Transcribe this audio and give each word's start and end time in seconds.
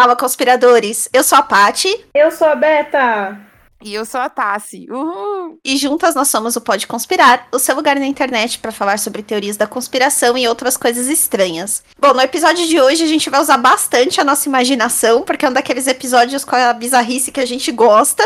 Fala, 0.00 0.16
conspiradores! 0.16 1.10
Eu 1.12 1.22
sou 1.22 1.36
a 1.36 1.42
Pati. 1.42 2.06
Eu 2.14 2.30
sou 2.30 2.46
a 2.46 2.54
Beta. 2.54 3.38
E 3.84 3.92
eu 3.92 4.06
sou 4.06 4.18
a 4.18 4.30
Tassi. 4.30 4.86
Uhul. 4.90 5.58
E 5.62 5.76
juntas 5.76 6.14
nós 6.14 6.28
somos 6.28 6.56
o 6.56 6.60
Pode 6.62 6.86
Conspirar, 6.86 7.46
o 7.52 7.58
seu 7.58 7.76
lugar 7.76 7.96
na 7.96 8.06
internet 8.06 8.58
para 8.60 8.72
falar 8.72 8.98
sobre 8.98 9.22
teorias 9.22 9.58
da 9.58 9.66
conspiração 9.66 10.38
e 10.38 10.48
outras 10.48 10.78
coisas 10.78 11.06
estranhas. 11.06 11.84
Bom, 11.98 12.14
no 12.14 12.22
episódio 12.22 12.66
de 12.66 12.80
hoje 12.80 13.04
a 13.04 13.06
gente 13.06 13.28
vai 13.28 13.42
usar 13.42 13.58
bastante 13.58 14.18
a 14.18 14.24
nossa 14.24 14.48
imaginação, 14.48 15.20
porque 15.20 15.44
é 15.44 15.50
um 15.50 15.52
daqueles 15.52 15.86
episódios 15.86 16.46
com 16.46 16.56
a 16.56 16.72
bizarrice 16.72 17.30
que 17.30 17.40
a 17.40 17.46
gente 17.46 17.70
gosta. 17.70 18.24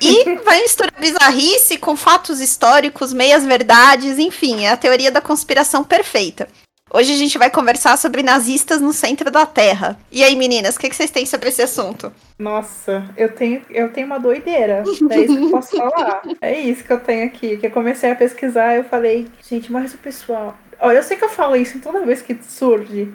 E 0.00 0.36
vai 0.46 0.62
misturar 0.62 0.94
bizarrice 0.96 1.76
com 1.76 1.96
fatos 1.96 2.40
históricos, 2.40 3.12
meias 3.12 3.44
verdades, 3.44 4.16
enfim, 4.20 4.64
é 4.64 4.70
a 4.70 4.76
teoria 4.76 5.10
da 5.10 5.20
conspiração 5.20 5.82
perfeita. 5.82 6.46
Hoje 6.92 7.12
a 7.12 7.16
gente 7.16 7.36
vai 7.36 7.50
conversar 7.50 7.98
sobre 7.98 8.22
nazistas 8.22 8.80
no 8.80 8.92
centro 8.92 9.28
da 9.28 9.44
Terra. 9.44 9.98
E 10.10 10.22
aí, 10.22 10.36
meninas, 10.36 10.76
o 10.76 10.78
que, 10.78 10.88
que, 10.88 10.94
vocês 10.94 11.10
têm 11.10 11.26
sobre 11.26 11.48
esse 11.48 11.60
assunto? 11.60 12.12
Nossa, 12.38 13.04
eu 13.16 13.32
tenho, 13.32 13.60
eu 13.70 13.90
tenho 13.92 14.06
uma 14.06 14.20
doideira. 14.20 14.84
É 15.10 15.20
isso 15.20 15.36
que 15.36 15.44
eu 15.44 15.50
posso 15.50 15.74
falar. 15.76 16.22
É 16.40 16.60
isso 16.60 16.84
que 16.84 16.92
eu 16.92 17.00
tenho 17.00 17.26
aqui. 17.26 17.56
Que 17.56 17.66
eu 17.66 17.70
comecei 17.72 18.10
a 18.10 18.14
pesquisar, 18.14 18.76
eu 18.76 18.84
falei, 18.84 19.26
gente, 19.48 19.70
mas 19.70 19.94
o 19.94 19.98
pessoal. 19.98 20.56
Olha, 20.78 20.98
eu 20.98 21.02
sei 21.02 21.16
que 21.16 21.24
eu 21.24 21.28
falo 21.28 21.56
isso 21.56 21.80
toda 21.80 22.06
vez 22.06 22.22
que 22.22 22.38
surge 22.40 23.12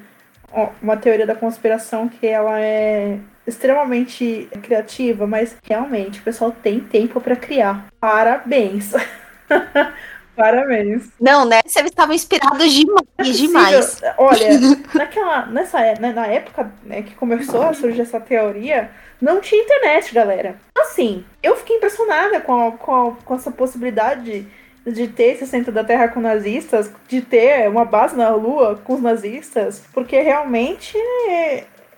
uma 0.82 0.98
teoria 0.98 1.26
da 1.26 1.34
conspiração 1.34 2.10
que 2.10 2.28
ela 2.28 2.60
é 2.60 3.20
extremamente 3.48 4.50
criativa, 4.62 5.26
mas 5.26 5.56
realmente 5.64 6.20
o 6.20 6.24
pessoal 6.24 6.52
tem 6.52 6.82
tempo 6.82 7.22
para 7.22 7.38
criar. 7.38 7.88
Parabéns. 8.02 8.92
Parabéns. 10.42 11.12
Não, 11.20 11.46
né? 11.46 11.62
Vocês 11.64 11.86
estavam 11.86 12.16
inspirados 12.16 12.74
demais, 12.74 13.06
é 13.20 13.24
demais. 13.24 14.02
Olha, 14.18 14.48
naquela, 14.96 15.46
nessa, 15.46 15.80
né, 16.00 16.12
na 16.12 16.26
época 16.26 16.72
né, 16.84 17.04
que 17.04 17.14
começou 17.14 17.62
a 17.62 17.76
surgir 17.76 18.02
essa 18.02 18.20
teoria, 18.20 18.90
não 19.22 19.40
tinha 19.40 19.62
internet, 19.62 20.12
galera. 20.12 20.56
Assim, 20.76 21.24
eu 21.44 21.56
fiquei 21.58 21.76
impressionada 21.76 22.42
com, 22.42 22.70
a, 22.70 22.72
com, 22.72 23.10
a, 23.10 23.16
com 23.24 23.36
essa 23.36 23.52
possibilidade 23.52 24.48
de, 24.84 25.08
ter 25.10 25.36
esse 25.36 25.46
centro 25.46 25.72
da 25.72 25.84
Terra 25.84 26.08
com 26.08 26.20
nazistas, 26.20 26.92
de 27.08 27.22
ter 27.22 27.70
uma 27.70 27.86
base 27.86 28.18
na 28.18 28.30
Lua 28.32 28.82
com 28.84 28.96
os 28.96 29.02
nazistas, 29.02 29.84
porque 29.94 30.22
realmente 30.22 30.98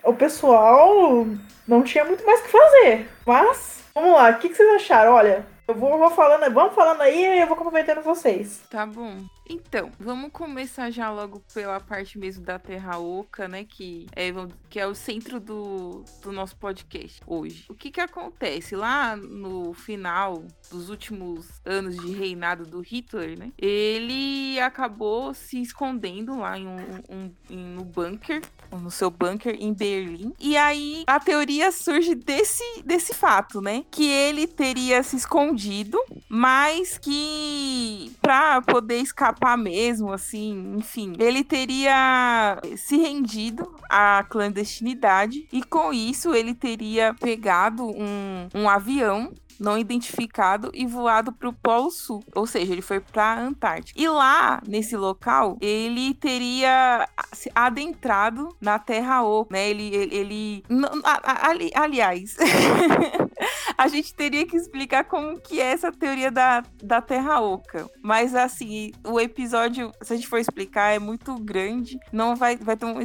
o 0.04 0.12
pessoal 0.12 1.26
não 1.66 1.82
tinha 1.82 2.04
muito 2.04 2.26
mais 2.26 2.42
o 2.42 2.44
que 2.44 2.52
fazer. 2.52 3.10
Mas, 3.26 3.86
vamos 3.96 4.12
lá, 4.12 4.32
o 4.32 4.38
que, 4.40 4.50
que 4.50 4.56
vocês 4.56 4.76
acharam? 4.76 5.14
Olha, 5.14 5.46
eu 5.68 5.76
vou, 5.76 5.98
vou 5.98 6.12
falando, 6.12 6.54
vamos 6.54 6.76
falando 6.76 7.02
aí 7.02 7.24
e 7.24 7.40
eu 7.42 7.48
vou 7.48 7.56
complementando 7.56 8.02
vocês. 8.02 8.62
Tá 8.70 8.86
bom. 8.86 9.24
Então, 9.48 9.92
vamos 10.00 10.32
começar 10.32 10.90
já 10.90 11.12
logo 11.12 11.42
pela 11.54 11.80
parte 11.80 12.18
mesmo 12.18 12.44
da 12.44 12.58
Terra 12.58 12.98
Oca, 12.98 13.48
né? 13.48 13.66
Que 13.66 14.08
é, 14.16 14.32
que 14.70 14.80
é 14.80 14.88
o 14.88 14.96
centro 14.96 15.40
do, 15.40 16.04
do 16.22 16.32
nosso 16.32 16.56
podcast 16.56 17.22
hoje. 17.28 17.66
O 17.70 17.74
que 17.74 17.92
que 17.92 18.00
acontece? 18.00 18.76
Lá 18.76 19.16
no 19.16 19.74
final 19.74 20.44
dos 20.72 20.90
últimos 20.90 21.62
anos 21.66 21.98
de 21.98 22.14
reinado 22.14 22.66
do 22.66 22.80
Hitler, 22.80 23.38
né? 23.38 23.52
Ele 23.58 24.60
acabou 24.60 25.34
se 25.34 25.62
escondendo 25.62 26.40
lá 26.40 26.58
em 26.58 26.68
um, 26.68 26.78
um, 27.10 27.32
um 27.52 27.76
no 27.76 27.84
bunker, 27.84 28.42
no 28.72 28.90
seu 28.90 29.12
bunker 29.12 29.56
em 29.60 29.74
Berlim. 29.74 30.34
E 30.40 30.56
aí 30.56 31.04
a 31.06 31.20
teoria 31.20 31.72
surge 31.72 32.16
desse, 32.16 32.64
desse 32.86 33.14
fato, 33.14 33.62
né? 33.62 33.84
Que 33.92 34.08
ele 34.08 34.48
teria 34.48 35.04
se 35.04 35.18
escondido, 35.18 36.00
mas 36.30 36.98
que 36.98 38.12
para 38.22 38.62
poder 38.62 39.00
escapar 39.00 39.33
escapar 39.34 39.58
mesmo, 39.58 40.14
assim, 40.14 40.76
enfim. 40.78 41.14
Ele 41.20 41.44
teria 41.44 42.60
se 42.78 42.98
rendido 42.98 43.76
à 43.90 44.24
clandestinidade 44.30 45.48
e 45.52 45.64
com 45.64 45.92
isso 45.92 46.34
ele 46.34 46.54
teria 46.54 47.14
pegado 47.14 47.86
um, 47.86 48.48
um 48.54 48.70
avião 48.70 49.34
não 49.60 49.78
identificado 49.78 50.72
e 50.74 50.86
voado 50.86 51.32
para 51.32 51.50
o 51.50 51.54
Polo 51.54 51.92
Sul, 51.92 52.24
ou 52.36 52.46
seja, 52.46 52.72
ele 52.72 52.82
foi 52.82 53.00
para 53.00 53.24
a 53.24 53.40
Antártica. 53.40 54.00
E 54.00 54.08
lá, 54.08 54.62
nesse 54.68 54.96
local, 54.96 55.58
ele 55.62 56.14
teria 56.14 57.08
se 57.32 57.52
adentrado 57.54 58.56
na 58.62 58.80
Terra 58.80 59.24
Oca, 59.24 59.54
né? 59.54 59.70
Ele, 59.70 59.96
ele, 59.96 60.16
ele 60.16 60.64
ali, 61.04 61.72
aliás, 61.76 62.36
a 63.78 63.88
gente 63.88 64.14
teria 64.14 64.46
que 64.46 64.56
explicar 64.56 65.06
como 65.06 65.40
que 65.40 65.60
é 65.60 65.66
essa 65.66 65.92
teoria 65.92 66.32
da, 66.32 66.64
da 66.82 67.02
Terra 67.02 67.40
Oca. 67.40 67.90
Mas 68.02 68.36
assim, 68.36 68.92
o 69.06 69.20
episódio, 69.20 69.92
se 70.02 70.14
a 70.14 70.16
gente 70.16 70.28
for 70.28 70.40
explicar, 70.40 70.94
é 70.94 71.00
muito 71.00 71.36
grande, 71.36 71.98
não 72.12 72.36
vai, 72.36 72.56
vai 72.58 72.78
ter 72.78 72.86
um, 72.86 72.98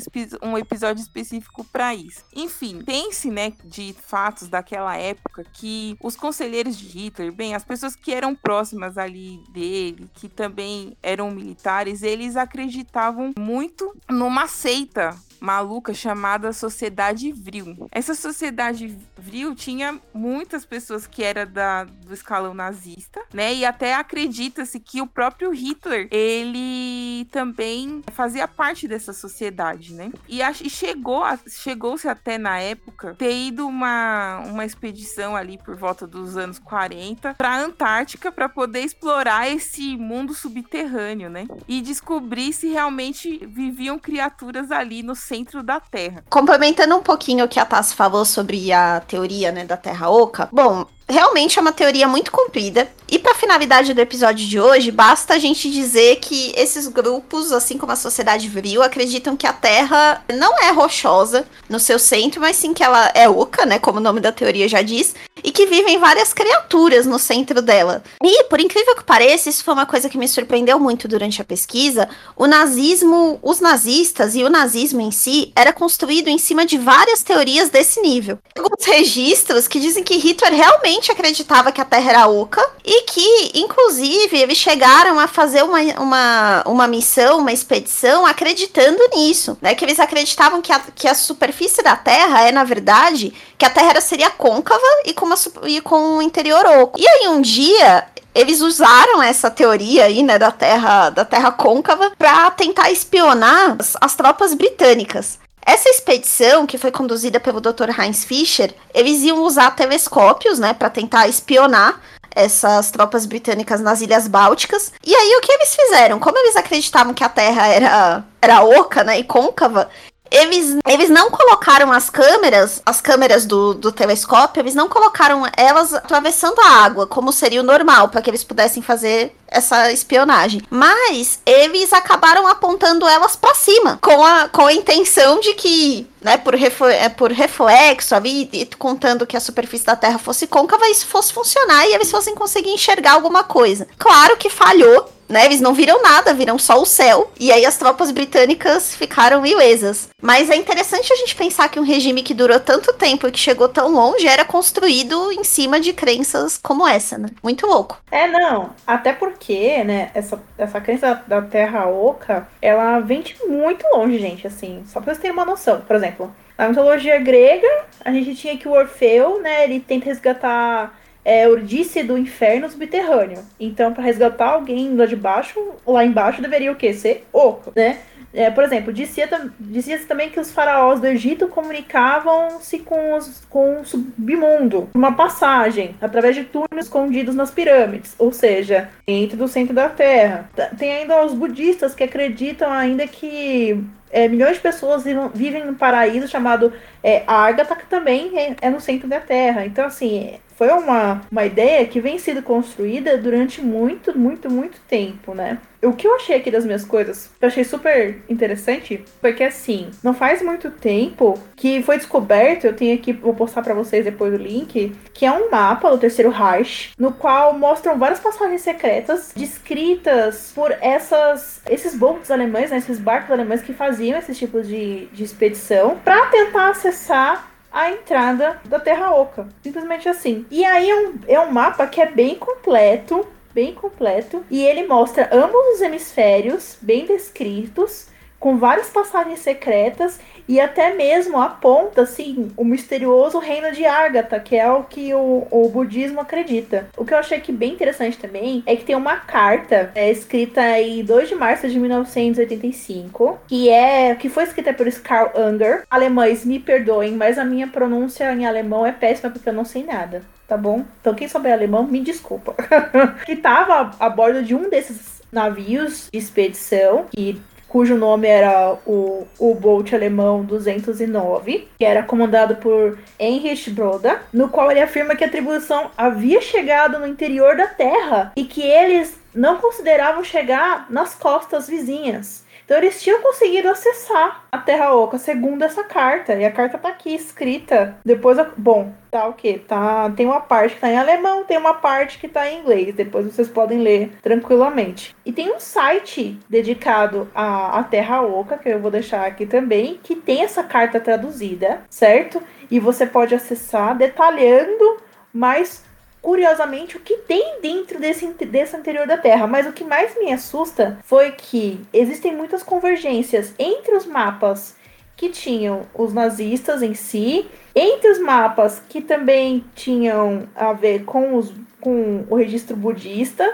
um 0.42 0.58
episódio 0.58 1.02
específico 1.02 1.64
para 1.64 1.94
isso. 1.94 2.24
Enfim, 2.34 2.82
pense, 2.84 3.30
né, 3.30 3.52
de 3.64 3.94
fatos 4.06 4.48
daquela 4.48 4.96
época 4.96 5.44
que 5.52 5.96
os 6.02 6.16
conselheiros 6.38 6.78
de 6.78 6.86
Hitler, 6.86 7.32
bem, 7.32 7.56
as 7.56 7.64
pessoas 7.64 7.96
que 7.96 8.14
eram 8.14 8.32
próximas 8.32 8.96
ali 8.96 9.42
dele, 9.50 10.08
que 10.14 10.28
também 10.28 10.96
eram 11.02 11.32
militares, 11.32 12.02
eles 12.02 12.36
acreditavam 12.36 13.32
muito 13.36 13.92
numa 14.08 14.46
seita 14.46 15.16
maluca 15.40 15.94
chamada 15.94 16.52
Sociedade 16.52 17.32
Vril. 17.32 17.88
Essa 17.90 18.14
Sociedade 18.14 18.96
Vril 19.16 19.54
tinha 19.54 20.00
muitas 20.12 20.64
pessoas 20.64 21.06
que 21.06 21.22
era 21.22 21.44
da, 21.44 21.84
do 21.84 22.14
escalão 22.14 22.54
nazista, 22.54 23.22
né? 23.32 23.54
E 23.54 23.64
até 23.64 23.94
acredita-se 23.94 24.80
que 24.80 25.00
o 25.00 25.06
próprio 25.06 25.50
Hitler, 25.50 26.08
ele 26.10 27.26
também 27.30 28.02
fazia 28.12 28.46
parte 28.48 28.88
dessa 28.88 29.12
sociedade, 29.12 29.94
né? 29.94 30.10
E, 30.28 30.40
e 30.42 30.70
chegou 30.70 31.24
chegou-se 31.48 32.08
até 32.08 32.38
na 32.38 32.58
época 32.58 33.14
ter 33.14 33.34
ido 33.34 33.66
uma, 33.66 34.40
uma 34.46 34.64
expedição 34.64 35.36
ali 35.36 35.58
por 35.58 35.76
volta 35.76 36.06
dos 36.06 36.36
anos 36.36 36.58
40 36.58 37.34
para 37.34 37.50
a 37.50 37.60
Antártica 37.60 38.30
para 38.30 38.48
poder 38.48 38.80
explorar 38.80 39.48
esse 39.48 39.96
mundo 39.96 40.34
subterrâneo, 40.34 41.28
né? 41.30 41.46
E 41.66 41.80
descobrir 41.80 42.52
se 42.52 42.68
realmente 42.68 43.46
viviam 43.46 43.98
criaturas 43.98 44.70
ali 44.70 45.02
no 45.02 45.14
centro 45.28 45.62
da 45.62 45.78
Terra. 45.78 46.24
Complementando 46.30 46.96
um 46.96 47.02
pouquinho 47.02 47.44
o 47.44 47.48
que 47.48 47.60
a 47.60 47.66
Tassi 47.66 47.94
falou 47.94 48.24
sobre 48.24 48.72
a 48.72 49.00
teoria 49.00 49.52
né, 49.52 49.64
da 49.64 49.76
Terra 49.76 50.08
Oca, 50.08 50.48
bom, 50.50 50.86
realmente 51.08 51.58
é 51.58 51.62
uma 51.62 51.72
teoria 51.72 52.06
muito 52.06 52.30
comprida. 52.30 52.88
E 53.10 53.18
para 53.18 53.34
finalidade 53.34 53.94
do 53.94 54.00
episódio 54.00 54.46
de 54.46 54.60
hoje, 54.60 54.90
basta 54.90 55.32
a 55.32 55.38
gente 55.38 55.70
dizer 55.70 56.16
que 56.16 56.52
esses 56.54 56.86
grupos, 56.88 57.52
assim 57.52 57.78
como 57.78 57.92
a 57.92 57.96
sociedade 57.96 58.48
vril, 58.48 58.82
acreditam 58.82 59.34
que 59.34 59.46
a 59.46 59.52
Terra 59.52 60.22
não 60.34 60.58
é 60.58 60.70
rochosa 60.70 61.46
no 61.70 61.80
seu 61.80 61.98
centro, 61.98 62.38
mas 62.38 62.56
sim 62.56 62.74
que 62.74 62.84
ela 62.84 63.10
é 63.14 63.26
oca, 63.26 63.64
né, 63.64 63.78
como 63.78 63.98
o 63.98 64.02
nome 64.02 64.20
da 64.20 64.30
teoria 64.30 64.68
já 64.68 64.82
diz, 64.82 65.14
e 65.42 65.50
que 65.50 65.64
vivem 65.64 65.98
várias 65.98 66.34
criaturas 66.34 67.06
no 67.06 67.18
centro 67.18 67.62
dela. 67.62 68.02
E, 68.22 68.44
por 68.44 68.60
incrível 68.60 68.94
que 68.94 69.04
pareça, 69.04 69.48
isso 69.48 69.64
foi 69.64 69.72
uma 69.72 69.86
coisa 69.86 70.10
que 70.10 70.18
me 70.18 70.28
surpreendeu 70.28 70.78
muito 70.78 71.08
durante 71.08 71.40
a 71.40 71.44
pesquisa, 71.44 72.10
o 72.36 72.46
nazismo, 72.46 73.38
os 73.42 73.58
nazistas 73.58 74.34
e 74.34 74.44
o 74.44 74.50
nazismo 74.50 75.00
em 75.00 75.10
si 75.10 75.50
era 75.56 75.72
construído 75.72 76.28
em 76.28 76.36
cima 76.36 76.66
de 76.66 76.76
várias 76.76 77.22
teorias 77.22 77.70
desse 77.70 78.02
nível. 78.02 78.38
Alguns 78.58 78.84
registros 78.84 79.66
que 79.66 79.80
dizem 79.80 80.04
que 80.04 80.18
Hitler 80.18 80.52
realmente 80.52 80.97
realmente 80.98 81.12
acreditava 81.12 81.72
que 81.72 81.80
a 81.80 81.84
Terra 81.84 82.10
era 82.10 82.28
oca 82.28 82.64
e 82.84 83.02
que, 83.02 83.52
inclusive, 83.54 84.36
eles 84.36 84.58
chegaram 84.58 85.18
a 85.18 85.26
fazer 85.26 85.62
uma, 85.62 85.80
uma, 85.98 86.62
uma 86.66 86.88
missão, 86.88 87.38
uma 87.38 87.52
expedição 87.52 88.26
acreditando 88.26 88.98
nisso, 89.14 89.56
né? 89.60 89.74
Que 89.74 89.84
eles 89.84 90.00
acreditavam 90.00 90.60
que 90.60 90.72
a, 90.72 90.80
que 90.94 91.08
a 91.08 91.14
superfície 91.14 91.82
da 91.82 91.96
Terra 91.96 92.42
é, 92.42 92.52
na 92.52 92.64
verdade, 92.64 93.32
que 93.56 93.64
a 93.64 93.70
Terra 93.70 94.00
seria 94.00 94.30
côncava 94.30 94.82
e 95.04 95.12
com, 95.12 95.26
uma, 95.26 95.36
e 95.64 95.80
com 95.80 96.16
um 96.16 96.22
interior 96.22 96.64
oco. 96.66 97.00
E 97.00 97.08
aí, 97.08 97.28
um 97.28 97.40
dia, 97.40 98.06
eles 98.34 98.60
usaram 98.60 99.22
essa 99.22 99.50
teoria 99.50 100.04
aí, 100.04 100.22
né, 100.22 100.38
da 100.38 100.50
Terra, 100.50 101.10
da 101.10 101.24
Terra 101.24 101.52
côncava 101.52 102.12
para 102.18 102.50
tentar 102.50 102.90
espionar 102.90 103.76
as, 103.78 103.96
as, 104.00 104.14
tropas 104.14 104.54
britânicas. 104.54 105.38
Essa 105.68 105.90
expedição, 105.90 106.66
que 106.66 106.78
foi 106.78 106.90
conduzida 106.90 107.38
pelo 107.38 107.60
Dr. 107.60 107.90
Heinz 107.90 108.24
Fischer, 108.24 108.74
eles 108.94 109.20
iam 109.20 109.42
usar 109.42 109.72
telescópios, 109.72 110.58
né, 110.58 110.72
para 110.72 110.88
tentar 110.88 111.28
espionar 111.28 112.00
essas 112.34 112.90
tropas 112.90 113.26
britânicas 113.26 113.78
nas 113.78 114.00
Ilhas 114.00 114.26
Bálticas. 114.26 114.90
E 115.04 115.14
aí 115.14 115.36
o 115.36 115.42
que 115.42 115.52
eles 115.52 115.76
fizeram? 115.76 116.18
Como 116.18 116.38
eles 116.38 116.56
acreditavam 116.56 117.12
que 117.12 117.22
a 117.22 117.28
Terra 117.28 117.66
era 117.66 118.24
era 118.40 118.62
oca, 118.62 119.04
né, 119.04 119.18
e 119.18 119.24
côncava, 119.24 119.90
eles, 120.30 120.76
eles 120.86 121.10
não 121.10 121.30
colocaram 121.30 121.92
as 121.92 122.10
câmeras, 122.10 122.82
as 122.84 123.00
câmeras 123.00 123.46
do, 123.46 123.74
do 123.74 123.92
telescópio, 123.92 124.60
eles 124.60 124.74
não 124.74 124.88
colocaram 124.88 125.42
elas 125.56 125.94
atravessando 125.94 126.60
a 126.60 126.84
água, 126.84 127.06
como 127.06 127.32
seria 127.32 127.60
o 127.60 127.64
normal, 127.64 128.08
para 128.08 128.22
que 128.22 128.30
eles 128.30 128.44
pudessem 128.44 128.82
fazer 128.82 129.34
essa 129.46 129.90
espionagem. 129.92 130.62
Mas 130.70 131.40
eles 131.46 131.92
acabaram 131.92 132.46
apontando 132.46 133.06
elas 133.06 133.34
para 133.34 133.54
cima, 133.54 133.98
com 134.00 134.22
a, 134.22 134.48
com 134.48 134.66
a 134.66 134.72
intenção 134.72 135.40
de 135.40 135.54
que, 135.54 136.06
né, 136.20 136.36
por, 136.36 136.54
é, 136.54 137.08
por 137.08 137.32
reflexo, 137.32 138.14
ali, 138.14 138.68
contando 138.78 139.26
que 139.26 139.36
a 139.36 139.40
superfície 139.40 139.86
da 139.86 139.96
Terra 139.96 140.18
fosse 140.18 140.46
côncava, 140.46 140.88
isso 140.88 141.06
fosse 141.06 141.32
funcionar 141.32 141.86
e 141.86 141.94
eles 141.94 142.10
fossem 142.10 142.34
conseguir 142.34 142.70
enxergar 142.70 143.12
alguma 143.12 143.44
coisa. 143.44 143.86
Claro 143.98 144.36
que 144.36 144.50
falhou, 144.50 145.10
né? 145.28 145.44
Eles 145.44 145.60
não 145.60 145.74
viram 145.74 146.02
nada, 146.02 146.34
viram 146.34 146.58
só 146.58 146.80
o 146.80 146.86
céu. 146.86 147.30
E 147.38 147.52
aí 147.52 147.66
as 147.66 147.76
tropas 147.76 148.10
britânicas 148.10 148.94
ficaram 148.94 149.44
ilesas. 149.44 150.08
Mas 150.22 150.50
é 150.50 150.56
interessante 150.56 151.12
a 151.12 151.16
gente 151.16 151.34
pensar 151.34 151.68
que 151.68 151.78
um 151.78 151.84
regime 151.84 152.22
que 152.22 152.34
durou 152.34 152.58
tanto 152.58 152.92
tempo 152.92 153.28
e 153.28 153.32
que 153.32 153.38
chegou 153.38 153.68
tão 153.68 153.92
longe 153.92 154.26
era 154.26 154.44
construído 154.44 155.32
em 155.32 155.44
cima 155.44 155.78
de 155.78 155.92
crenças 155.92 156.58
como 156.62 156.86
essa, 156.86 157.18
né? 157.18 157.28
Muito 157.42 157.66
louco. 157.66 157.98
É, 158.10 158.26
não. 158.26 158.70
Até 158.86 159.12
porque, 159.12 159.84
né, 159.84 160.10
essa, 160.14 160.40
essa 160.56 160.80
crença 160.80 161.22
da 161.26 161.42
Terra 161.42 161.86
Oca, 161.86 162.48
ela 162.60 163.00
vem 163.00 163.20
de 163.20 163.36
muito 163.46 163.86
longe, 163.94 164.18
gente, 164.18 164.46
assim. 164.46 164.82
Só 164.86 165.00
pra 165.00 165.12
vocês 165.12 165.18
terem 165.18 165.32
uma 165.32 165.44
noção. 165.44 165.80
Por 165.80 165.96
exemplo, 165.96 166.34
na 166.56 166.68
mitologia 166.68 167.18
grega, 167.20 167.68
a 168.04 168.10
gente 168.10 168.34
tinha 168.34 168.56
que 168.56 168.66
o 168.66 168.72
Orfeu, 168.72 169.40
né, 169.40 169.64
ele 169.64 169.80
tenta 169.80 170.06
resgatar 170.06 170.98
é 171.28 171.44
Eurídice 171.44 172.02
do 172.02 172.16
inferno 172.16 172.70
subterrâneo. 172.70 173.44
Então, 173.60 173.92
para 173.92 174.02
resgatar 174.02 174.48
alguém 174.48 174.96
lá 174.96 175.04
de 175.04 175.14
baixo, 175.14 175.60
lá 175.86 176.02
embaixo 176.02 176.40
deveria 176.40 176.72
o 176.72 176.74
quê? 176.74 176.94
Ser 176.94 177.26
oco, 177.30 177.70
né? 177.76 177.98
É, 178.32 178.50
por 178.50 178.64
exemplo, 178.64 178.92
dizia-se 178.92 179.50
dizia 179.60 179.98
também 180.06 180.30
que 180.30 180.40
os 180.40 180.50
faraós 180.50 181.00
do 181.00 181.06
Egito 181.06 181.48
comunicavam-se 181.48 182.78
com, 182.78 183.18
com 183.50 183.80
o 183.80 183.84
submundo, 183.84 184.88
uma 184.94 185.12
passagem, 185.12 185.94
através 186.00 186.34
de 186.34 186.44
túneis 186.44 186.86
escondidos 186.86 187.34
nas 187.34 187.50
pirâmides, 187.50 188.14
ou 188.18 188.32
seja, 188.32 188.88
dentro 189.06 189.36
do 189.36 189.48
centro 189.48 189.74
da 189.74 189.88
Terra. 189.88 190.50
Tem 190.78 190.92
ainda 190.92 191.24
os 191.24 191.34
budistas 191.34 191.94
que 191.94 192.04
acreditam 192.04 192.70
ainda 192.70 193.06
que 193.06 193.82
é, 194.10 194.28
milhões 194.28 194.54
de 194.54 194.60
pessoas 194.60 195.04
vivem 195.34 195.66
num 195.66 195.74
paraíso 195.74 196.26
chamado 196.28 196.72
é, 197.02 197.22
Agatha, 197.26 197.76
que 197.76 197.86
também 197.86 198.38
é, 198.38 198.56
é 198.62 198.70
no 198.70 198.80
centro 198.80 199.08
da 199.08 199.20
Terra. 199.20 199.66
Então, 199.66 199.84
assim, 199.84 200.38
foi 200.58 200.70
uma, 200.70 201.20
uma 201.30 201.46
ideia 201.46 201.86
que 201.86 202.00
vem 202.00 202.18
sendo 202.18 202.42
construída 202.42 203.16
durante 203.16 203.62
muito, 203.62 204.18
muito, 204.18 204.50
muito 204.50 204.80
tempo, 204.88 205.32
né? 205.32 205.58
O 205.80 205.92
que 205.92 206.04
eu 206.04 206.16
achei 206.16 206.34
aqui 206.34 206.50
das 206.50 206.64
minhas 206.64 206.84
coisas, 206.84 207.30
eu 207.40 207.46
achei 207.46 207.62
super 207.62 208.20
interessante, 208.28 209.04
porque 209.20 209.44
assim, 209.44 209.88
não 210.02 210.12
faz 210.12 210.42
muito 210.42 210.72
tempo 210.72 211.38
que 211.54 211.80
foi 211.84 211.98
descoberto, 211.98 212.64
eu 212.64 212.74
tenho 212.74 212.96
aqui, 212.96 213.12
vou 213.12 213.32
postar 213.32 213.62
para 213.62 213.72
vocês 213.72 214.04
depois 214.04 214.34
o 214.34 214.36
link, 214.36 214.92
que 215.14 215.24
é 215.24 215.30
um 215.30 215.48
mapa 215.48 215.88
do 215.88 215.98
Terceiro 215.98 216.32
Reich, 216.32 216.90
no 216.98 217.12
qual 217.12 217.56
mostram 217.56 217.96
várias 217.96 218.18
passagens 218.18 218.62
secretas 218.62 219.32
descritas 219.36 220.50
por 220.52 220.72
essas, 220.80 221.60
esses 221.70 221.94
boats 221.94 222.32
alemães, 222.32 222.72
né, 222.72 222.78
esses 222.78 222.98
barcos 222.98 223.30
alemães 223.30 223.62
que 223.62 223.72
faziam 223.72 224.18
esses 224.18 224.36
tipos 224.36 224.66
de, 224.66 225.06
de 225.06 225.22
expedição, 225.22 225.96
para 226.04 226.26
tentar 226.26 226.70
acessar 226.70 227.48
a 227.72 227.90
entrada 227.90 228.60
da 228.64 228.80
Terra 228.80 229.14
Oca. 229.14 229.48
Simplesmente 229.62 230.08
assim. 230.08 230.46
E 230.50 230.64
aí 230.64 230.88
é 230.88 230.96
um, 230.96 231.14
é 231.26 231.40
um 231.40 231.50
mapa 231.50 231.86
que 231.86 232.00
é 232.00 232.06
bem 232.06 232.34
completo, 232.34 233.26
bem 233.52 233.74
completo, 233.74 234.44
e 234.50 234.62
ele 234.62 234.86
mostra 234.86 235.28
ambos 235.32 235.74
os 235.74 235.80
hemisférios 235.80 236.78
bem 236.80 237.06
descritos 237.06 238.08
com 238.38 238.56
várias 238.56 238.88
passagens 238.88 239.40
secretas 239.40 240.20
e 240.48 240.58
até 240.58 240.94
mesmo 240.94 241.40
aponta 241.40 242.02
assim 242.02 242.50
o 242.56 242.64
misterioso 242.64 243.38
reino 243.38 243.70
de 243.72 243.84
Agatha, 243.84 244.40
que 244.40 244.56
é 244.56 244.70
o 244.70 244.84
que 244.84 245.12
o, 245.12 245.46
o 245.50 245.68
budismo 245.68 246.20
acredita. 246.20 246.88
O 246.96 247.04
que 247.04 247.12
eu 247.12 247.18
achei 247.18 247.36
aqui 247.38 247.52
bem 247.52 247.72
interessante 247.72 248.18
também 248.18 248.62
é 248.64 248.74
que 248.74 248.84
tem 248.84 248.96
uma 248.96 249.16
carta 249.16 249.90
é, 249.94 250.10
escrita 250.10 250.80
em 250.80 251.04
2 251.04 251.28
de 251.28 251.34
março 251.34 251.68
de 251.68 251.78
1985, 251.78 253.40
que 253.46 253.68
é 253.68 254.14
que 254.14 254.28
foi 254.28 254.44
escrita 254.44 254.72
por 254.72 254.88
Karl 255.02 255.30
Unger. 255.36 255.84
Alemães, 255.90 256.44
me 256.44 256.58
perdoem, 256.58 257.12
mas 257.12 257.38
a 257.38 257.44
minha 257.44 257.66
pronúncia 257.66 258.32
em 258.32 258.46
alemão 258.46 258.86
é 258.86 258.92
péssima 258.92 259.30
porque 259.30 259.48
eu 259.48 259.52
não 259.52 259.64
sei 259.64 259.84
nada 259.84 260.22
tá 260.48 260.56
bom? 260.56 260.82
Então 260.98 261.14
quem 261.14 261.28
souber 261.28 261.52
alemão, 261.52 261.86
me 261.86 262.00
desculpa. 262.00 262.54
que 263.26 263.36
tava 263.36 263.90
a 264.00 264.08
bordo 264.08 264.42
de 264.42 264.54
um 264.54 264.70
desses 264.70 265.20
navios 265.30 266.08
de 266.10 266.18
expedição 266.18 267.04
que 267.10 267.38
cujo 267.68 267.96
nome 267.96 268.26
era 268.26 268.76
o 268.86 269.26
U-Boat 269.38 269.94
alemão 269.94 270.42
209, 270.42 271.68
que 271.78 271.84
era 271.84 272.02
comandado 272.02 272.56
por 272.56 272.98
Heinrich 273.18 273.70
Broda, 273.70 274.22
no 274.32 274.48
qual 274.48 274.70
ele 274.70 274.80
afirma 274.80 275.14
que 275.14 275.24
a 275.24 275.30
tribulação 275.30 275.90
havia 275.96 276.40
chegado 276.40 276.98
no 276.98 277.06
interior 277.06 277.56
da 277.56 277.66
Terra 277.66 278.32
e 278.34 278.44
que 278.44 278.62
eles 278.62 279.18
não 279.34 279.58
consideravam 279.58 280.24
chegar 280.24 280.86
nas 280.90 281.14
costas 281.14 281.68
vizinhas. 281.68 282.44
Então 282.68 282.76
eles 282.76 283.02
tinham 283.02 283.22
conseguido 283.22 283.66
acessar 283.70 284.44
a 284.52 284.58
Terra 284.58 284.94
Oca 284.94 285.16
segundo 285.16 285.62
essa 285.62 285.82
carta. 285.82 286.34
E 286.34 286.44
a 286.44 286.52
carta 286.52 286.76
tá 286.76 286.90
aqui 286.90 287.14
escrita. 287.14 287.96
Depois, 288.04 288.36
bom, 288.58 288.92
tá 289.10 289.26
o 289.26 289.32
quê? 289.32 289.58
Tá, 289.66 290.10
tem 290.10 290.26
uma 290.26 290.42
parte 290.42 290.74
que 290.74 290.80
tá 290.82 290.90
em 290.90 290.98
alemão, 290.98 291.44
tem 291.44 291.56
uma 291.56 291.72
parte 291.72 292.18
que 292.18 292.28
tá 292.28 292.46
em 292.46 292.60
inglês. 292.60 292.94
Depois 292.94 293.24
vocês 293.24 293.48
podem 293.48 293.78
ler 293.78 294.12
tranquilamente. 294.22 295.16
E 295.24 295.32
tem 295.32 295.50
um 295.50 295.58
site 295.58 296.38
dedicado 296.46 297.26
à, 297.34 297.78
à 297.78 297.84
Terra 297.84 298.20
Oca, 298.20 298.58
que 298.58 298.68
eu 298.68 298.78
vou 298.78 298.90
deixar 298.90 299.26
aqui 299.26 299.46
também, 299.46 299.98
que 300.02 300.14
tem 300.14 300.42
essa 300.42 300.62
carta 300.62 301.00
traduzida, 301.00 301.80
certo? 301.88 302.42
E 302.70 302.78
você 302.78 303.06
pode 303.06 303.34
acessar 303.34 303.96
detalhando 303.96 304.98
mais 305.32 305.87
curiosamente, 306.28 306.94
o 306.94 307.00
que 307.00 307.16
tem 307.16 307.58
dentro 307.62 307.98
desse, 307.98 308.26
desse 308.26 308.76
interior 308.76 309.06
da 309.06 309.16
Terra. 309.16 309.46
Mas 309.46 309.66
o 309.66 309.72
que 309.72 309.82
mais 309.82 310.14
me 310.18 310.30
assusta 310.30 310.98
foi 311.02 311.30
que 311.30 311.80
existem 311.90 312.36
muitas 312.36 312.62
convergências 312.62 313.54
entre 313.58 313.96
os 313.96 314.04
mapas 314.04 314.76
que 315.16 315.30
tinham 315.30 315.86
os 315.94 316.12
nazistas 316.12 316.82
em 316.82 316.92
si, 316.92 317.48
entre 317.74 318.10
os 318.10 318.18
mapas 318.18 318.78
que 318.90 319.00
também 319.00 319.64
tinham 319.74 320.46
a 320.54 320.74
ver 320.74 321.04
com, 321.04 321.34
os, 321.34 321.50
com 321.80 322.26
o 322.28 322.34
registro 322.34 322.76
budista, 322.76 323.50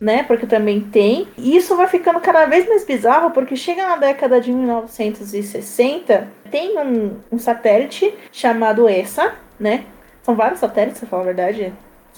né? 0.00 0.22
Porque 0.22 0.46
também 0.46 0.80
tem. 0.80 1.28
E 1.36 1.54
isso 1.54 1.76
vai 1.76 1.88
ficando 1.88 2.20
cada 2.20 2.46
vez 2.46 2.66
mais 2.66 2.86
bizarro, 2.86 3.32
porque 3.32 3.54
chega 3.54 3.86
na 3.86 3.96
década 3.96 4.40
de 4.40 4.50
1960, 4.50 6.26
tem 6.50 6.78
um, 6.78 7.18
um 7.30 7.38
satélite 7.38 8.14
chamado 8.32 8.88
ESA, 8.88 9.34
né? 9.60 9.84
São 10.22 10.34
vários 10.34 10.60
satélites, 10.60 11.00
pra 11.00 11.08
falar 11.10 11.22
a 11.22 11.26
verdade 11.26 11.74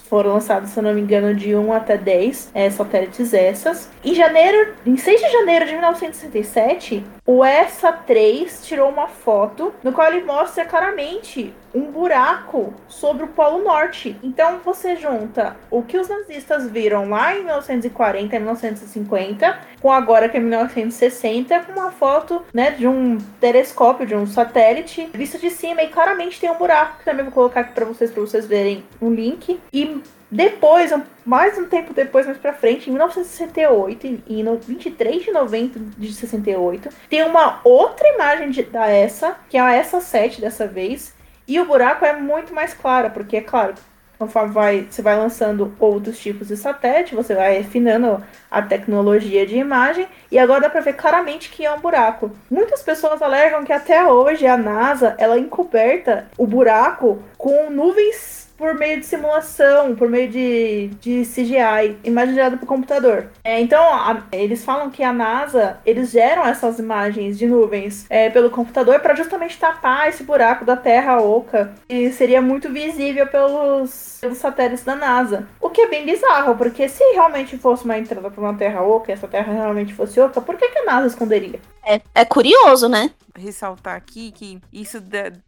foram 0.09 0.33
lançados, 0.33 0.69
se 0.69 0.79
eu 0.79 0.83
não 0.83 0.93
me 0.93 1.01
engano, 1.01 1.33
de 1.35 1.55
1 1.55 1.73
até 1.73 1.97
10 1.97 2.51
é, 2.53 2.69
satélites 2.69 3.33
essas. 3.33 3.89
Em 4.03 4.13
janeiro, 4.13 4.73
em 4.85 4.97
6 4.97 5.21
de 5.21 5.31
janeiro 5.31 5.65
de 5.65 5.73
1967, 5.73 7.03
o 7.25 7.43
ESA 7.43 7.91
3 7.91 8.65
tirou 8.65 8.89
uma 8.89 9.07
foto 9.07 9.73
no 9.83 9.91
qual 9.91 10.11
ele 10.11 10.23
mostra 10.23 10.65
claramente 10.65 11.53
um 11.77 11.91
buraco 11.91 12.73
sobre 12.87 13.23
o 13.23 13.27
Polo 13.27 13.63
Norte. 13.63 14.17
Então 14.23 14.59
você 14.65 14.95
junta 14.95 15.55
o 15.69 15.83
que 15.83 15.97
os 15.97 16.09
nazistas 16.09 16.69
viram 16.69 17.09
lá 17.09 17.35
em 17.35 17.43
1940 17.43 18.35
e 18.35 18.39
1950 18.39 19.59
com 19.79 19.91
agora 19.91 20.27
que 20.27 20.37
é 20.37 20.39
1960 20.39 21.59
com 21.61 21.79
uma 21.79 21.91
foto, 21.91 22.41
né, 22.53 22.71
de 22.71 22.87
um 22.87 23.17
telescópio, 23.39 24.07
de 24.07 24.15
um 24.15 24.25
satélite 24.25 25.07
vista 25.13 25.37
de 25.37 25.51
cima 25.51 25.83
e 25.83 25.89
claramente 25.89 26.39
tem 26.39 26.49
um 26.49 26.57
buraco 26.57 26.97
que 26.99 27.05
também 27.05 27.23
vou 27.23 27.33
colocar 27.33 27.61
aqui 27.61 27.73
para 27.73 27.85
vocês 27.85 28.11
para 28.11 28.21
vocês 28.21 28.47
verem 28.47 28.83
um 28.99 29.13
link 29.13 29.59
e 29.71 30.01
depois, 30.29 30.91
mais 31.25 31.57
um 31.57 31.65
tempo 31.65 31.93
depois, 31.93 32.25
mais 32.25 32.37
pra 32.37 32.51
frente, 32.51 32.89
em 32.89 32.93
1968, 32.93 34.23
e 34.27 34.43
no 34.43 34.57
23 34.57 35.23
de 35.23 35.31
novembro 35.31 35.79
de 35.97 36.13
68, 36.13 36.89
tem 37.09 37.23
uma 37.23 37.61
outra 37.63 38.05
imagem 38.09 38.49
de, 38.49 38.63
da 38.63 38.91
ESA, 38.91 39.37
que 39.49 39.55
é 39.55 39.61
a 39.61 39.79
ESA 39.79 40.01
7 40.01 40.41
dessa 40.41 40.67
vez, 40.67 41.13
e 41.47 41.59
o 41.59 41.65
buraco 41.65 42.03
é 42.05 42.13
muito 42.13 42.53
mais 42.53 42.73
claro, 42.73 43.11
porque 43.11 43.37
é 43.37 43.41
claro, 43.41 43.75
conforme 44.17 44.51
vai, 44.51 44.87
você 44.89 45.01
vai 45.01 45.15
lançando 45.15 45.73
outros 45.79 46.19
tipos 46.19 46.47
de 46.47 46.57
satélite, 46.57 47.15
você 47.15 47.35
vai 47.35 47.57
refinando 47.57 48.23
a 48.49 48.61
tecnologia 48.61 49.45
de 49.45 49.57
imagem, 49.57 50.07
e 50.31 50.39
agora 50.39 50.61
dá 50.61 50.69
para 50.69 50.81
ver 50.81 50.93
claramente 50.93 51.49
que 51.49 51.65
é 51.65 51.71
um 51.71 51.79
buraco. 51.79 52.31
Muitas 52.49 52.81
pessoas 52.81 53.21
alegam 53.21 53.63
que 53.63 53.73
até 53.73 54.05
hoje 54.05 54.45
a 54.47 54.57
NASA 54.57 55.15
ela 55.17 55.37
encoberta 55.37 56.27
o 56.37 56.47
buraco 56.47 57.21
com 57.37 57.69
nuvens 57.69 58.46
por 58.57 58.73
meio 58.73 58.99
de 58.99 59.05
simulação, 59.05 59.95
por 59.95 60.09
meio 60.09 60.29
de, 60.29 60.87
de 60.99 61.23
CGI, 61.23 61.97
imagem 62.03 62.35
gerada 62.35 62.57
por 62.57 62.65
computador. 62.65 63.27
É, 63.43 63.61
então, 63.61 63.81
a, 63.81 64.23
eles 64.31 64.65
falam 64.65 64.89
que 64.89 65.03
a 65.03 65.13
NASA, 65.13 65.79
eles 65.85 66.11
geram 66.11 66.45
essas 66.45 66.79
imagens 66.79 67.37
de 67.37 67.45
nuvens 67.45 68.05
é, 68.09 68.29
pelo 68.29 68.49
computador 68.49 68.99
para 68.99 69.15
justamente 69.15 69.57
tapar 69.57 70.09
esse 70.09 70.23
buraco 70.23 70.65
da 70.65 70.75
Terra 70.75 71.21
oca, 71.21 71.73
e 71.87 72.11
seria 72.11 72.41
muito 72.41 72.69
visível 72.69 73.27
pelos, 73.27 74.17
pelos 74.19 74.37
satélites 74.37 74.83
da 74.83 74.95
NASA. 74.95 75.47
O 75.61 75.69
que 75.69 75.81
é 75.81 75.87
bem 75.87 76.05
bizarro, 76.05 76.55
porque 76.55 76.89
se 76.89 77.03
realmente 77.13 77.57
fosse 77.57 77.85
uma 77.85 77.97
entrada 77.97 78.29
para 78.31 78.41
uma 78.41 78.55
Terra 78.55 78.81
oca, 78.81 79.11
essa 79.11 79.27
Terra 79.27 79.53
realmente 79.53 79.93
fosse 79.93 80.19
oca, 80.19 80.41
por 80.41 80.55
que, 80.57 80.67
que 80.69 80.79
a 80.79 80.85
NASA 80.85 81.07
esconderia? 81.07 81.59
É, 81.85 82.01
é 82.13 82.25
curioso, 82.25 82.89
né? 82.89 83.11
Ressaltar 83.37 83.95
aqui 83.95 84.31
que 84.31 84.59
isso 84.71 84.99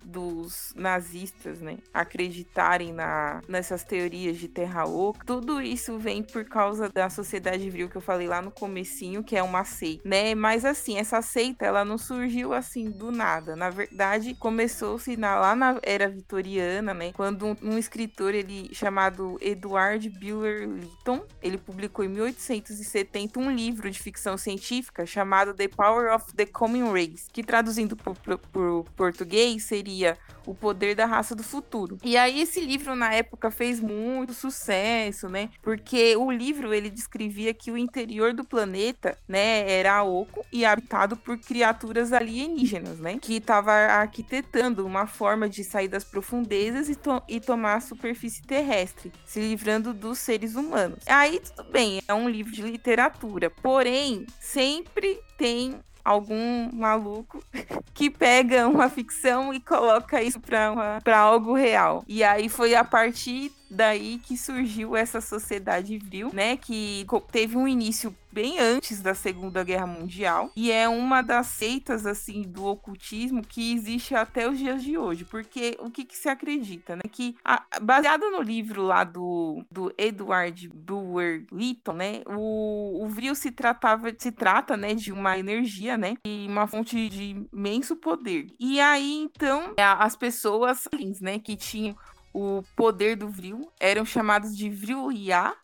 dos 0.04 0.74
nazistas, 0.76 1.60
né, 1.60 1.78
acreditarem 1.94 2.94
na, 2.94 3.42
nessas 3.48 3.84
teorias 3.84 4.38
de 4.38 4.48
terra 4.48 4.86
oca, 4.86 5.26
tudo 5.26 5.62
isso 5.62 5.98
vem 5.98 6.24
por 6.24 6.46
causa 6.46 6.90
da 6.90 7.10
sociedade 7.10 7.70
vril 7.70 7.90
que 7.90 7.96
eu 7.96 8.02
falei 8.02 8.28
lá 8.28 8.42
no 8.42 8.52
comecinho, 8.52 9.24
que 9.24 9.36
é 9.36 9.44
uma 9.44 9.64
seita, 9.64 10.08
né? 10.08 10.36
Mas 10.36 10.66
assim, 10.66 10.98
essa 10.98 11.22
seita, 11.22 11.66
ela 11.66 11.84
não 11.84 11.98
surgiu 11.98 12.54
assim 12.54 12.90
do 12.90 13.12
nada. 13.12 13.56
Na 13.56 13.70
verdade, 13.70 14.34
começou-se 14.36 15.16
lá 15.16 15.56
na 15.56 15.80
era 15.84 16.08
vitoriana, 16.08 16.94
né, 16.94 17.12
quando 17.14 17.46
um, 17.46 17.56
um 17.62 17.78
escritor 17.78 18.34
ele 18.34 18.70
chamado 18.74 19.38
Edward 19.42 20.10
Buller 20.10 20.68
Lytton, 20.68 21.24
ele 21.42 21.58
publicou 21.58 22.04
em 22.06 22.10
1870 22.10 23.40
um 23.40 23.52
livro 23.52 23.90
de 23.90 24.00
ficção 24.00 24.38
científica 24.38 25.06
chamado 25.06 25.54
The 25.54 25.68
Power 25.68 26.14
of 26.14 26.34
the 26.34 26.46
Coming 26.46 26.92
Race, 26.92 27.28
que 27.32 27.44
traduzindo 27.80 27.96
por, 27.96 28.16
por 28.38 28.86
português 28.96 29.64
seria 29.64 30.18
O 30.46 30.54
Poder 30.54 30.96
da 30.96 31.06
Raça 31.06 31.36
do 31.36 31.44
Futuro. 31.44 31.98
E 32.04 32.18
aí 32.18 32.42
esse 32.42 32.60
livro 32.60 32.96
na 32.96 33.14
época 33.14 33.52
fez 33.52 33.80
muito 33.80 34.34
sucesso, 34.34 35.30
né? 35.30 35.50
Porque 35.62 36.16
o 36.18 36.32
livro 36.32 36.74
ele 36.74 36.90
descrevia 36.90 37.54
que 37.54 37.72
o 37.72 37.78
interior 37.78 38.34
do 38.34 38.44
planeta, 38.44 39.18
né, 39.28 39.70
era 39.72 40.04
oco 40.04 40.46
e 40.52 40.66
habitado 40.66 41.16
por 41.16 41.38
criaturas 41.38 42.12
alienígenas, 42.12 43.00
né, 43.00 43.18
que 43.20 43.36
estava 43.36 43.72
arquitetando 43.72 44.86
uma 44.86 45.06
forma 45.06 45.48
de 45.48 45.64
sair 45.64 45.88
das 45.88 46.04
profundezas 46.04 46.90
e, 46.90 46.96
to 46.96 47.22
e 47.28 47.40
tomar 47.40 47.76
a 47.76 47.82
superfície 47.82 48.42
terrestre, 48.42 49.12
se 49.26 49.40
livrando 49.40 49.94
dos 49.94 50.20
seres 50.20 50.56
humanos. 50.56 51.00
Aí 51.08 51.40
tudo 51.40 51.70
bem, 51.72 52.02
é 52.08 52.14
um 52.14 52.28
livro 52.28 52.52
de 52.52 52.62
literatura, 52.62 53.50
porém 53.50 54.26
sempre 54.40 55.20
tem 55.38 55.80
algum 56.04 56.70
maluco 56.74 57.44
que 57.94 58.10
pega 58.10 58.68
uma 58.68 58.90
ficção 58.90 59.54
e 59.54 59.60
coloca 59.60 60.22
isso 60.22 60.40
para 60.40 61.18
algo 61.18 61.54
real. 61.54 62.04
E 62.08 62.24
aí 62.24 62.50
foi 62.50 62.76
a 62.76 62.84
partir 62.84 63.52
daí 63.70 64.20
que 64.20 64.38
surgiu 64.38 64.96
essa 64.96 65.22
sociedade 65.22 65.98
vril, 65.98 66.32
né, 66.34 66.58
que 66.58 67.06
teve 67.32 67.58
um 67.58 67.68
início 67.68 68.16
bem 68.32 68.60
antes 68.60 69.02
da 69.02 69.16
Segunda 69.16 69.64
Guerra 69.64 69.88
Mundial 69.88 70.52
e 70.56 70.72
é 70.72 70.88
uma 70.88 71.22
das 71.22 71.48
seitas 71.48 72.06
assim 72.06 72.44
do 72.44 72.66
ocultismo 72.66 73.42
que 73.42 73.74
existe 73.74 74.14
até 74.14 74.48
os 74.48 74.58
dias 74.58 74.84
de 74.84 74.98
hoje, 74.98 75.26
porque 75.26 75.76
o 75.80 75.90
que, 75.90 76.06
que 76.06 76.16
se 76.16 76.30
acredita, 76.30 76.96
né, 76.96 77.02
que 77.12 77.36
a, 77.44 77.64
baseado 77.82 78.30
no 78.30 78.42
livro 78.42 78.84
lá 78.84 79.04
do, 79.04 79.64
do 79.72 79.94
Edward 79.98 80.70
Brewer 80.70 81.46
Lytton, 81.52 81.94
né, 81.94 82.22
o, 82.28 83.04
o 83.04 83.08
vril 83.10 83.34
se 83.34 83.52
tratava 83.52 84.14
se 84.18 84.32
trata, 84.32 84.78
né, 84.78 84.94
de 84.94 85.12
uma 85.12 85.38
energia, 85.38 85.98
né, 85.98 86.16
e 86.26 86.46
uma 86.48 86.68
fonte 86.68 87.10
de 87.10 87.48
imenso 87.52 87.96
poder. 87.96 88.48
E 88.60 88.80
aí 88.80 89.22
então 89.22 89.74
as 89.78 90.16
pessoas, 90.16 90.88
né, 91.22 91.40
que 91.40 91.56
tinham 91.56 91.96
o 92.34 92.64
poder 92.76 93.16
do 93.16 93.30
Vril, 93.30 93.72
eram 93.80 94.06
chamados 94.06 94.56
de 94.56 94.70
Vril-Ya, 94.70 95.56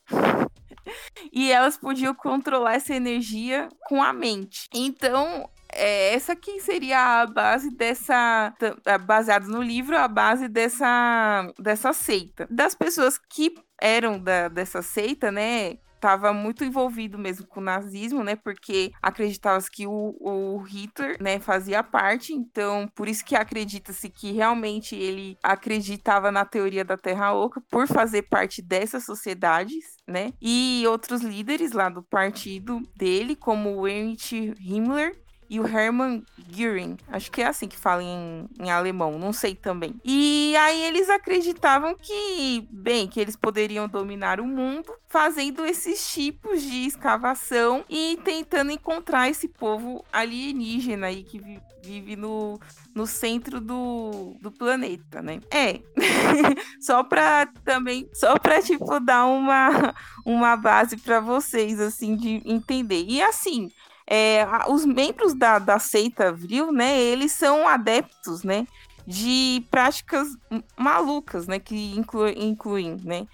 e 1.32 1.52
elas 1.52 1.78
podiam 1.78 2.14
controlar 2.14 2.76
essa 2.76 2.94
energia 2.94 3.70
com 3.88 4.02
a 4.02 4.14
mente. 4.14 4.70
Então, 4.74 5.50
é, 5.72 6.14
essa 6.14 6.34
aqui 6.34 6.60
seria 6.62 7.22
a 7.22 7.28
base 7.28 7.70
dessa, 7.76 8.54
baseado 9.06 9.48
no 9.48 9.62
livro, 9.62 9.98
a 9.98 10.08
base 10.08 10.48
dessa, 10.48 11.52
dessa 11.60 11.92
seita. 11.92 12.48
Das 12.50 12.76
pessoas 12.76 13.18
que 13.18 13.54
eram 13.82 14.20
da, 14.20 14.48
dessa 14.48 14.82
seita, 14.82 15.32
né, 15.32 15.78
estava 16.06 16.32
muito 16.32 16.64
envolvido 16.64 17.18
mesmo 17.18 17.48
com 17.48 17.60
o 17.60 17.64
nazismo, 17.64 18.24
né? 18.24 18.36
Porque 18.36 18.92
acreditava-se 19.02 19.72
que 19.72 19.88
o, 19.88 20.16
o, 20.20 20.62
Hitler, 20.62 21.18
né, 21.20 21.40
fazia 21.40 21.82
parte, 21.82 22.32
então 22.32 22.88
por 22.94 23.08
isso 23.08 23.26
que 23.26 23.36
acredita-se 23.36 24.08
que 24.10 24.32
realmente 24.32 24.96
ele 24.96 25.36
acreditava 25.42 26.32
na 26.32 26.46
teoria 26.46 26.86
da 26.86 26.96
Terra 26.96 27.34
Oca 27.34 27.60
por 27.70 27.88
fazer 27.88 28.24
parte 28.24 28.62
dessas 28.62 29.04
sociedades, 29.04 29.96
né? 30.08 30.32
E 30.40 30.84
outros 30.88 31.22
líderes 31.22 31.72
lá 31.72 31.90
do 31.90 32.04
partido 32.04 32.80
dele, 32.96 33.36
como 33.36 33.76
o 33.76 33.88
Heinrich 33.88 34.54
Himmler, 34.60 35.25
e 35.56 35.60
o 35.60 35.66
Hermann 35.66 36.22
Göring. 36.52 36.98
Acho 37.08 37.32
que 37.32 37.42
é 37.42 37.48
assim 37.48 37.66
que 37.68 37.78
fala 37.78 38.04
em, 38.04 38.46
em, 38.60 38.70
alemão, 38.70 39.18
não 39.18 39.32
sei 39.32 39.56
também. 39.56 39.96
E 40.04 40.54
aí 40.58 40.84
eles 40.84 41.10
acreditavam 41.10 41.96
que, 41.96 42.68
bem, 42.70 43.08
que 43.08 43.22
eles 43.22 43.38
poderiam 43.38 43.88
dominar 43.88 44.42
o 44.42 44.46
mundo 44.46 44.94
fazendo 45.08 45.66
esses 45.66 46.14
tipos 46.14 46.62
de 46.62 46.88
escavação 46.88 47.86
e 47.90 48.20
tentando 48.26 48.70
encontrar 48.70 49.30
esse 49.30 49.48
povo 49.48 50.04
alienígena 50.12 51.08
aí 51.08 51.24
que 51.24 51.40
vive 51.82 52.18
no, 52.18 52.60
no 52.94 53.08
centro 53.08 53.62
do, 53.62 54.36
do 54.42 54.52
planeta, 54.52 55.22
né? 55.22 55.40
É. 55.50 55.80
só 56.82 57.02
pra 57.02 57.46
também, 57.64 58.10
só 58.14 58.38
pra, 58.38 58.62
tipo, 58.62 59.00
dar 59.00 59.26
uma, 59.26 59.96
uma 60.26 60.58
base 60.58 60.98
para 60.98 61.22
vocês, 61.22 61.80
assim, 61.80 62.18
de 62.18 62.42
entender. 62.44 63.06
E 63.08 63.22
assim, 63.22 63.70
é, 64.08 64.48
os 64.68 64.86
membros 64.86 65.34
da, 65.34 65.60
da 65.60 65.80
seita 65.80 66.32
Vril, 66.32 66.72
né, 66.72 67.00
eles 67.00 67.32
são 67.32 67.68
adeptos, 67.68 68.44
né, 68.44 68.68
de 69.08 69.64
práticas 69.70 70.28
malucas, 70.78 71.48
né, 71.48 71.60
que 71.60 71.96
inclu, 71.96 72.28
incluem, 72.30 72.98
né, 73.04 73.28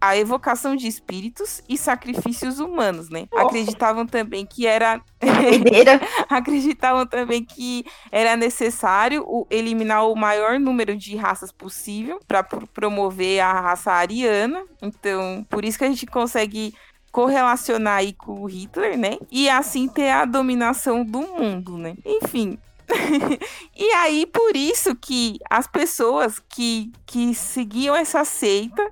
a 0.00 0.16
evocação 0.16 0.74
de 0.74 0.86
espíritos 0.86 1.62
e 1.68 1.76
sacrifícios 1.76 2.60
humanos, 2.60 3.10
né? 3.10 3.26
Oh. 3.32 3.40
Acreditavam 3.40 4.06
também 4.06 4.46
que 4.46 4.66
era 4.66 5.02
acreditavam 6.30 7.06
também 7.06 7.44
que 7.44 7.84
era 8.10 8.36
necessário 8.36 9.46
eliminar 9.50 10.08
o 10.08 10.14
maior 10.14 10.58
número 10.58 10.96
de 10.96 11.14
raças 11.16 11.52
possível 11.52 12.20
para 12.26 12.42
promover 12.42 13.40
a 13.40 13.60
raça 13.60 13.92
ariana. 13.92 14.64
Então, 14.80 15.44
por 15.50 15.64
isso 15.64 15.78
que 15.78 15.84
a 15.84 15.88
gente 15.88 16.06
consegue 16.06 16.74
correlacionar 17.10 17.98
aí 17.98 18.12
com 18.12 18.42
o 18.42 18.46
Hitler, 18.46 18.98
né? 18.98 19.18
E 19.30 19.48
assim 19.48 19.88
ter 19.88 20.10
a 20.10 20.24
dominação 20.24 21.04
do 21.04 21.20
mundo, 21.20 21.76
né? 21.76 21.94
Enfim. 22.04 22.58
e 23.76 23.92
aí, 23.92 24.26
por 24.26 24.56
isso 24.56 24.94
que 24.96 25.38
as 25.48 25.66
pessoas 25.66 26.40
que, 26.40 26.92
que 27.06 27.34
seguiam 27.34 27.94
essa 27.94 28.24
seita, 28.24 28.88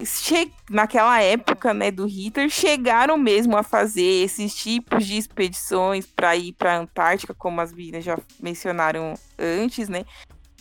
naquela 0.71 1.21
época, 1.21 1.75
né, 1.75 1.91
do 1.91 2.07
Hitler, 2.07 2.49
chegaram 2.49 3.17
mesmo 3.17 3.57
a 3.57 3.63
fazer 3.63 4.25
esses 4.25 4.55
tipos 4.55 5.05
de 5.05 5.17
expedições 5.17 6.07
para 6.07 6.37
ir 6.37 6.53
para 6.53 6.75
a 6.75 6.79
Antártica, 6.79 7.35
como 7.35 7.61
as 7.61 7.73
meninas 7.73 8.05
já 8.05 8.17
mencionaram 8.41 9.15
antes, 9.39 9.89
né? 9.89 10.05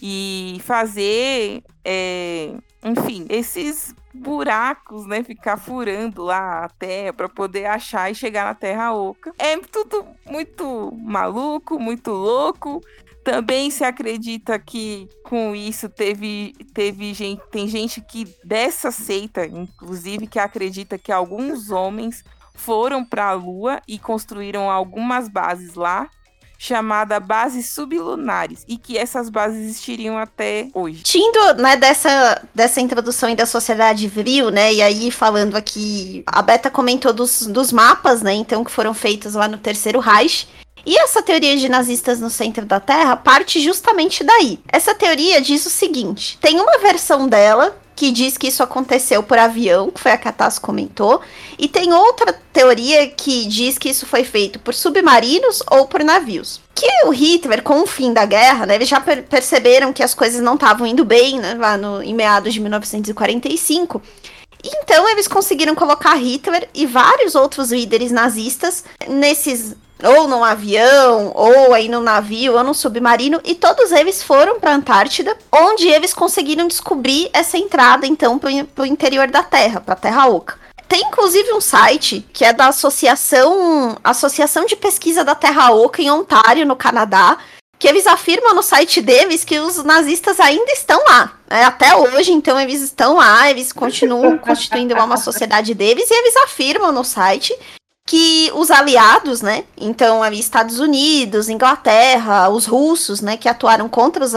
E 0.01 0.61
fazer, 0.63 1.63
é, 1.83 2.53
enfim, 2.83 3.25
esses 3.29 3.95
buracos, 4.13 5.05
né? 5.05 5.23
Ficar 5.23 5.57
furando 5.57 6.23
lá 6.23 6.65
a 6.65 6.69
terra 6.69 7.13
para 7.13 7.29
poder 7.29 7.65
achar 7.65 8.11
e 8.11 8.15
chegar 8.15 8.45
na 8.45 8.53
Terra 8.53 8.93
Oca. 8.93 9.33
É 9.37 9.57
tudo 9.57 10.05
muito 10.25 10.91
maluco, 10.97 11.79
muito 11.79 12.11
louco. 12.11 12.81
Também 13.23 13.69
se 13.69 13.83
acredita 13.83 14.57
que 14.57 15.09
com 15.23 15.53
isso 15.53 15.89
teve, 15.89 16.53
teve 16.73 17.13
gente, 17.13 17.41
tem 17.51 17.67
gente 17.67 17.99
que 17.99 18.25
dessa 18.43 18.89
seita, 18.89 19.45
inclusive, 19.45 20.27
que 20.27 20.39
acredita 20.39 20.97
que 20.97 21.11
alguns 21.11 21.69
homens 21.69 22.23
foram 22.55 23.03
para 23.03 23.27
a 23.27 23.33
Lua 23.33 23.81
e 23.87 23.99
construíram 23.99 24.71
algumas 24.71 25.27
bases 25.27 25.75
lá 25.75 26.09
chamada 26.57 27.19
Bases 27.19 27.69
Sublunares 27.69 28.63
e 28.67 28.77
que 28.77 28.97
essas 28.97 29.29
bases 29.29 29.63
existiriam 29.65 30.17
até 30.17 30.67
hoje. 30.73 31.03
Tindo, 31.03 31.53
né, 31.55 31.75
dessa, 31.75 32.41
dessa 32.53 32.81
introdução 32.81 33.33
da 33.35 33.45
sociedade 33.45 34.07
vril, 34.07 34.49
né, 34.49 34.73
e 34.73 34.81
aí 34.81 35.11
falando 35.11 35.55
aqui, 35.55 36.23
a 36.25 36.41
Beta 36.41 36.69
comentou 36.69 37.13
dos, 37.13 37.45
dos 37.45 37.71
mapas, 37.71 38.21
né, 38.21 38.33
então 38.33 38.63
que 38.63 38.71
foram 38.71 38.93
feitos 38.93 39.33
lá 39.35 39.47
no 39.47 39.57
Terceiro 39.57 39.99
Reich, 39.99 40.47
e 40.85 40.97
essa 40.97 41.21
teoria 41.21 41.57
de 41.57 41.67
nazistas 41.67 42.21
no 42.21 42.29
centro 42.29 42.65
da 42.65 42.79
Terra 42.79 43.17
parte 43.17 43.59
justamente 43.59 44.23
daí. 44.23 44.57
Essa 44.69 44.95
teoria 44.95 45.41
diz 45.41 45.65
o 45.65 45.69
seguinte: 45.69 46.37
tem 46.39 46.61
uma 46.61 46.77
versão 46.77 47.27
dela 47.27 47.75
que 47.97 48.11
diz 48.11 48.37
que 48.37 48.47
isso 48.47 48.61
aconteceu 48.61 49.23
por 49.23 49.39
avião, 49.39 49.89
que 49.89 49.99
foi 49.99 50.11
a 50.11 50.17
Tassi 50.17 50.61
comentou, 50.61 51.19
e 51.57 51.67
tem 51.67 51.91
outra 51.91 52.31
teoria 52.53 53.07
que 53.07 53.47
diz 53.47 53.79
que 53.79 53.89
isso 53.89 54.05
foi 54.05 54.23
feito 54.23 54.59
por 54.59 54.75
submarinos 54.75 55.63
ou 55.71 55.87
por 55.87 56.03
navios. 56.03 56.61
Que 56.75 57.05
o 57.05 57.09
Hitler, 57.09 57.63
com 57.63 57.81
o 57.81 57.87
fim 57.87 58.13
da 58.13 58.23
guerra, 58.23 58.67
né, 58.67 58.75
eles 58.75 58.87
já 58.87 59.01
per 59.01 59.23
perceberam 59.23 59.91
que 59.91 60.03
as 60.03 60.13
coisas 60.13 60.39
não 60.39 60.53
estavam 60.53 60.85
indo 60.85 61.03
bem, 61.03 61.39
né, 61.39 61.55
lá 61.55 61.75
no, 61.75 62.03
em 62.03 62.13
meados 62.13 62.53
de 62.53 62.59
1945. 62.59 63.99
Então 64.63 65.09
eles 65.09 65.27
conseguiram 65.27 65.73
colocar 65.73 66.13
Hitler 66.13 66.69
e 66.75 66.85
vários 66.85 67.33
outros 67.33 67.71
líderes 67.71 68.11
nazistas 68.11 68.83
nesses 69.07 69.75
ou 70.03 70.27
num 70.27 70.43
avião, 70.43 71.31
ou 71.33 71.73
aí 71.73 71.89
no 71.89 72.01
navio, 72.01 72.55
ou 72.55 72.63
no 72.63 72.73
submarino, 72.73 73.41
e 73.43 73.55
todos 73.55 73.91
eles 73.91 74.21
foram 74.21 74.59
para 74.59 74.71
a 74.71 74.75
Antártida, 74.75 75.37
onde 75.51 75.87
eles 75.87 76.13
conseguiram 76.13 76.67
descobrir 76.67 77.29
essa 77.33 77.57
entrada, 77.57 78.05
então, 78.05 78.37
para 78.37 78.83
o 78.83 78.85
interior 78.85 79.27
da 79.27 79.43
Terra, 79.43 79.81
para 79.81 79.93
a 79.93 79.97
Terra 79.97 80.27
Oca. 80.27 80.59
Tem 80.87 81.01
inclusive 81.01 81.51
um 81.51 81.59
site 81.59 82.25
que 82.31 82.45
é 82.45 82.53
da 82.53 82.67
Associação, 82.67 83.97
Associação 84.03 84.65
de 84.65 84.75
Pesquisa 84.75 85.23
da 85.23 85.35
Terra 85.35 85.71
Oca 85.71 86.01
em 86.01 86.09
Ontário, 86.09 86.65
no 86.65 86.75
Canadá, 86.75 87.37
que 87.79 87.87
eles 87.87 88.07
afirmam 88.07 88.55
no 88.55 88.63
site 88.63 89.01
deles 89.01 89.43
que 89.43 89.59
os 89.59 89.83
nazistas 89.83 90.39
ainda 90.39 90.71
estão 90.71 91.03
lá. 91.05 91.33
Né? 91.49 91.63
Até 91.63 91.95
hoje, 91.95 92.31
então, 92.31 92.59
eles 92.59 92.81
estão 92.81 93.17
lá, 93.17 93.49
eles 93.49 93.73
continuam 93.73 94.37
constituindo 94.37 94.95
uma 94.95 95.17
sociedade 95.17 95.73
deles, 95.73 96.09
e 96.09 96.13
eles 96.13 96.35
afirmam 96.37 96.91
no 96.91 97.03
site 97.03 97.53
que 98.07 98.49
os 98.55 98.71
aliados, 98.71 99.41
né? 99.41 99.65
Então, 99.77 100.23
ali 100.23 100.39
Estados 100.39 100.79
Unidos, 100.79 101.49
Inglaterra, 101.49 102.47
os 102.47 102.65
russos, 102.65 103.19
né, 103.19 103.35
que 103.35 103.49
atuaram 103.49 103.89
contra 103.89 104.23
os 104.23 104.31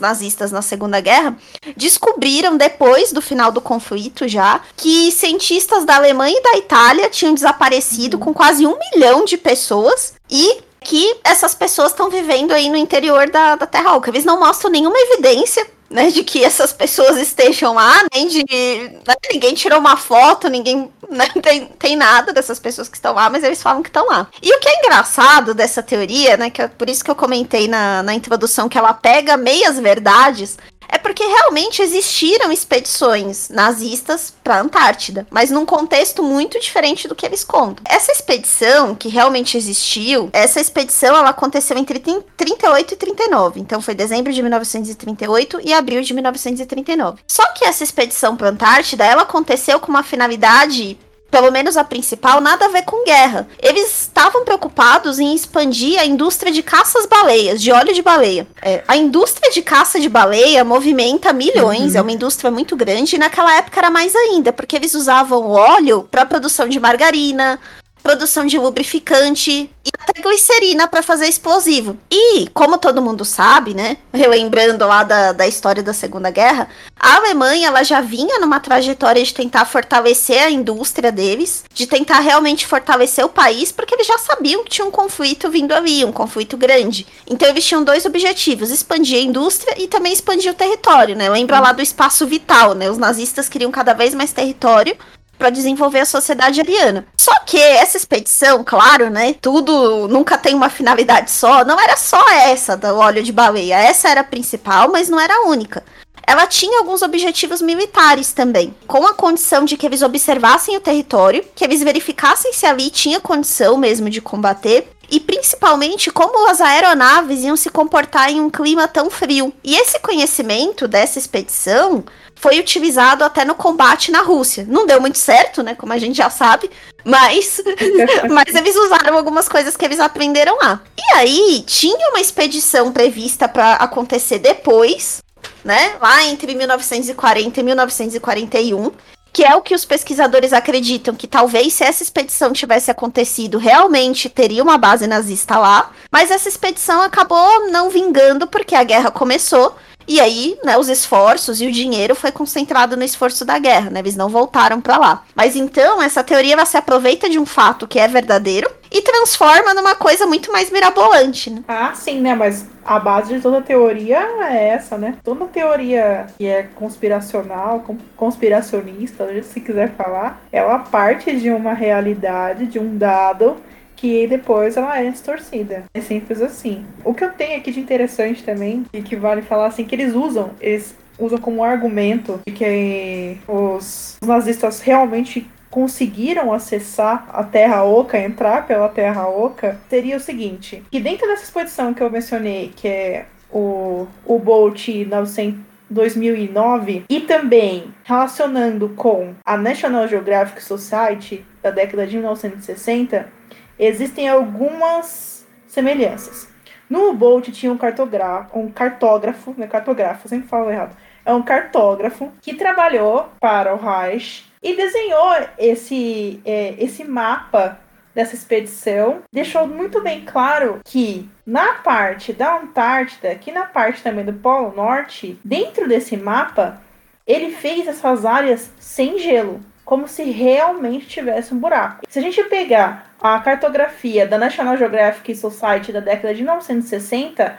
nazistas 0.00 0.50
na 0.50 0.60
Segunda 0.60 1.00
Guerra, 1.00 1.36
descobriram 1.76 2.56
depois 2.56 3.12
do 3.12 3.22
final 3.22 3.52
do 3.52 3.60
conflito 3.60 4.26
já 4.26 4.60
que 4.76 5.12
cientistas 5.12 5.84
da 5.84 5.94
Alemanha 5.94 6.36
e 6.36 6.42
da 6.42 6.58
Itália 6.58 7.08
tinham 7.08 7.32
desaparecido 7.32 8.18
com 8.18 8.34
quase 8.34 8.66
um 8.66 8.76
milhão 8.92 9.24
de 9.24 9.38
pessoas 9.38 10.14
e 10.28 10.58
que 10.80 11.16
essas 11.22 11.54
pessoas 11.54 11.92
estão 11.92 12.10
vivendo 12.10 12.50
aí 12.50 12.68
no 12.68 12.76
interior 12.76 13.30
da, 13.30 13.54
da 13.54 13.66
Terra 13.66 13.94
Oca. 13.94 14.10
Eles 14.10 14.24
não 14.24 14.40
mostram 14.40 14.70
nenhuma 14.70 14.98
evidência 14.98 15.64
né, 15.90 16.08
de 16.08 16.22
que 16.22 16.44
essas 16.44 16.72
pessoas 16.72 17.16
estejam 17.18 17.74
lá, 17.74 18.04
nem 18.14 18.28
de. 18.28 18.44
Né, 18.44 19.14
ninguém 19.32 19.54
tirou 19.54 19.80
uma 19.80 19.96
foto, 19.96 20.48
ninguém 20.48 20.88
né, 21.08 21.28
tem, 21.42 21.66
tem 21.66 21.96
nada 21.96 22.32
dessas 22.32 22.60
pessoas 22.60 22.88
que 22.88 22.96
estão 22.96 23.12
lá, 23.12 23.28
mas 23.28 23.42
eles 23.42 23.60
falam 23.60 23.82
que 23.82 23.88
estão 23.88 24.06
lá. 24.06 24.28
E 24.40 24.54
o 24.54 24.60
que 24.60 24.68
é 24.68 24.78
engraçado 24.78 25.52
dessa 25.52 25.82
teoria, 25.82 26.36
né, 26.36 26.48
que 26.48 26.62
é 26.62 26.68
por 26.68 26.88
isso 26.88 27.04
que 27.04 27.10
eu 27.10 27.16
comentei 27.16 27.66
na, 27.66 28.04
na 28.04 28.14
introdução 28.14 28.68
que 28.68 28.78
ela 28.78 28.94
pega 28.94 29.36
meias 29.36 29.78
verdades, 29.80 30.56
é 30.90 30.98
porque 30.98 31.24
realmente 31.24 31.80
existiram 31.80 32.50
expedições 32.50 33.48
nazistas 33.48 34.34
para 34.42 34.56
a 34.56 34.60
Antártida, 34.60 35.26
mas 35.30 35.50
num 35.50 35.64
contexto 35.64 36.22
muito 36.22 36.58
diferente 36.58 37.06
do 37.06 37.14
que 37.14 37.24
eles 37.24 37.44
contam. 37.44 37.84
Essa 37.88 38.12
expedição 38.12 38.94
que 38.94 39.08
realmente 39.08 39.56
existiu, 39.56 40.28
essa 40.32 40.60
expedição 40.60 41.16
ela 41.16 41.30
aconteceu 41.30 41.78
entre 41.78 42.00
38 42.00 42.94
e 42.94 42.96
39, 42.96 43.60
então 43.60 43.80
foi 43.80 43.94
dezembro 43.94 44.32
de 44.32 44.42
1938 44.42 45.60
e 45.64 45.72
abril 45.72 46.02
de 46.02 46.12
1939. 46.12 47.20
Só 47.26 47.46
que 47.52 47.64
essa 47.64 47.84
expedição 47.84 48.36
para 48.36 48.48
a 48.48 48.50
Antártida, 48.50 49.04
ela 49.04 49.22
aconteceu 49.22 49.78
com 49.78 49.88
uma 49.88 50.02
finalidade 50.02 50.98
pelo 51.30 51.50
menos 51.50 51.76
a 51.76 51.84
principal, 51.84 52.40
nada 52.40 52.66
a 52.66 52.68
ver 52.68 52.82
com 52.82 53.04
guerra. 53.04 53.48
Eles 53.62 54.02
estavam 54.02 54.44
preocupados 54.44 55.18
em 55.18 55.34
expandir 55.34 55.98
a 56.00 56.04
indústria 56.04 56.52
de 56.52 56.62
caças-baleias, 56.62 57.62
de 57.62 57.70
óleo 57.70 57.94
de 57.94 58.02
baleia. 58.02 58.46
É, 58.60 58.82
a 58.88 58.96
indústria 58.96 59.50
de 59.52 59.62
caça 59.62 60.00
de 60.00 60.08
baleia 60.08 60.64
movimenta 60.64 61.32
milhões, 61.32 61.92
uhum. 61.92 61.98
é 61.98 62.02
uma 62.02 62.12
indústria 62.12 62.50
muito 62.50 62.74
grande, 62.74 63.16
e 63.16 63.18
naquela 63.18 63.56
época 63.56 63.78
era 63.78 63.90
mais 63.90 64.14
ainda, 64.14 64.52
porque 64.52 64.76
eles 64.76 64.94
usavam 64.94 65.48
óleo 65.50 66.08
para 66.10 66.26
produção 66.26 66.68
de 66.68 66.80
margarina, 66.80 67.60
produção 68.02 68.46
de 68.46 68.58
lubrificante 68.58 69.70
e 69.84 69.90
glicerina 70.30 70.86
para 70.86 71.02
fazer 71.02 71.26
explosivo. 71.26 71.98
E, 72.10 72.48
como 72.54 72.78
todo 72.78 73.02
mundo 73.02 73.24
sabe, 73.24 73.74
né, 73.74 73.96
relembrando 74.12 74.86
lá 74.86 75.02
da, 75.02 75.32
da 75.32 75.46
história 75.46 75.82
da 75.82 75.92
Segunda 75.92 76.30
Guerra, 76.30 76.68
a 76.98 77.16
Alemanha 77.16 77.66
ela 77.66 77.82
já 77.82 78.00
vinha 78.00 78.38
numa 78.38 78.60
trajetória 78.60 79.22
de 79.22 79.34
tentar 79.34 79.64
fortalecer 79.64 80.42
a 80.42 80.50
indústria 80.50 81.10
deles, 81.10 81.64
de 81.74 81.86
tentar 81.86 82.20
realmente 82.20 82.66
fortalecer 82.66 83.24
o 83.24 83.28
país, 83.28 83.72
porque 83.72 83.94
eles 83.94 84.06
já 84.06 84.18
sabiam 84.18 84.62
que 84.62 84.70
tinha 84.70 84.86
um 84.86 84.90
conflito 84.90 85.50
vindo 85.50 85.72
ali, 85.72 86.04
um 86.04 86.12
conflito 86.12 86.56
grande. 86.56 87.06
Então 87.26 87.48
eles 87.48 87.64
tinham 87.64 87.82
dois 87.82 88.06
objetivos, 88.06 88.70
expandir 88.70 89.18
a 89.18 89.22
indústria 89.22 89.74
e 89.82 89.88
também 89.88 90.12
expandir 90.12 90.52
o 90.52 90.54
território, 90.54 91.16
né? 91.16 91.28
Lembra 91.28 91.58
lá 91.58 91.72
do 91.72 91.82
espaço 91.82 92.26
vital, 92.26 92.74
né? 92.74 92.88
Os 92.88 92.98
nazistas 92.98 93.48
queriam 93.48 93.70
cada 93.70 93.94
vez 93.94 94.14
mais 94.14 94.32
território 94.32 94.96
para 95.40 95.50
desenvolver 95.50 96.00
a 96.00 96.04
sociedade 96.04 96.60
ariana. 96.60 97.06
Só 97.18 97.32
que 97.40 97.58
essa 97.58 97.96
expedição, 97.96 98.62
claro, 98.62 99.08
né? 99.08 99.34
Tudo 99.40 100.06
nunca 100.06 100.36
tem 100.36 100.54
uma 100.54 100.68
finalidade 100.68 101.30
só. 101.30 101.64
Não 101.64 101.80
era 101.80 101.96
só 101.96 102.22
essa 102.28 102.76
do 102.76 102.94
óleo 102.94 103.22
de 103.22 103.32
baleia. 103.32 103.76
Essa 103.78 104.10
era 104.10 104.20
a 104.20 104.24
principal, 104.24 104.90
mas 104.92 105.08
não 105.08 105.18
era 105.18 105.34
a 105.34 105.46
única 105.48 105.82
ela 106.26 106.46
tinha 106.46 106.78
alguns 106.78 107.02
objetivos 107.02 107.60
militares 107.60 108.32
também, 108.32 108.72
com 108.86 109.04
a 109.04 109.12
condição 109.12 109.64
de 109.64 109.76
que 109.76 109.84
eles 109.84 110.00
observassem 110.00 110.76
o 110.76 110.80
território, 110.80 111.44
que 111.56 111.64
eles 111.64 111.82
verificassem 111.82 112.52
se 112.52 112.64
ali 112.66 112.88
tinha 112.88 113.18
condição 113.18 113.76
mesmo 113.76 114.08
de 114.08 114.20
combater, 114.20 114.86
e 115.10 115.18
principalmente 115.18 116.08
como 116.08 116.48
as 116.48 116.60
aeronaves 116.60 117.42
iam 117.42 117.56
se 117.56 117.68
comportar 117.68 118.30
em 118.30 118.40
um 118.40 118.48
clima 118.48 118.86
tão 118.86 119.10
frio. 119.10 119.52
E 119.64 119.76
esse 119.76 119.98
conhecimento 119.98 120.86
dessa 120.86 121.18
expedição 121.18 122.04
foi 122.40 122.58
utilizado 122.58 123.22
até 123.22 123.44
no 123.44 123.54
combate 123.54 124.10
na 124.10 124.22
Rússia. 124.22 124.64
Não 124.66 124.86
deu 124.86 124.98
muito 124.98 125.18
certo, 125.18 125.62
né? 125.62 125.74
Como 125.74 125.92
a 125.92 125.98
gente 125.98 126.16
já 126.16 126.30
sabe, 126.30 126.70
mas, 127.04 127.62
mas 128.30 128.54
eles 128.54 128.74
usaram 128.76 129.18
algumas 129.18 129.46
coisas 129.46 129.76
que 129.76 129.84
eles 129.84 130.00
aprenderam 130.00 130.56
lá. 130.56 130.80
E 130.98 131.14
aí, 131.16 131.62
tinha 131.66 132.08
uma 132.08 132.20
expedição 132.20 132.90
prevista 132.92 133.46
para 133.46 133.74
acontecer 133.74 134.38
depois, 134.38 135.18
né? 135.62 135.96
Lá 136.00 136.24
entre 136.24 136.54
1940 136.54 137.60
e 137.60 137.62
1941 137.62 138.90
que 139.32 139.44
é 139.44 139.54
o 139.54 139.62
que 139.62 139.76
os 139.76 139.84
pesquisadores 139.84 140.52
acreditam 140.52 141.14
que 141.14 141.28
talvez 141.28 141.74
se 141.74 141.84
essa 141.84 142.02
expedição 142.02 142.52
tivesse 142.52 142.90
acontecido, 142.90 143.58
realmente 143.58 144.28
teria 144.28 144.60
uma 144.60 144.76
base 144.76 145.06
nazista 145.06 145.56
lá, 145.56 145.92
mas 146.10 146.32
essa 146.32 146.48
expedição 146.48 147.00
acabou 147.00 147.70
não 147.70 147.88
vingando 147.90 148.48
porque 148.48 148.74
a 148.74 148.82
guerra 148.82 149.08
começou 149.08 149.76
e 150.10 150.20
aí, 150.20 150.58
né, 150.64 150.76
os 150.76 150.88
esforços 150.88 151.60
e 151.60 151.68
o 151.68 151.70
dinheiro 151.72 152.16
foi 152.16 152.32
concentrado 152.32 152.96
no 152.96 153.04
esforço 153.04 153.44
da 153.44 153.60
guerra, 153.60 153.90
né? 153.90 154.00
Eles 154.00 154.16
não 154.16 154.28
voltaram 154.28 154.80
para 154.80 154.98
lá. 154.98 155.22
Mas 155.36 155.54
então, 155.54 156.02
essa 156.02 156.24
teoria 156.24 156.54
ela 156.54 156.64
se 156.64 156.76
aproveita 156.76 157.30
de 157.30 157.38
um 157.38 157.46
fato 157.46 157.86
que 157.86 157.96
é 157.96 158.08
verdadeiro 158.08 158.68
e 158.90 159.00
transforma 159.02 159.72
numa 159.72 159.94
coisa 159.94 160.26
muito 160.26 160.50
mais 160.50 160.68
mirabolante, 160.68 161.48
né? 161.48 161.62
Ah, 161.68 161.92
sim, 161.94 162.20
né? 162.20 162.34
Mas 162.34 162.66
a 162.84 162.98
base 162.98 163.32
de 163.32 163.40
toda 163.40 163.62
teoria 163.62 164.18
é 164.50 164.70
essa, 164.70 164.98
né? 164.98 165.14
Toda 165.22 165.46
teoria 165.46 166.26
que 166.36 166.44
é 166.44 166.64
conspiracional, 166.74 167.84
conspiracionista, 168.16 169.28
se 169.44 169.60
quiser 169.60 169.92
falar, 169.94 170.42
ela 170.50 170.80
parte 170.80 171.36
de 171.36 171.50
uma 171.50 171.72
realidade, 171.72 172.66
de 172.66 172.80
um 172.80 172.98
dado 172.98 173.58
que 174.00 174.26
depois 174.26 174.78
ela 174.78 174.98
é 174.98 175.10
distorcida. 175.10 175.84
É 175.92 176.00
simples 176.00 176.40
assim. 176.40 176.86
O 177.04 177.12
que 177.12 177.22
eu 177.22 177.32
tenho 177.32 177.58
aqui 177.58 177.70
de 177.70 177.80
interessante 177.80 178.42
também, 178.42 178.86
e 178.94 179.02
que 179.02 179.14
vale 179.14 179.42
falar 179.42 179.66
assim, 179.66 179.84
que 179.84 179.94
eles 179.94 180.14
usam, 180.14 180.52
eles 180.58 180.96
usam 181.18 181.38
como 181.38 181.62
argumento 181.62 182.40
de 182.46 182.52
que 182.54 183.36
os 183.46 184.16
nazistas 184.24 184.80
realmente 184.80 185.46
conseguiram 185.70 186.50
acessar 186.50 187.28
a 187.28 187.44
Terra 187.44 187.84
Oca, 187.84 188.18
entrar 188.18 188.66
pela 188.66 188.88
Terra 188.88 189.28
Oca, 189.28 189.78
seria 189.90 190.16
o 190.16 190.20
seguinte: 190.20 190.82
que 190.90 190.98
dentro 190.98 191.28
dessa 191.28 191.44
exposição 191.44 191.92
que 191.92 192.02
eu 192.02 192.10
mencionei, 192.10 192.72
que 192.74 192.88
é 192.88 193.26
o, 193.52 194.06
o 194.24 194.38
Bolt 194.38 194.88
900 194.88 195.70
2009 195.90 197.04
e 197.10 197.20
também 197.22 197.92
relacionando 198.04 198.90
com 198.90 199.34
a 199.44 199.56
National 199.56 200.06
Geographic 200.06 200.62
Society 200.62 201.44
da 201.60 201.72
década 201.72 202.06
de 202.06 202.16
1960, 202.16 203.39
existem 203.80 204.28
algumas 204.28 205.46
semelhanças. 205.66 206.48
No 206.88 207.14
Bolt 207.14 207.48
tinha 207.50 207.72
um 207.72 207.78
cartógrafo, 207.78 208.58
um 208.58 208.70
cartógrafo, 208.70 209.54
né, 209.56 209.66
cartógrafo, 209.66 210.28
sempre 210.28 210.48
falo 210.48 210.70
errado. 210.70 210.96
É 211.24 211.32
um 211.32 211.42
cartógrafo 211.42 212.30
que 212.42 212.54
trabalhou 212.54 213.28
para 213.40 213.74
o 213.74 213.78
Reich 213.78 214.44
e 214.62 214.76
desenhou 214.76 215.36
esse, 215.56 216.40
é, 216.44 216.74
esse 216.78 217.04
mapa 217.04 217.78
dessa 218.14 218.34
expedição, 218.34 219.22
deixou 219.32 219.66
muito 219.66 220.02
bem 220.02 220.24
claro 220.24 220.80
que 220.84 221.30
na 221.46 221.74
parte 221.74 222.32
da 222.32 222.56
Antártida, 222.56 223.30
aqui 223.30 223.52
na 223.52 223.64
parte 223.64 224.02
também 224.02 224.24
do 224.24 224.32
Polo 224.32 224.74
Norte, 224.74 225.38
dentro 225.44 225.88
desse 225.88 226.16
mapa, 226.16 226.80
ele 227.26 227.52
fez 227.52 227.86
essas 227.86 228.24
áreas 228.24 228.72
sem 228.80 229.18
gelo, 229.18 229.60
como 229.84 230.08
se 230.08 230.24
realmente 230.24 231.06
tivesse 231.06 231.54
um 231.54 231.58
buraco. 231.58 232.04
Se 232.08 232.18
a 232.18 232.22
gente 232.22 232.42
pegar 232.44 233.09
a 233.20 233.38
cartografia 233.40 234.26
da 234.26 234.38
National 234.38 234.76
Geographic 234.76 235.34
Society 235.34 235.92
da 235.92 236.00
década 236.00 236.34
de 236.34 236.42
1960, 236.42 237.58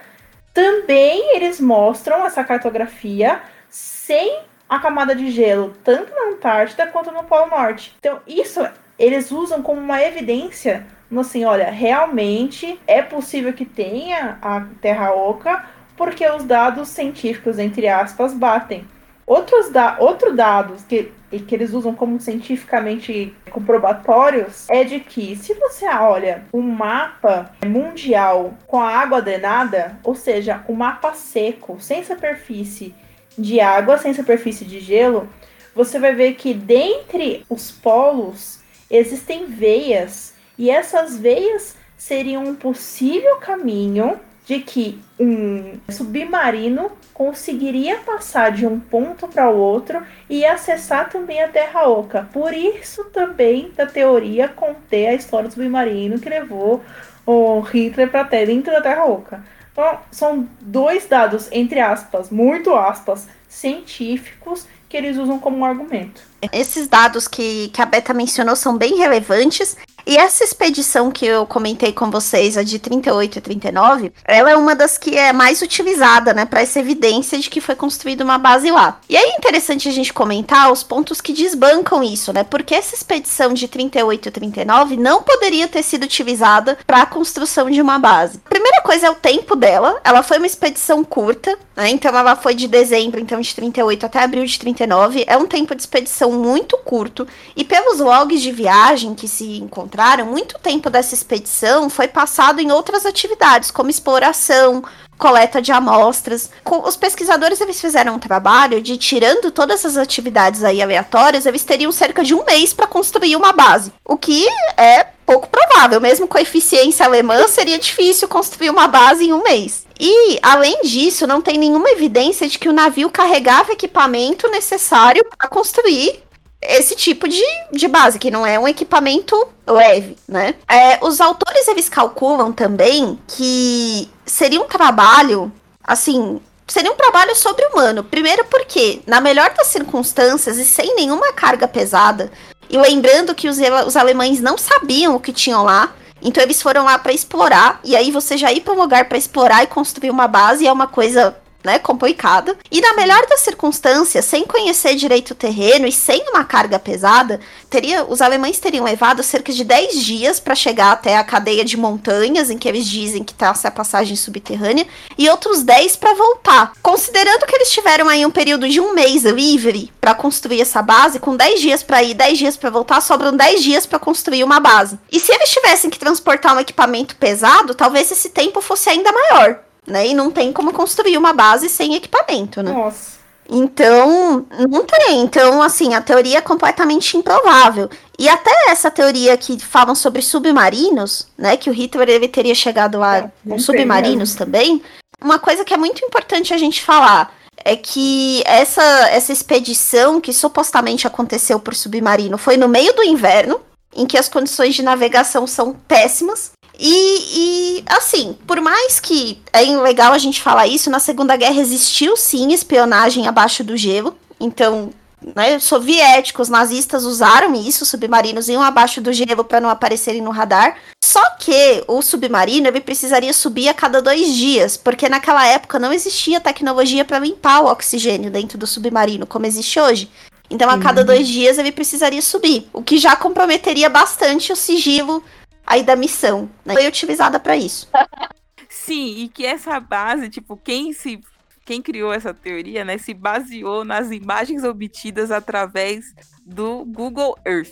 também 0.53 1.35
eles 1.35 1.59
mostram 1.59 2.25
essa 2.25 2.43
cartografia 2.43 3.41
sem 3.69 4.39
a 4.67 4.79
camada 4.79 5.15
de 5.15 5.29
gelo, 5.29 5.73
tanto 5.83 6.13
na 6.13 6.33
Antártida 6.33 6.87
quanto 6.87 7.11
no 7.11 7.23
Polo 7.23 7.49
Norte. 7.49 7.95
Então, 7.99 8.19
isso 8.27 8.65
eles 8.97 9.31
usam 9.31 9.61
como 9.61 9.79
uma 9.79 10.01
evidência, 10.01 10.85
assim, 11.17 11.43
olha, 11.43 11.69
realmente 11.69 12.79
é 12.87 13.01
possível 13.01 13.51
que 13.53 13.65
tenha 13.65 14.37
a 14.41 14.65
Terra 14.81 15.13
Oca, 15.13 15.65
porque 15.97 16.27
os 16.27 16.43
dados 16.43 16.89
científicos, 16.89 17.59
entre 17.59 17.87
aspas, 17.87 18.33
batem. 18.33 18.87
Outros 19.25 19.69
da 19.69 19.97
outro 19.99 20.35
dados 20.35 20.83
que 20.83 21.11
e 21.31 21.39
que 21.39 21.55
eles 21.55 21.73
usam 21.73 21.95
como 21.95 22.19
cientificamente 22.19 23.33
comprobatórios 23.49 24.67
é 24.69 24.83
de 24.83 24.99
que 24.99 25.35
se 25.35 25.53
você 25.53 25.87
olha 25.87 26.43
um 26.53 26.61
mapa 26.61 27.51
mundial 27.65 28.53
com 28.67 28.79
a 28.81 28.89
água 28.89 29.21
drenada, 29.21 29.97
ou 30.03 30.13
seja, 30.15 30.63
um 30.67 30.73
mapa 30.73 31.13
seco, 31.13 31.77
sem 31.79 32.03
superfície 32.03 32.93
de 33.37 33.59
água, 33.59 33.97
sem 33.97 34.13
superfície 34.13 34.65
de 34.65 34.79
gelo, 34.79 35.29
você 35.73 35.97
vai 35.99 36.13
ver 36.13 36.33
que 36.33 36.53
dentre 36.53 37.45
os 37.49 37.71
polos 37.71 38.59
existem 38.89 39.45
veias 39.45 40.33
e 40.57 40.69
essas 40.69 41.17
veias 41.17 41.75
seriam 41.97 42.43
um 42.43 42.55
possível 42.55 43.37
caminho 43.37 44.19
de 44.51 44.59
que 44.59 44.99
um 45.17 45.79
submarino 45.89 46.91
conseguiria 47.13 47.99
passar 47.99 48.51
de 48.51 48.67
um 48.67 48.81
ponto 48.81 49.25
para 49.25 49.49
o 49.49 49.55
outro 49.55 50.03
e 50.29 50.45
acessar 50.45 51.09
também 51.09 51.41
a 51.41 51.47
Terra 51.47 51.87
Oca. 51.87 52.27
Por 52.33 52.53
isso 52.53 53.05
também 53.13 53.71
da 53.77 53.85
teoria 53.85 54.49
conter 54.49 55.07
a 55.07 55.13
história 55.13 55.47
do 55.47 55.53
submarino 55.53 56.19
que 56.19 56.27
levou 56.27 56.83
o 57.25 57.61
Hitler 57.61 58.11
para 58.11 58.23
dentro 58.23 58.73
da 58.73 58.81
Terra 58.81 59.05
Oca. 59.05 59.41
Então, 59.71 59.99
são 60.11 60.49
dois 60.59 61.07
dados, 61.07 61.47
entre 61.49 61.79
aspas, 61.79 62.29
muito 62.29 62.75
aspas, 62.75 63.29
científicos 63.47 64.67
que 64.89 64.97
eles 64.97 65.17
usam 65.17 65.39
como 65.39 65.63
argumento. 65.63 66.21
Esses 66.51 66.89
dados 66.89 67.25
que, 67.25 67.69
que 67.69 67.81
a 67.81 67.85
Beta 67.85 68.13
mencionou 68.13 68.57
são 68.57 68.77
bem 68.77 68.97
relevantes 68.97 69.77
e 70.05 70.17
essa 70.17 70.43
expedição 70.43 71.11
que 71.11 71.25
eu 71.25 71.45
comentei 71.45 71.91
com 71.91 72.09
vocês, 72.09 72.57
a 72.57 72.63
de 72.63 72.79
38 72.79 73.37
e 73.37 73.41
39, 73.41 74.13
ela 74.25 74.51
é 74.51 74.55
uma 74.55 74.75
das 74.75 74.97
que 74.97 75.17
é 75.17 75.33
mais 75.33 75.61
utilizada, 75.61 76.33
né, 76.33 76.45
para 76.45 76.61
essa 76.61 76.79
evidência 76.79 77.37
de 77.39 77.49
que 77.49 77.61
foi 77.61 77.75
construída 77.75 78.23
uma 78.23 78.37
base 78.37 78.71
lá. 78.71 78.99
E 79.09 79.17
aí 79.17 79.31
é 79.31 79.37
interessante 79.37 79.87
a 79.87 79.91
gente 79.91 80.13
comentar 80.13 80.71
os 80.71 80.83
pontos 80.83 81.21
que 81.21 81.33
desbancam 81.33 82.03
isso, 82.03 82.33
né? 82.33 82.43
Porque 82.43 82.75
essa 82.75 82.95
expedição 82.95 83.53
de 83.53 83.67
38 83.67 84.27
e 84.27 84.31
39 84.31 84.97
não 84.97 85.23
poderia 85.23 85.67
ter 85.67 85.83
sido 85.83 86.03
utilizada 86.03 86.77
para 86.85 87.01
a 87.01 87.05
construção 87.05 87.69
de 87.69 87.81
uma 87.81 87.99
base. 87.99 88.39
A 88.45 88.49
primeira 88.49 88.81
coisa 88.81 89.07
é 89.07 89.09
o 89.09 89.15
tempo 89.15 89.55
dela. 89.55 89.99
Ela 90.03 90.23
foi 90.23 90.37
uma 90.37 90.47
expedição 90.47 91.03
curta, 91.03 91.57
né? 91.81 91.89
Então 91.89 92.15
ela 92.15 92.35
foi 92.35 92.53
de 92.53 92.67
dezembro 92.67 93.19
então 93.19 93.41
de 93.41 93.53
38 93.55 94.05
até 94.05 94.23
abril 94.23 94.45
de 94.45 94.59
39. 94.59 95.23
É 95.27 95.35
um 95.35 95.47
tempo 95.47 95.73
de 95.73 95.81
expedição 95.81 96.31
muito 96.31 96.77
curto 96.77 97.27
e 97.55 97.63
pelos 97.63 97.99
logs 97.99 98.41
de 98.41 98.51
viagem 98.51 99.15
que 99.15 99.27
se 99.27 99.57
encontraram, 99.57 100.27
muito 100.27 100.59
tempo 100.59 100.89
dessa 100.89 101.15
expedição 101.15 101.89
foi 101.89 102.07
passado 102.07 102.59
em 102.59 102.71
outras 102.71 103.05
atividades, 103.05 103.71
como 103.71 103.89
exploração, 103.89 104.83
coleta 105.21 105.61
de 105.61 105.71
amostras. 105.71 106.49
Os 106.83 106.95
pesquisadores 106.95 107.61
eles 107.61 107.79
fizeram 107.79 108.15
um 108.15 108.19
trabalho 108.19 108.81
de 108.81 108.97
tirando 108.97 109.51
todas 109.51 109.81
essas 109.81 109.95
atividades 109.95 110.63
aí 110.63 110.81
aleatórias, 110.81 111.45
eles 111.45 111.63
teriam 111.63 111.91
cerca 111.91 112.23
de 112.23 112.33
um 112.33 112.43
mês 112.43 112.73
para 112.73 112.87
construir 112.87 113.35
uma 113.35 113.53
base, 113.53 113.93
o 114.03 114.17
que 114.17 114.47
é 114.75 115.05
pouco 115.23 115.47
provável. 115.47 116.01
Mesmo 116.01 116.27
com 116.27 116.39
a 116.39 116.41
eficiência 116.41 117.05
alemã, 117.05 117.47
seria 117.47 117.77
difícil 117.77 118.27
construir 118.27 118.71
uma 118.71 118.87
base 118.87 119.25
em 119.25 119.31
um 119.31 119.43
mês. 119.43 119.85
E, 119.99 120.39
além 120.41 120.81
disso, 120.81 121.27
não 121.27 121.39
tem 121.39 121.59
nenhuma 121.59 121.91
evidência 121.91 122.47
de 122.47 122.57
que 122.57 122.67
o 122.67 122.73
navio 122.73 123.11
carregava 123.11 123.73
equipamento 123.73 124.49
necessário 124.49 125.23
para 125.37 125.47
construir 125.47 126.23
esse 126.59 126.95
tipo 126.95 127.27
de, 127.27 127.43
de 127.71 127.87
base, 127.87 128.17
que 128.17 128.31
não 128.31 128.45
é 128.45 128.57
um 128.57 128.67
equipamento 128.67 129.35
leve, 129.67 130.15
né? 130.27 130.55
É, 130.67 130.99
os 131.03 131.21
autores, 131.21 131.67
eles 131.67 131.89
calculam 131.89 132.51
também 132.51 133.19
que 133.27 134.09
seria 134.31 134.61
um 134.61 134.65
trabalho, 134.65 135.51
assim, 135.83 136.39
seria 136.65 136.91
um 136.91 136.95
trabalho 136.95 137.35
sobre-humano. 137.35 138.01
Primeiro 138.03 138.45
porque, 138.45 139.01
na 139.05 139.19
melhor 139.19 139.53
das 139.53 139.67
circunstâncias 139.67 140.57
e 140.57 140.63
sem 140.63 140.95
nenhuma 140.95 141.33
carga 141.33 141.67
pesada, 141.67 142.31
e 142.69 142.77
lembrando 142.77 143.35
que 143.35 143.49
os, 143.49 143.57
os 143.85 143.97
alemães 143.97 144.39
não 144.39 144.57
sabiam 144.57 145.15
o 145.15 145.19
que 145.19 145.33
tinham 145.33 145.63
lá, 145.63 145.93
então 146.21 146.41
eles 146.41 146.61
foram 146.61 146.85
lá 146.85 146.97
para 146.97 147.11
explorar, 147.11 147.81
e 147.83 147.95
aí 147.95 148.09
você 148.09 148.37
já 148.37 148.51
ir 148.53 148.61
para 148.61 148.73
um 148.73 148.77
lugar 148.77 149.09
para 149.09 149.17
explorar 149.17 149.63
e 149.63 149.67
construir 149.67 150.09
uma 150.09 150.27
base 150.27 150.65
é 150.65 150.71
uma 150.71 150.87
coisa 150.87 151.35
né, 151.63 151.79
complicada. 151.79 152.57
E 152.71 152.81
na 152.81 152.93
melhor 152.93 153.25
das 153.27 153.41
circunstâncias, 153.41 154.25
sem 154.25 154.45
conhecer 154.45 154.95
direito 154.95 155.31
o 155.31 155.35
terreno 155.35 155.87
e 155.87 155.91
sem 155.91 156.23
uma 156.29 156.43
carga 156.43 156.79
pesada, 156.79 157.39
teria 157.69 158.03
os 158.03 158.21
alemães 158.21 158.59
teriam 158.59 158.85
levado 158.85 159.23
cerca 159.23 159.51
de 159.51 159.63
10 159.63 160.03
dias 160.03 160.39
para 160.39 160.55
chegar 160.55 160.91
até 160.91 161.17
a 161.17 161.23
cadeia 161.23 161.63
de 161.63 161.77
montanhas 161.77 162.49
em 162.49 162.57
que 162.57 162.67
eles 162.67 162.85
dizem 162.85 163.23
que 163.23 163.33
está 163.33 163.51
a 163.51 163.71
passagem 163.71 164.15
subterrânea 164.15 164.87
e 165.17 165.29
outros 165.29 165.63
10 165.63 165.95
para 165.97 166.13
voltar. 166.13 166.73
Considerando 166.81 167.45
que 167.45 167.55
eles 167.55 167.71
tiveram 167.71 168.07
aí 168.07 168.25
um 168.25 168.31
período 168.31 168.67
de 168.67 168.79
um 168.79 168.93
mês 168.93 169.23
livre 169.23 169.91
para 169.99 170.15
construir 170.15 170.61
essa 170.61 170.81
base, 170.81 171.19
com 171.19 171.35
10 171.35 171.61
dias 171.61 171.83
para 171.83 172.01
ir, 172.03 172.13
10 172.13 172.37
dias 172.37 172.57
para 172.57 172.69
voltar, 172.69 173.01
sobram 173.01 173.35
10 173.35 173.63
dias 173.63 173.85
para 173.85 173.99
construir 173.99 174.43
uma 174.43 174.59
base. 174.59 174.99
E 175.11 175.19
se 175.19 175.31
eles 175.31 175.49
tivessem 175.49 175.89
que 175.89 175.99
transportar 175.99 176.55
um 176.55 176.59
equipamento 176.59 177.15
pesado, 177.15 177.75
talvez 177.75 178.11
esse 178.11 178.29
tempo 178.29 178.61
fosse 178.61 178.89
ainda 178.89 179.11
maior 179.11 179.59
né? 179.87 180.07
E 180.07 180.13
não 180.13 180.31
tem 180.31 180.51
como 180.53 180.73
construir 180.73 181.17
uma 181.17 181.33
base 181.33 181.69
sem 181.69 181.95
equipamento, 181.95 182.61
né? 182.61 182.71
Nossa. 182.71 183.21
Então, 183.49 184.45
não 184.69 184.85
tem. 184.85 185.21
Então, 185.21 185.61
assim, 185.61 185.93
a 185.93 186.01
teoria 186.01 186.37
é 186.37 186.41
completamente 186.41 187.17
improvável. 187.17 187.89
E 188.17 188.29
até 188.29 188.51
essa 188.69 188.89
teoria 188.89 189.35
que 189.35 189.59
falam 189.59 189.93
sobre 189.93 190.21
submarinos, 190.21 191.27
né? 191.37 191.57
Que 191.57 191.69
o 191.69 191.73
Hitler 191.73 192.07
ele 192.07 192.29
teria 192.29 192.55
chegado 192.55 192.97
lá 192.97 193.17
é, 193.17 193.31
com 193.47 193.59
submarinos 193.59 194.35
também. 194.35 194.81
Uma 195.21 195.37
coisa 195.37 195.65
que 195.65 195.73
é 195.73 195.77
muito 195.77 196.03
importante 196.05 196.53
a 196.53 196.57
gente 196.57 196.81
falar 196.81 197.35
é 197.57 197.75
que 197.75 198.41
essa, 198.45 198.81
essa 199.09 199.31
expedição 199.31 200.21
que 200.21 200.33
supostamente 200.33 201.05
aconteceu 201.05 201.59
por 201.59 201.75
submarino 201.75 202.37
foi 202.37 202.57
no 202.57 202.67
meio 202.67 202.93
do 202.93 203.03
inverno, 203.03 203.59
em 203.93 204.05
que 204.05 204.17
as 204.17 204.29
condições 204.29 204.75
de 204.75 204.81
navegação 204.81 205.45
são 205.45 205.73
péssimas. 205.73 206.51
E, 206.83 207.77
e, 207.77 207.83
assim, 207.85 208.35
por 208.47 208.59
mais 208.59 208.99
que 208.99 209.39
é 209.53 209.61
legal 209.61 210.13
a 210.13 210.17
gente 210.17 210.41
falar 210.41 210.65
isso, 210.65 210.89
na 210.89 210.99
Segunda 210.99 211.35
Guerra 211.35 211.61
existiu 211.61 212.17
sim 212.17 212.51
espionagem 212.51 213.27
abaixo 213.27 213.63
do 213.63 213.77
gelo. 213.77 214.17
Então, 214.39 214.89
né, 215.35 215.59
soviéticos, 215.59 216.49
nazistas 216.49 217.05
usaram 217.05 217.53
isso, 217.53 217.85
submarinos 217.85 218.49
iam 218.49 218.63
abaixo 218.63 218.99
do 218.99 219.13
gelo 219.13 219.43
para 219.43 219.61
não 219.61 219.69
aparecerem 219.69 220.23
no 220.23 220.31
radar. 220.31 220.75
Só 221.05 221.21
que 221.37 221.83
o 221.87 222.01
submarino 222.01 222.67
ele 222.67 222.81
precisaria 222.81 223.31
subir 223.31 223.69
a 223.69 223.75
cada 223.75 224.01
dois 224.01 224.33
dias, 224.33 224.75
porque 224.75 225.07
naquela 225.07 225.45
época 225.45 225.77
não 225.77 225.93
existia 225.93 226.41
tecnologia 226.41 227.05
para 227.05 227.19
limpar 227.19 227.61
o 227.61 227.67
oxigênio 227.67 228.31
dentro 228.31 228.57
do 228.57 228.65
submarino, 228.65 229.27
como 229.27 229.45
existe 229.45 229.79
hoje. 229.79 230.09
Então, 230.49 230.67
a 230.67 230.79
cada 230.79 231.03
dois 231.03 231.27
dias 231.27 231.59
ele 231.59 231.71
precisaria 231.71 232.21
subir, 232.23 232.67
o 232.73 232.81
que 232.81 232.97
já 232.97 233.15
comprometeria 233.15 233.87
bastante 233.87 234.51
o 234.51 234.55
sigilo 234.55 235.23
aí 235.71 235.83
da 235.83 235.95
missão, 235.95 236.49
né? 236.65 236.73
Foi 236.73 236.85
utilizada 236.85 237.39
para 237.39 237.55
isso. 237.55 237.87
Sim, 238.67 239.23
e 239.23 239.29
que 239.29 239.45
essa 239.45 239.79
base, 239.79 240.29
tipo, 240.29 240.57
quem 240.57 240.91
se 240.91 241.21
quem 241.63 241.81
criou 241.81 242.11
essa 242.11 242.33
teoria, 242.33 242.83
né, 242.83 242.97
se 242.97 243.13
baseou 243.13 243.85
nas 243.85 244.11
imagens 244.11 244.63
obtidas 244.63 245.31
através 245.31 246.13
do 246.45 246.83
Google 246.85 247.37
Earth. 247.45 247.71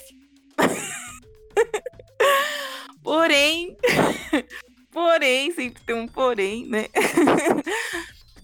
porém, 3.03 3.75
porém, 4.91 5.51
sempre 5.51 5.81
tem 5.83 5.95
um 5.95 6.07
porém, 6.07 6.67
né? 6.67 6.85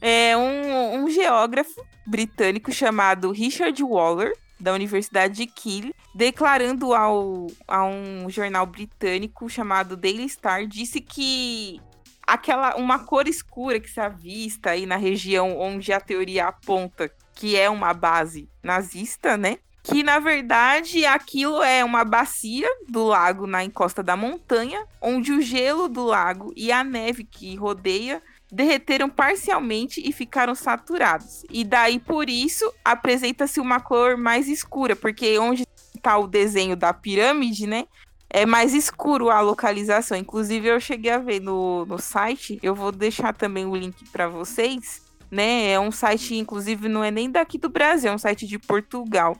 é 0.01 0.35
um, 0.35 1.03
um 1.03 1.09
geógrafo 1.09 1.85
britânico 2.05 2.73
chamado 2.73 3.31
Richard 3.31 3.81
Waller 3.81 4.33
da 4.59 4.73
Universidade 4.73 5.35
de 5.35 5.45
Kiel, 5.47 5.93
declarando 6.13 6.93
ao, 6.93 7.47
a 7.67 7.83
um 7.85 8.29
jornal 8.29 8.65
britânico 8.65 9.49
chamado 9.49 9.97
Daily 9.97 10.27
Star, 10.29 10.65
disse 10.65 11.01
que 11.01 11.79
aquela 12.25 12.75
uma 12.75 12.99
cor 12.99 13.27
escura 13.27 13.79
que 13.79 13.89
se 13.89 13.99
avista 13.99 14.71
aí 14.71 14.85
na 14.85 14.95
região 14.95 15.57
onde 15.59 15.93
a 15.93 15.99
teoria 15.99 16.47
aponta 16.47 17.11
que 17.33 17.55
é 17.55 17.69
uma 17.69 17.93
base 17.93 18.49
nazista, 18.63 19.37
né? 19.37 19.57
Que 19.83 20.01
na 20.01 20.17
verdade 20.17 21.05
aquilo 21.05 21.61
é 21.61 21.83
uma 21.83 22.03
bacia 22.03 22.67
do 22.89 23.03
lago 23.03 23.45
na 23.45 23.63
encosta 23.63 24.01
da 24.01 24.15
montanha, 24.15 24.83
onde 24.99 25.31
o 25.31 25.41
gelo 25.41 25.87
do 25.87 26.03
lago 26.03 26.51
e 26.55 26.71
a 26.71 26.83
neve 26.83 27.23
que 27.23 27.55
rodeia 27.55 28.21
derreteram 28.55 29.09
parcialmente 29.09 30.01
e 30.03 30.13
ficaram 30.13 30.55
saturados. 30.55 31.43
E 31.49 31.65
daí 31.65 31.99
por 31.99 32.29
isso 32.29 32.71
apresenta-se 32.85 33.59
uma 33.59 33.81
cor 33.81 34.15
mais 34.15 34.47
escura, 34.47 34.95
porque 34.95 35.37
onde 35.37 35.67
está 35.93 36.17
o 36.17 36.25
desenho 36.25 36.73
da 36.73 36.93
pirâmide, 36.93 37.67
né? 37.67 37.85
É 38.29 38.45
mais 38.45 38.73
escuro 38.73 39.29
a 39.29 39.41
localização. 39.41 40.17
Inclusive 40.17 40.69
eu 40.69 40.79
cheguei 40.79 41.11
a 41.11 41.17
ver 41.17 41.41
no, 41.41 41.85
no 41.85 41.99
site, 41.99 42.57
eu 42.63 42.73
vou 42.73 42.93
deixar 42.93 43.33
também 43.33 43.65
o 43.65 43.75
link 43.75 44.09
para 44.09 44.29
vocês, 44.29 45.01
né? 45.29 45.71
É 45.71 45.79
um 45.79 45.91
site, 45.91 46.35
inclusive, 46.35 46.87
não 46.87 47.03
é 47.03 47.11
nem 47.11 47.29
daqui 47.29 47.57
do 47.57 47.67
Brasil, 47.67 48.09
é 48.09 48.15
um 48.15 48.17
site 48.17 48.47
de 48.47 48.57
Portugal. 48.57 49.35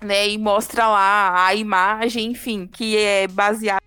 Né, 0.00 0.28
e 0.28 0.38
mostra 0.38 0.86
lá 0.86 1.46
a 1.46 1.54
imagem, 1.54 2.32
enfim, 2.32 2.66
que 2.66 2.94
é 2.94 3.26
baseada 3.26 3.80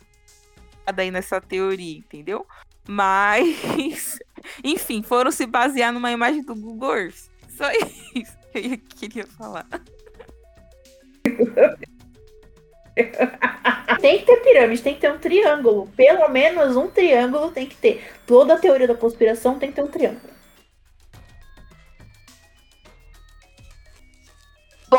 aí 0.88 1.12
nessa 1.12 1.40
teoria, 1.40 1.98
entendeu? 1.98 2.44
Mas 2.88 4.18
enfim, 4.64 5.02
foram 5.02 5.32
se 5.32 5.46
basear 5.46 5.92
numa 5.92 6.12
imagem 6.12 6.44
do 6.44 6.56
Google 6.56 6.96
Earth. 6.96 7.30
Só 7.50 7.70
isso 7.72 8.38
que 8.52 8.60
eu 8.60 8.80
queria 8.98 9.28
falar. 9.28 9.68
tem 14.02 14.20
que 14.20 14.26
ter 14.26 14.38
pirâmide, 14.38 14.82
tem 14.82 14.96
que 14.96 15.02
ter 15.02 15.12
um 15.12 15.18
triângulo. 15.18 15.88
Pelo 15.96 16.28
menos 16.30 16.76
um 16.76 16.88
triângulo 16.88 17.52
tem 17.52 17.66
que 17.66 17.76
ter. 17.76 18.04
Toda 18.26 18.54
a 18.54 18.60
teoria 18.60 18.88
da 18.88 18.96
conspiração 18.96 19.60
tem 19.60 19.70
que 19.70 19.76
ter 19.76 19.84
um 19.84 19.88
triângulo. 19.88 20.37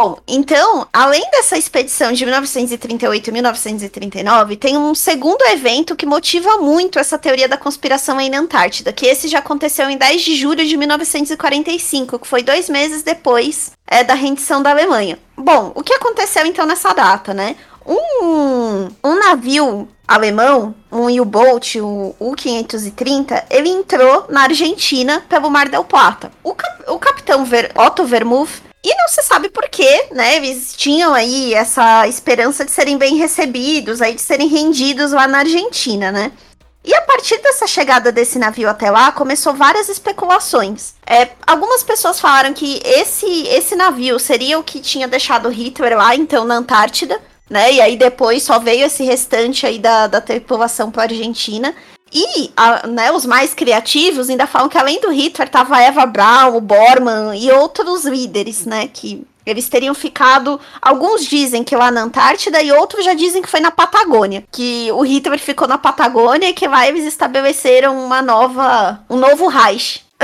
Bom, 0.01 0.17
então, 0.29 0.87
além 0.93 1.29
dessa 1.33 1.59
expedição 1.59 2.13
de 2.13 2.25
1938 2.25 3.31
e 3.31 3.33
1939, 3.33 4.57
tem 4.57 4.79
um 4.79 4.95
segundo 4.95 5.43
evento 5.47 5.97
que 5.97 6.07
motiva 6.07 6.59
muito 6.59 7.01
essa 7.01 7.19
teoria 7.19 7.49
da 7.49 7.57
conspiração 7.57 8.17
aí 8.17 8.31
na 8.31 8.39
Antártida, 8.39 8.93
que 8.93 9.07
esse 9.07 9.27
já 9.27 9.41
aconteceu 9.41 9.91
em 9.91 9.97
10 9.97 10.23
de 10.23 10.37
julho 10.37 10.65
de 10.65 10.77
1945, 10.77 12.21
que 12.21 12.29
foi 12.29 12.45
dois 12.45 12.69
meses 12.69 13.03
depois 13.03 13.73
é, 13.89 14.05
da 14.05 14.15
rendição 14.15 14.63
da 14.63 14.71
Alemanha. 14.71 15.19
Bom, 15.37 15.73
o 15.75 15.83
que 15.83 15.95
aconteceu 15.95 16.47
então 16.47 16.65
nessa 16.65 16.93
data, 16.93 17.35
né? 17.35 17.57
Um, 17.85 18.89
um 19.03 19.19
navio 19.19 19.89
alemão, 20.07 20.77
um 20.93 21.07
U-Boat, 21.21 21.81
o 21.81 22.15
U-530, 22.21 23.47
ele 23.51 23.69
entrou 23.69 24.27
na 24.29 24.43
Argentina 24.43 25.25
pelo 25.29 25.51
Mar 25.51 25.69
del 25.69 25.83
Plata. 25.83 26.31
O, 26.45 26.55
cap 26.55 26.85
o 26.87 26.99
capitão 27.01 27.45
Ver 27.45 27.73
Otto 27.75 28.05
Vermuth 28.05 28.68
e 28.85 28.95
não 28.95 29.09
se 29.09 29.23
sabe 29.23 29.49
por 29.49 29.69
quê, 29.69 30.07
né? 30.12 30.37
Eles 30.37 30.75
tinham 30.77 31.12
aí 31.12 31.53
essa 31.53 32.07
esperança 32.07 32.64
de 32.64 32.71
serem 32.71 32.97
bem 32.97 33.17
recebidos, 33.17 34.01
aí 34.01 34.14
de 34.14 34.21
serem 34.21 34.49
rendidos 34.49 35.12
lá 35.12 35.27
na 35.27 35.38
Argentina, 35.38 36.12
né? 36.12 36.33
E 36.85 36.95
a 36.95 37.03
partir 37.03 37.38
dessa 37.43 37.67
chegada 37.67 38.11
desse 38.11 38.38
navio 38.38 38.69
até 38.69 38.91
lá, 38.91 39.12
começou 39.12 39.53
várias 39.53 39.88
especulações. 39.88 40.95
É, 41.07 41.29
algumas 41.47 41.83
pessoas 41.83 42.21
falaram 42.21 42.55
que 42.55 42.81
esse, 42.85 43.47
esse 43.49 43.77
navio 43.77 44.19
seria 44.19 44.59
o 44.59 44.62
que 44.62 44.81
tinha 44.81 45.09
deixado 45.09 45.51
Hitler 45.51 45.99
lá, 45.99 46.14
então, 46.14 46.45
na 46.45 46.55
Antártida, 46.55 47.21
né? 47.51 47.73
E 47.73 47.81
aí 47.81 47.97
depois 47.97 48.43
só 48.43 48.59
veio 48.59 48.87
esse 48.87 49.03
restante 49.05 49.67
aí 49.67 49.79
da, 49.79 50.07
da 50.07 50.21
tripulação 50.21 50.91
para 50.91 51.03
Argentina. 51.03 51.75
E 52.12 52.51
a, 52.57 52.87
né, 52.87 53.12
os 53.12 53.27
mais 53.27 53.55
criativos 53.55 54.29
ainda 54.29 54.47
falam 54.47 54.68
que 54.68 54.79
além 54.79 55.01
do 55.01 55.11
Hitler 55.11 55.49
tava 55.49 55.81
Eva 55.81 56.07
Braun, 56.07 56.57
o 56.57 56.61
Bormann 56.61 57.38
e 57.38 57.51
outros 57.51 58.05
líderes, 58.05 58.64
né? 58.64 58.88
Que 58.88 59.27
eles 59.44 59.68
teriam 59.68 59.94
ficado. 59.94 60.61
Alguns 60.81 61.25
dizem 61.25 61.64
que 61.64 61.77
lá 61.77 61.90
na 61.90 62.03
Antártida 62.03 62.62
e 62.62 62.71
outros 62.73 63.05
já 63.05 63.14
dizem 63.14 63.42
que 63.42 63.49
foi 63.49 63.61
na 63.61 63.71
Patagônia. 63.71 64.44
Que 64.51 64.90
o 64.92 65.03
Hitler 65.03 65.38
ficou 65.38 65.66
na 65.66 65.79
Patagônia 65.79 66.49
e 66.49 66.55
que 66.55 66.66
lá 66.66 66.87
eles 66.87 67.05
estabeleceram 67.05 68.05
uma 68.05 68.21
nova. 68.21 69.01
um 69.09 69.16
novo 69.16 69.49
Reich. 69.49 70.05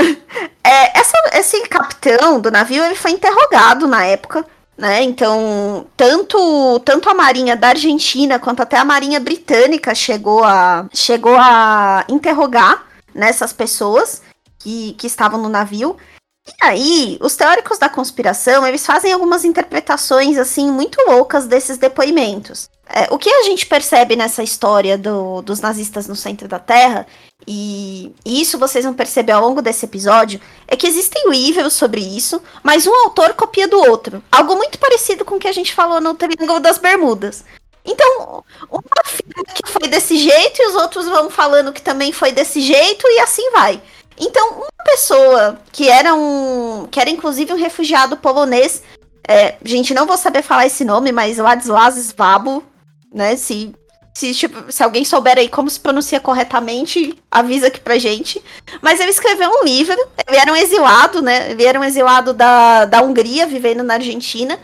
é, 0.63 0.99
essa, 0.99 1.17
esse 1.33 1.61
capitão 1.67 2.39
do 2.39 2.51
navio 2.51 2.83
ele 2.83 2.95
foi 2.95 3.11
interrogado 3.11 3.87
na 3.87 4.05
época 4.05 4.45
né? 4.77 5.03
Então, 5.03 5.87
tanto, 5.95 6.79
tanto 6.83 7.09
a 7.09 7.13
Marinha 7.13 7.55
da 7.55 7.69
Argentina 7.69 8.39
quanto 8.39 8.61
até 8.61 8.77
a 8.77 8.85
Marinha 8.85 9.19
Britânica 9.19 9.95
chegou 9.95 10.43
a, 10.43 10.87
chegou 10.93 11.35
a 11.37 12.05
interrogar 12.09 12.85
nessas 13.13 13.53
pessoas 13.53 14.21
que, 14.59 14.93
que 14.93 15.07
estavam 15.07 15.41
no 15.41 15.49
navio. 15.49 15.95
E 16.47 16.53
aí, 16.63 17.17
os 17.21 17.35
teóricos 17.35 17.79
da 17.79 17.89
conspiração, 17.89 18.65
eles 18.67 18.85
fazem 18.85 19.11
algumas 19.11 19.43
interpretações, 19.43 20.37
assim, 20.37 20.71
muito 20.71 20.97
loucas 21.07 21.47
desses 21.47 21.77
depoimentos. 21.77 22.69
É, 22.87 23.07
o 23.11 23.17
que 23.17 23.29
a 23.29 23.43
gente 23.43 23.65
percebe 23.65 24.15
nessa 24.15 24.43
história 24.43 24.95
do, 24.95 25.41
dos 25.41 25.59
nazistas 25.59 26.07
no 26.07 26.15
centro 26.15 26.47
da 26.47 26.59
Terra, 26.59 27.07
e, 27.47 28.13
e, 28.23 28.41
isso 28.41 28.59
vocês 28.59 28.85
vão 28.85 28.93
perceber 28.93 29.31
ao 29.31 29.41
longo 29.41 29.61
desse 29.61 29.85
episódio, 29.85 30.39
é 30.67 30.75
que 30.75 30.85
existem 30.85 31.29
livros 31.29 31.73
sobre 31.73 31.99
isso, 32.01 32.41
mas 32.63 32.85
um 32.85 32.93
autor 32.93 33.33
copia 33.33 33.67
do 33.67 33.79
outro. 33.79 34.23
Algo 34.31 34.55
muito 34.55 34.77
parecido 34.77 35.25
com 35.25 35.35
o 35.35 35.39
que 35.39 35.47
a 35.47 35.53
gente 35.53 35.73
falou 35.73 35.99
no 35.99 36.13
Triângulo 36.13 36.59
das 36.59 36.77
Bermudas. 36.77 37.43
Então, 37.83 38.43
uma 38.69 38.81
afirma 39.03 39.43
que 39.53 39.69
foi 39.69 39.87
desse 39.87 40.17
jeito 40.17 40.59
e 40.59 40.67
os 40.67 40.75
outros 40.75 41.05
vão 41.05 41.29
falando 41.29 41.71
que 41.73 41.81
também 41.81 42.11
foi 42.11 42.31
desse 42.31 42.59
jeito 42.61 43.07
e 43.07 43.19
assim 43.19 43.51
vai. 43.51 43.81
Então, 44.17 44.49
uma 44.53 44.83
pessoa 44.83 45.59
que 45.71 45.89
era 45.89 46.13
um. 46.13 46.87
que 46.89 46.99
era 46.99 47.09
inclusive 47.09 47.53
um 47.53 47.57
refugiado 47.57 48.17
polonês. 48.17 48.81
É, 49.27 49.55
gente, 49.63 49.93
não 49.93 50.05
vou 50.05 50.17
saber 50.17 50.41
falar 50.41 50.67
esse 50.67 50.85
nome, 50.85 51.11
mas 51.11 51.37
Ladislas 51.37 51.95
Svabo, 51.95 52.63
né? 53.13 53.35
Se, 53.35 53.73
se, 54.13 54.33
tipo, 54.33 54.71
se 54.71 54.83
alguém 54.83 55.03
souber 55.03 55.37
aí 55.37 55.49
como 55.49 55.69
se 55.69 55.79
pronuncia 55.79 56.19
corretamente, 56.19 57.17
avisa 57.29 57.67
aqui 57.67 57.79
pra 57.79 57.97
gente. 57.97 58.41
Mas 58.81 58.99
ele 58.99 59.09
escreveu 59.09 59.49
um 59.49 59.65
livro, 59.65 59.97
ele 60.27 60.37
era 60.37 60.51
um 60.51 60.55
exilado, 60.55 61.21
né? 61.21 61.51
Ele 61.51 61.65
era 61.65 61.79
um 61.79 61.83
exilado 61.83 62.33
da, 62.33 62.85
da 62.85 63.01
Hungria, 63.01 63.47
vivendo 63.47 63.83
na 63.83 63.95
Argentina. 63.95 64.59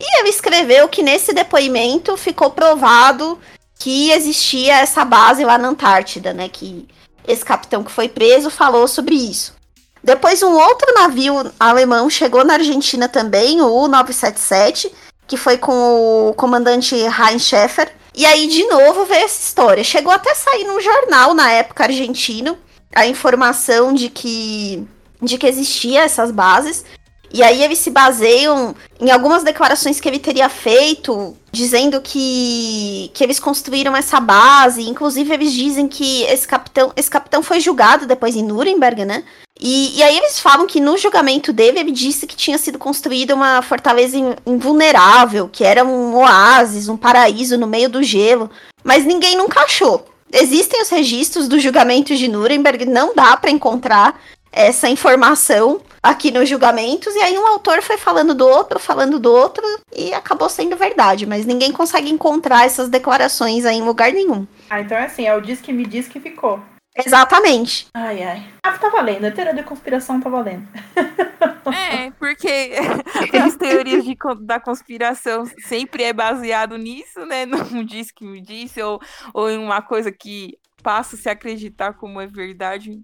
E 0.00 0.20
ele 0.20 0.28
escreveu 0.28 0.88
que 0.88 1.02
nesse 1.02 1.32
depoimento 1.32 2.16
ficou 2.16 2.50
provado 2.50 3.38
que 3.78 4.10
existia 4.10 4.78
essa 4.78 5.04
base 5.04 5.44
lá 5.44 5.58
na 5.58 5.68
Antártida, 5.68 6.32
né? 6.32 6.48
Que 6.48 6.88
esse 7.26 7.44
capitão 7.44 7.82
que 7.82 7.90
foi 7.90 8.08
preso 8.08 8.50
falou 8.50 8.86
sobre 8.86 9.14
isso. 9.14 9.54
Depois, 10.02 10.42
um 10.42 10.52
outro 10.52 10.92
navio 10.94 11.50
alemão 11.58 12.10
chegou 12.10 12.44
na 12.44 12.54
Argentina 12.54 13.08
também, 13.08 13.62
o 13.62 13.84
U-977, 13.84 14.92
que 15.26 15.36
foi 15.36 15.56
com 15.56 16.28
o 16.28 16.34
comandante 16.34 16.94
Heinz 16.94 17.42
Schäfer. 17.42 17.90
E 18.14 18.26
aí, 18.26 18.46
de 18.46 18.64
novo, 18.66 19.06
veio 19.06 19.24
essa 19.24 19.42
história. 19.42 19.82
Chegou 19.82 20.12
até 20.12 20.32
a 20.32 20.34
sair 20.34 20.64
num 20.64 20.80
jornal 20.80 21.32
na 21.32 21.50
época 21.50 21.84
argentino 21.84 22.58
a 22.94 23.06
informação 23.06 23.92
de 23.92 24.08
que, 24.08 24.86
de 25.20 25.38
que 25.38 25.46
existia 25.46 26.02
essas 26.02 26.30
bases. 26.30 26.84
E 27.32 27.42
aí 27.42 27.62
eles 27.62 27.78
se 27.78 27.90
baseiam 27.90 28.74
em 29.00 29.10
algumas 29.10 29.42
declarações 29.42 29.98
que 29.98 30.08
ele 30.08 30.18
teria 30.18 30.48
feito, 30.48 31.36
dizendo 31.50 32.00
que, 32.00 33.10
que 33.12 33.24
eles 33.24 33.40
construíram 33.40 33.96
essa 33.96 34.20
base. 34.20 34.88
Inclusive, 34.88 35.34
eles 35.34 35.52
dizem 35.52 35.88
que 35.88 36.22
esse 36.24 36.46
capitão, 36.46 36.92
esse 36.96 37.10
capitão 37.10 37.42
foi 37.42 37.60
julgado 37.60 38.06
depois 38.06 38.36
em 38.36 38.42
Nuremberg, 38.44 39.04
né? 39.04 39.24
E, 39.60 39.96
e 39.96 40.02
aí 40.02 40.16
eles 40.16 40.38
falam 40.38 40.66
que 40.66 40.80
no 40.80 40.96
julgamento 40.96 41.52
dele, 41.52 41.80
ele 41.80 41.92
disse 41.92 42.26
que 42.26 42.36
tinha 42.36 42.58
sido 42.58 42.78
construída 42.78 43.34
uma 43.34 43.62
fortaleza 43.62 44.16
invulnerável, 44.46 45.48
que 45.48 45.64
era 45.64 45.84
um 45.84 46.16
oásis, 46.16 46.88
um 46.88 46.96
paraíso 46.96 47.56
no 47.56 47.66
meio 47.66 47.88
do 47.88 48.02
gelo. 48.02 48.50
Mas 48.82 49.04
ninguém 49.04 49.36
nunca 49.36 49.60
achou. 49.60 50.06
Existem 50.32 50.82
os 50.82 50.88
registros 50.88 51.46
do 51.46 51.60
julgamento 51.60 52.14
de 52.16 52.26
Nuremberg, 52.26 52.84
não 52.84 53.14
dá 53.14 53.36
para 53.36 53.50
encontrar 53.50 54.20
essa 54.50 54.88
informação 54.88 55.80
aqui 56.04 56.30
nos 56.30 56.46
julgamentos, 56.46 57.14
e 57.14 57.18
aí 57.20 57.38
um 57.38 57.46
autor 57.46 57.80
foi 57.80 57.96
falando 57.96 58.34
do 58.34 58.46
outro, 58.46 58.78
falando 58.78 59.18
do 59.18 59.32
outro, 59.32 59.64
e 59.96 60.12
acabou 60.12 60.50
sendo 60.50 60.76
verdade, 60.76 61.24
mas 61.24 61.46
ninguém 61.46 61.72
consegue 61.72 62.10
encontrar 62.10 62.66
essas 62.66 62.90
declarações 62.90 63.64
aí 63.64 63.76
em 63.76 63.82
lugar 63.82 64.12
nenhum. 64.12 64.46
Ah, 64.68 64.82
então 64.82 64.98
é 64.98 65.06
assim, 65.06 65.26
é 65.26 65.34
o 65.34 65.40
diz 65.40 65.62
que 65.62 65.72
me 65.72 65.86
diz 65.86 66.06
que 66.06 66.20
ficou. 66.20 66.60
Exatamente. 66.94 67.88
Ai, 67.94 68.22
ai. 68.22 68.46
Ah, 68.62 68.78
tá 68.78 68.88
valendo. 68.88 69.24
A 69.24 69.30
teoria 69.30 69.52
da 69.52 69.64
conspiração 69.64 70.20
tá 70.20 70.28
valendo. 70.28 70.68
É, 71.66 72.10
porque 72.18 72.72
as 73.42 73.56
teorias 73.56 74.04
de, 74.04 74.14
da 74.42 74.60
conspiração 74.60 75.46
sempre 75.66 76.04
é 76.04 76.12
baseado 76.12 76.76
nisso, 76.76 77.24
né? 77.24 77.46
Não 77.46 77.82
diz 77.82 78.10
que 78.10 78.22
me 78.22 78.38
disse, 78.38 78.82
ou, 78.82 79.00
ou 79.32 79.50
em 79.50 79.56
uma 79.56 79.80
coisa 79.80 80.12
que 80.12 80.58
passa 80.82 81.16
a 81.16 81.18
se 81.18 81.26
acreditar 81.26 81.94
como 81.94 82.20
é 82.20 82.26
verdade. 82.26 83.02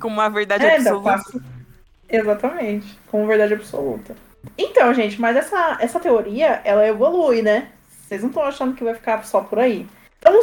como 0.00 0.14
uma 0.14 0.30
verdade 0.30 0.64
é, 0.64 0.76
absoluta. 0.76 1.59
Exatamente, 2.10 2.98
como 3.10 3.26
verdade 3.26 3.54
absoluta. 3.54 4.16
Então, 4.56 4.92
gente, 4.94 5.20
mas 5.20 5.36
essa, 5.36 5.78
essa 5.80 6.00
teoria, 6.00 6.60
ela 6.64 6.86
evolui, 6.86 7.42
né? 7.42 7.68
Vocês 7.88 8.22
não 8.22 8.30
estão 8.30 8.42
achando 8.42 8.74
que 8.74 8.82
vai 8.82 8.94
ficar 8.94 9.24
só 9.24 9.40
por 9.40 9.58
aí. 9.58 9.86
Então, 10.18 10.38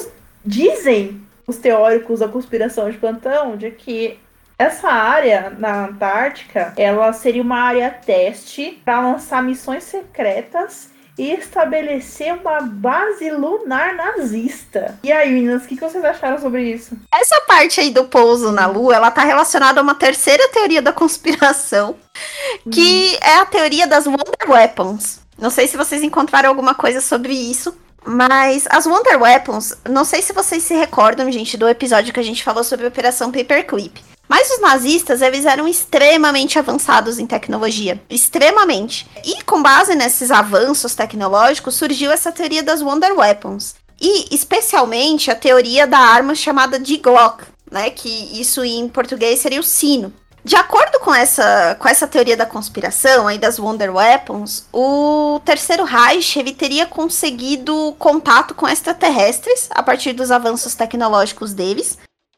dizem 0.45 1.21
os 1.45 1.57
teóricos 1.57 2.19
da 2.19 2.27
conspiração 2.27 2.89
de 2.89 2.97
plantão 2.97 3.57
de 3.57 3.71
que 3.71 4.19
essa 4.57 4.89
área 4.89 5.51
na 5.51 5.85
Antártica, 5.85 6.73
ela 6.77 7.13
seria 7.13 7.41
uma 7.41 7.59
área 7.59 7.91
teste 7.91 8.81
para 8.83 9.01
lançar 9.01 9.43
missões 9.43 9.83
secretas 9.83 10.91
e 11.17 11.31
estabelecer 11.31 12.33
uma 12.33 12.61
base 12.61 13.29
lunar 13.31 13.95
nazista. 13.95 14.99
E 15.03 15.11
aí, 15.11 15.31
meninas, 15.31 15.63
o 15.63 15.67
que, 15.67 15.75
vocês 15.75 16.03
acharam 16.03 16.39
sobre 16.39 16.63
isso? 16.63 16.95
Essa 17.11 17.41
parte 17.41 17.79
aí 17.79 17.89
do 17.89 18.05
pouso 18.05 18.51
na 18.51 18.67
Lua, 18.67 18.95
ela 18.95 19.09
tá 19.09 19.23
relacionada 19.23 19.79
a 19.79 19.83
uma 19.83 19.95
terceira 19.95 20.47
teoria 20.49 20.81
da 20.81 20.93
conspiração, 20.93 21.95
que 22.71 23.15
hum. 23.15 23.19
é 23.21 23.37
a 23.37 23.45
teoria 23.45 23.87
das 23.87 24.05
Wonder 24.05 24.49
Weapons. 24.49 25.19
Não 25.37 25.49
sei 25.49 25.67
se 25.67 25.77
vocês 25.77 26.03
encontraram 26.03 26.49
alguma 26.49 26.75
coisa 26.75 27.01
sobre 27.01 27.33
isso. 27.33 27.75
Mas 28.09 28.65
as 28.69 28.85
Wonder 28.85 29.21
Weapons, 29.21 29.73
não 29.89 30.05
sei 30.05 30.21
se 30.21 30.31
vocês 30.31 30.63
se 30.63 30.73
recordam, 30.73 31.29
gente, 31.29 31.57
do 31.57 31.67
episódio 31.67 32.13
que 32.13 32.19
a 32.21 32.23
gente 32.23 32.41
falou 32.41 32.63
sobre 32.63 32.85
a 32.85 32.89
Operação 32.89 33.33
Paperclip. 33.33 34.01
Mas 34.27 34.49
os 34.51 34.59
nazistas, 34.59 35.21
eles 35.21 35.45
eram 35.45 35.67
extremamente 35.67 36.59
avançados 36.59 37.17
em 37.17 37.25
tecnologia. 37.25 38.01
Extremamente. 38.09 39.09
E 39.23 39.41
com 39.43 39.61
base 39.61 39.95
nesses 39.95 40.31
avanços 40.31 40.95
tecnológicos, 40.95 41.75
surgiu 41.75 42.11
essa 42.11 42.31
teoria 42.31 42.61
das 42.61 42.81
Wonder 42.81 43.17
Weapons. 43.17 43.75
E, 43.99 44.33
especialmente, 44.35 45.31
a 45.31 45.35
teoria 45.35 45.87
da 45.87 45.97
arma 45.97 46.35
chamada 46.35 46.79
de 46.79 46.97
Glock, 46.97 47.43
né? 47.71 47.89
Que 47.89 48.39
isso 48.39 48.63
em 48.63 48.87
português 48.89 49.39
seria 49.39 49.59
o 49.59 49.63
sino. 49.63 50.13
De 50.43 50.55
acordo 50.55 50.99
com 50.99 51.13
essa, 51.13 51.75
com 51.77 51.89
essa 51.89 52.07
teoria 52.07 52.37
da 52.37 52.45
conspiração 52.45 53.27
aí 53.27 53.37
das 53.37 53.59
Wonder 53.59 53.93
Weapons, 53.93 54.65
o 54.71 55.41
Terceiro 55.43 55.83
Reich 55.83 56.39
ele 56.39 56.53
teria 56.53 56.85
conseguido 56.85 57.93
contato 57.99 58.55
com 58.55 58.65
extraterrestres 58.65 59.67
a 59.71 59.83
partir 59.83 60.13
dos 60.13 60.31
avanços 60.31 60.73
tecnológicos 60.73 61.53
deles 61.53 61.97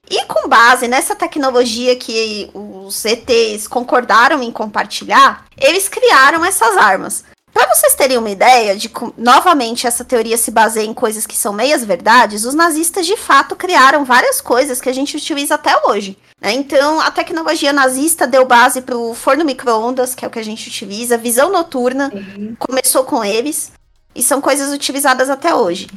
e 0.10 0.26
com 0.26 0.48
base 0.48 0.88
nessa 0.88 1.16
tecnologia 1.16 1.96
que 1.96 2.50
os 2.54 3.06
ETs 3.06 3.68
concordaram 3.68 4.42
em 4.42 4.52
compartilhar, 4.52 5.46
eles 5.56 5.88
criaram 5.88 6.44
essas 6.44 6.76
armas. 6.78 7.24
Para 7.54 7.68
vocês 7.74 7.96
terem 7.96 8.18
uma 8.18 8.30
ideia 8.30 8.76
de 8.76 8.92
novamente, 9.18 9.86
essa 9.86 10.06
teoria 10.06 10.38
se 10.38 10.52
baseia 10.52 10.86
em 10.86 10.94
coisas 10.94 11.26
que 11.26 11.36
são 11.36 11.52
meias 11.52 11.84
verdades, 11.84 12.46
os 12.46 12.54
nazistas 12.54 13.06
de 13.06 13.18
fato 13.18 13.56
criaram 13.56 14.06
várias 14.06 14.40
coisas 14.40 14.80
que 14.80 14.90
a 14.90 14.94
gente 14.94 15.18
utiliza 15.18 15.56
até 15.56 15.76
hoje. 15.86 16.18
Né? 16.40 16.54
Então, 16.54 17.00
a 17.00 17.12
tecnologia 17.12 17.74
nazista 17.74 18.26
deu 18.26 18.46
base 18.46 18.82
para 18.82 18.98
o 18.98 19.14
forno 19.14 19.44
micro-ondas, 19.44 20.16
que 20.16 20.24
é 20.24 20.28
o 20.28 20.32
que 20.32 20.40
a 20.40 20.44
gente 20.44 20.70
utiliza, 20.70 21.18
visão 21.18 21.52
noturna, 21.52 22.12
uhum. 22.14 22.56
começou 22.58 23.04
com 23.04 23.24
eles, 23.24 23.72
e 24.16 24.24
são 24.24 24.40
coisas 24.40 24.72
utilizadas 24.72 25.30
até 25.30 25.54
hoje. 25.54 25.88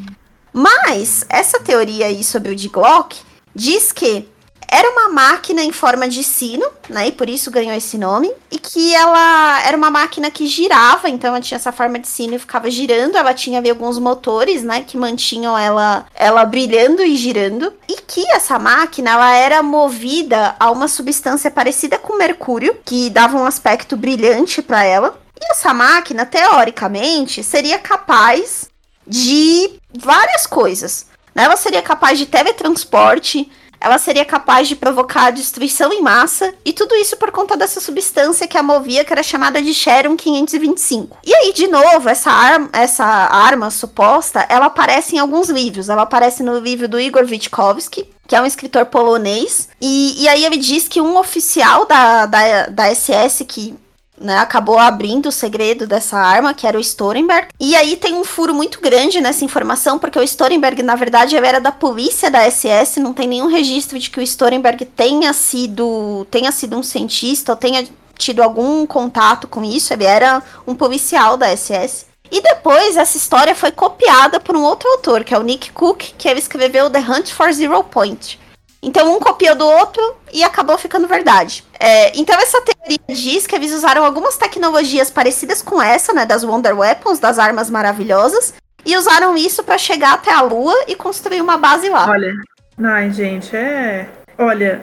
Mas, 0.52 1.24
essa 1.28 1.60
teoria 1.60 2.06
aí 2.06 2.24
sobre 2.24 2.52
o 2.52 2.56
de 2.56 2.68
Glock 2.68 3.16
diz 3.54 3.92
que 3.92 4.28
era 4.74 4.88
uma 4.88 5.10
máquina 5.10 5.62
em 5.62 5.70
forma 5.70 6.08
de 6.08 6.24
sino, 6.24 6.66
né? 6.88 7.08
E 7.08 7.12
por 7.12 7.28
isso 7.28 7.50
ganhou 7.50 7.76
esse 7.76 7.98
nome. 7.98 8.32
E 8.50 8.58
que 8.58 8.94
ela 8.94 9.62
era 9.66 9.76
uma 9.76 9.90
máquina 9.90 10.30
que 10.30 10.46
girava, 10.46 11.10
então 11.10 11.28
ela 11.28 11.42
tinha 11.42 11.56
essa 11.56 11.70
forma 11.70 11.98
de 11.98 12.08
sino 12.08 12.34
e 12.34 12.38
ficava 12.38 12.70
girando. 12.70 13.18
Ela 13.18 13.34
tinha 13.34 13.58
ali, 13.58 13.68
alguns 13.68 13.98
motores, 13.98 14.62
né? 14.62 14.82
Que 14.82 14.96
mantinham 14.96 15.58
ela, 15.58 16.06
ela 16.14 16.46
brilhando 16.46 17.02
e 17.02 17.16
girando. 17.16 17.70
E 17.86 17.96
que 18.00 18.26
essa 18.30 18.58
máquina, 18.58 19.10
ela 19.10 19.36
era 19.36 19.62
movida 19.62 20.56
a 20.58 20.70
uma 20.70 20.88
substância 20.88 21.50
parecida 21.50 21.98
com 21.98 22.16
mercúrio, 22.16 22.74
que 22.82 23.10
dava 23.10 23.36
um 23.36 23.44
aspecto 23.44 23.94
brilhante 23.94 24.62
para 24.62 24.82
ela. 24.82 25.20
E 25.38 25.52
essa 25.52 25.74
máquina, 25.74 26.24
teoricamente, 26.24 27.44
seria 27.44 27.78
capaz 27.78 28.70
de 29.06 29.78
várias 29.94 30.46
coisas. 30.46 31.11
Ela 31.34 31.56
seria 31.56 31.82
capaz 31.82 32.18
de 32.18 32.26
teletransporte, 32.26 33.50
ela 33.82 33.98
seria 33.98 34.24
capaz 34.24 34.68
de 34.68 34.76
provocar 34.76 35.32
destruição 35.32 35.92
em 35.92 36.00
massa, 36.00 36.54
e 36.64 36.72
tudo 36.72 36.94
isso 36.94 37.16
por 37.16 37.32
conta 37.32 37.56
dessa 37.56 37.80
substância 37.80 38.46
que 38.46 38.56
a 38.56 38.62
movia, 38.62 39.04
que 39.04 39.12
era 39.12 39.24
chamada 39.24 39.60
de 39.60 39.74
Sharon 39.74 40.16
525. 40.16 41.18
E 41.24 41.34
aí, 41.34 41.52
de 41.52 41.66
novo, 41.66 42.08
essa 42.08 42.30
arma, 42.30 42.68
essa 42.72 43.04
arma 43.04 43.70
suposta, 43.70 44.46
ela 44.48 44.66
aparece 44.66 45.16
em 45.16 45.18
alguns 45.18 45.48
livros. 45.48 45.88
Ela 45.88 46.02
aparece 46.02 46.44
no 46.44 46.60
livro 46.60 46.86
do 46.86 47.00
Igor 47.00 47.24
Witkowski, 47.24 48.08
que 48.28 48.36
é 48.36 48.40
um 48.40 48.46
escritor 48.46 48.86
polonês, 48.86 49.68
e, 49.80 50.22
e 50.22 50.28
aí 50.28 50.44
ele 50.44 50.58
diz 50.58 50.86
que 50.86 51.00
um 51.00 51.18
oficial 51.18 51.84
da, 51.84 52.26
da, 52.26 52.66
da 52.66 52.94
SS 52.94 53.44
que 53.44 53.74
né, 54.20 54.38
acabou 54.38 54.78
abrindo 54.78 55.28
o 55.28 55.32
segredo 55.32 55.86
dessa 55.86 56.16
arma, 56.18 56.54
que 56.54 56.66
era 56.66 56.78
o 56.78 56.80
Storenberg. 56.80 57.48
E 57.58 57.74
aí 57.74 57.96
tem 57.96 58.14
um 58.14 58.24
furo 58.24 58.54
muito 58.54 58.80
grande 58.80 59.20
nessa 59.20 59.44
informação, 59.44 59.98
porque 59.98 60.18
o 60.18 60.22
Storenberg, 60.22 60.82
na 60.82 60.94
verdade, 60.94 61.36
era 61.36 61.60
da 61.60 61.72
polícia 61.72 62.30
da 62.30 62.48
SS, 62.48 63.00
não 63.00 63.12
tem 63.12 63.26
nenhum 63.26 63.46
registro 63.46 63.98
de 63.98 64.10
que 64.10 64.20
o 64.20 64.22
Storenberg 64.22 64.84
tenha 64.84 65.32
sido, 65.32 66.26
tenha 66.30 66.52
sido 66.52 66.76
um 66.76 66.82
cientista 66.82 67.52
ou 67.52 67.56
tenha 67.56 67.86
tido 68.16 68.42
algum 68.42 68.86
contato 68.86 69.48
com 69.48 69.64
isso, 69.64 69.92
ele 69.92 70.04
era 70.04 70.42
um 70.66 70.74
policial 70.74 71.36
da 71.36 71.54
SS. 71.54 72.06
E 72.30 72.40
depois 72.40 72.96
essa 72.96 73.18
história 73.18 73.54
foi 73.54 73.70
copiada 73.70 74.40
por 74.40 74.56
um 74.56 74.62
outro 74.62 74.88
autor, 74.88 75.22
que 75.22 75.34
é 75.34 75.38
o 75.38 75.42
Nick 75.42 75.70
Cook, 75.72 76.14
que 76.16 76.28
ele 76.28 76.38
escreveu 76.38 76.88
The 76.88 77.00
Hunt 77.00 77.30
for 77.30 77.52
Zero 77.52 77.84
Point. 77.84 78.40
Então 78.82 79.14
um 79.14 79.20
copiou 79.20 79.54
do 79.54 79.64
outro 79.64 80.16
e 80.32 80.42
acabou 80.42 80.76
ficando 80.76 81.06
verdade. 81.06 81.64
É, 81.78 82.18
então 82.18 82.34
essa 82.40 82.60
teoria 82.60 82.98
diz 83.08 83.46
que 83.46 83.54
eles 83.54 83.72
usaram 83.72 84.04
algumas 84.04 84.36
tecnologias 84.36 85.08
parecidas 85.08 85.62
com 85.62 85.80
essa, 85.80 86.12
né, 86.12 86.26
das 86.26 86.42
Wonder 86.42 86.76
Weapons, 86.76 87.20
das 87.20 87.38
armas 87.38 87.70
maravilhosas, 87.70 88.54
e 88.84 88.96
usaram 88.96 89.36
isso 89.36 89.62
para 89.62 89.78
chegar 89.78 90.14
até 90.14 90.32
a 90.32 90.42
Lua 90.42 90.74
e 90.88 90.96
construir 90.96 91.40
uma 91.40 91.56
base 91.56 91.88
lá. 91.88 92.08
Olha, 92.08 92.34
ai 92.82 93.10
gente, 93.12 93.54
é, 93.54 94.08
olha, 94.36 94.82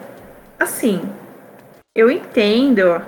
assim, 0.57 1.01
eu 1.93 2.09
entendo, 2.09 3.01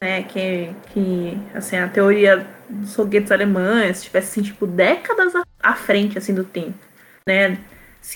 né, 0.00 0.22
que, 0.22 0.70
que 0.94 1.38
assim 1.54 1.76
a 1.76 1.86
teoria 1.86 2.46
dos 2.68 2.94
foguetes 2.94 3.30
alemães 3.30 4.02
tivesse 4.02 4.40
assim, 4.40 4.42
tipo 4.42 4.66
décadas 4.66 5.34
à 5.62 5.74
frente 5.74 6.16
assim 6.16 6.34
do 6.34 6.44
tempo, 6.44 6.78
né? 7.26 7.58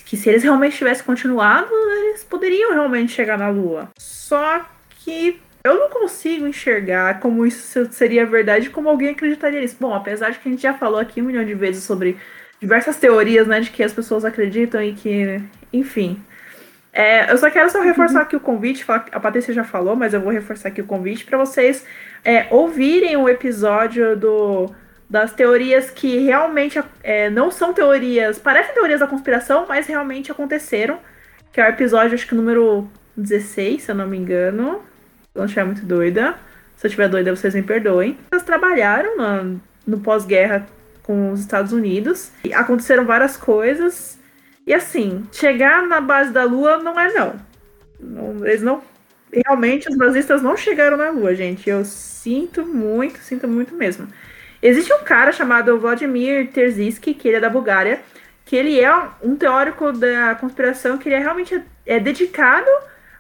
Que 0.01 0.17
se 0.17 0.29
eles 0.29 0.43
realmente 0.43 0.77
tivessem 0.77 1.05
continuado, 1.05 1.69
eles 2.09 2.25
poderiam 2.25 2.73
realmente 2.73 3.13
chegar 3.13 3.37
na 3.37 3.49
Lua. 3.49 3.91
Só 3.99 4.65
que 5.01 5.41
eu 5.65 5.79
não 5.79 5.91
consigo 5.91 6.47
enxergar 6.47 7.21
como 7.21 7.47
isso 7.47 7.87
seria 7.93 8.27
verdade, 8.27 8.71
como 8.71 8.89
alguém 8.89 9.11
acreditaria 9.11 9.61
nisso. 9.61 9.77
Bom, 9.79 9.95
apesar 9.95 10.31
de 10.31 10.39
que 10.39 10.49
a 10.49 10.53
gente 10.53 10.63
já 10.63 10.75
falou 10.75 10.99
aqui 10.99 11.21
um 11.21 11.27
milhão 11.27 11.45
de 11.45 11.55
vezes 11.55 11.85
sobre 11.85 12.17
diversas 12.61 12.97
teorias, 12.97 13.47
né, 13.47 13.61
de 13.61 13.71
que 13.71 13.83
as 13.83 13.93
pessoas 13.93 14.25
acreditam 14.25 14.83
e 14.83 14.93
que, 14.93 15.41
enfim. 15.73 16.23
É, 16.93 17.33
eu 17.33 17.39
só 17.39 17.51
quero 17.51 17.71
só 17.71 17.81
reforçar 17.81 18.19
uhum. 18.19 18.23
aqui 18.23 18.37
o 18.37 18.41
convite, 18.41 18.85
a 18.89 19.21
Patrícia 19.21 19.55
já 19.55 19.65
falou, 19.65 19.97
mas 19.97 20.13
eu 20.13 20.21
vou 20.21 20.31
reforçar 20.31 20.69
aqui 20.69 20.81
o 20.81 20.87
convite 20.87 21.25
para 21.25 21.39
vocês 21.39 21.85
é, 22.25 22.47
ouvirem 22.51 23.17
o 23.17 23.29
episódio 23.29 24.17
do 24.17 24.71
das 25.13 25.31
teorias 25.31 25.91
que 25.91 26.21
realmente 26.21 26.83
é, 27.03 27.29
não 27.29 27.51
são 27.51 27.75
teorias, 27.75 28.39
parecem 28.39 28.73
teorias 28.73 29.01
da 29.01 29.07
conspiração, 29.07 29.67
mas 29.69 29.87
realmente 29.87 30.33
aconteceram. 30.33 30.99
Que 31.53 31.61
é 31.61 31.67
o 31.67 31.69
episódio, 31.69 32.15
acho 32.15 32.27
que 32.27 32.35
número 32.35 32.89
16, 33.15 33.83
se 33.83 33.91
eu 33.91 33.95
não 33.95 34.07
me 34.07 34.17
engano. 34.17 34.81
Se 35.21 35.35
eu 35.35 35.41
não 35.41 35.45
estiver 35.45 35.67
muito 35.67 35.85
doida. 35.85 36.35
Se 36.77 36.87
eu 36.87 36.89
estiver 36.89 37.11
doida, 37.11 37.37
vocês 37.37 37.55
me 37.55 37.63
perdoem. 37.63 38.17
Elas 38.31 38.43
trabalharam 38.43 39.19
no, 39.19 39.61
no 39.87 40.01
pós-guerra 40.01 40.67
com 41.03 41.31
os 41.31 41.41
Estados 41.41 41.75
Unidos. 41.75 42.33
E 42.43 42.55
aconteceram 42.55 43.05
várias 43.05 43.37
coisas. 43.37 44.19
E 44.67 44.73
assim, 44.73 45.27
chegar 45.31 45.87
na 45.87 46.01
base 46.01 46.33
da 46.33 46.45
Lua 46.45 46.79
não 46.79 46.99
é 46.99 47.13
não. 47.13 47.35
não 48.01 48.47
eles 48.47 48.63
não. 48.63 48.83
Realmente, 49.31 49.91
os 49.91 49.97
nazistas 49.99 50.41
não 50.41 50.57
chegaram 50.57 50.97
na 50.97 51.11
Lua, 51.11 51.35
gente. 51.35 51.69
Eu 51.69 51.85
sinto 51.85 52.65
muito, 52.65 53.19
sinto 53.19 53.47
muito 53.47 53.75
mesmo. 53.75 54.09
Existe 54.63 54.93
um 54.95 55.03
cara 55.03 55.33
chamado 55.33 55.79
Vladimir 55.79 56.53
Terziski, 56.53 57.15
que 57.15 57.27
ele 57.27 57.39
é 57.39 57.41
da 57.41 57.51
Bulgária, 57.51 58.01
que 58.45 58.55
ele 58.55 58.79
é 58.79 58.91
um 59.23 59.35
teórico 59.35 59.93
da 59.93 60.37
conspiração 60.37 60.99
que 60.99 61.09
ele 61.09 61.17
é 61.17 61.19
realmente 61.19 61.61
é 61.85 61.99
dedicado 61.99 62.71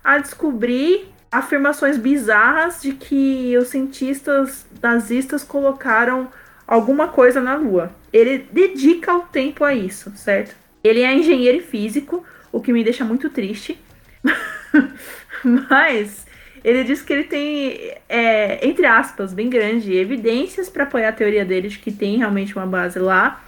a 0.04 0.18
descobrir 0.18 1.12
afirmações 1.30 1.96
bizarras 1.96 2.80
de 2.80 2.92
que 2.92 3.56
os 3.56 3.68
cientistas 3.68 4.66
nazistas 4.80 5.42
colocaram 5.42 6.28
alguma 6.66 7.08
coisa 7.08 7.40
na 7.40 7.56
Lua. 7.56 7.90
Ele 8.12 8.46
dedica 8.52 9.14
o 9.14 9.22
tempo 9.22 9.64
a 9.64 9.74
isso, 9.74 10.12
certo? 10.14 10.54
Ele 10.84 11.00
é 11.00 11.12
engenheiro 11.12 11.58
e 11.58 11.62
físico, 11.62 12.24
o 12.52 12.60
que 12.60 12.72
me 12.72 12.84
deixa 12.84 13.04
muito 13.04 13.30
triste. 13.30 13.80
Mas 15.42 16.26
ele 16.64 16.84
diz 16.84 17.02
que 17.02 17.12
ele 17.12 17.24
tem, 17.24 17.94
é, 18.08 18.66
entre 18.66 18.86
aspas, 18.86 19.32
bem 19.32 19.50
grande, 19.50 19.96
evidências 19.96 20.68
para 20.68 20.84
apoiar 20.84 21.08
a 21.08 21.12
teoria 21.12 21.44
dele 21.44 21.68
de 21.68 21.78
que 21.78 21.90
tem 21.90 22.18
realmente 22.18 22.56
uma 22.56 22.66
base 22.66 22.98
lá. 22.98 23.42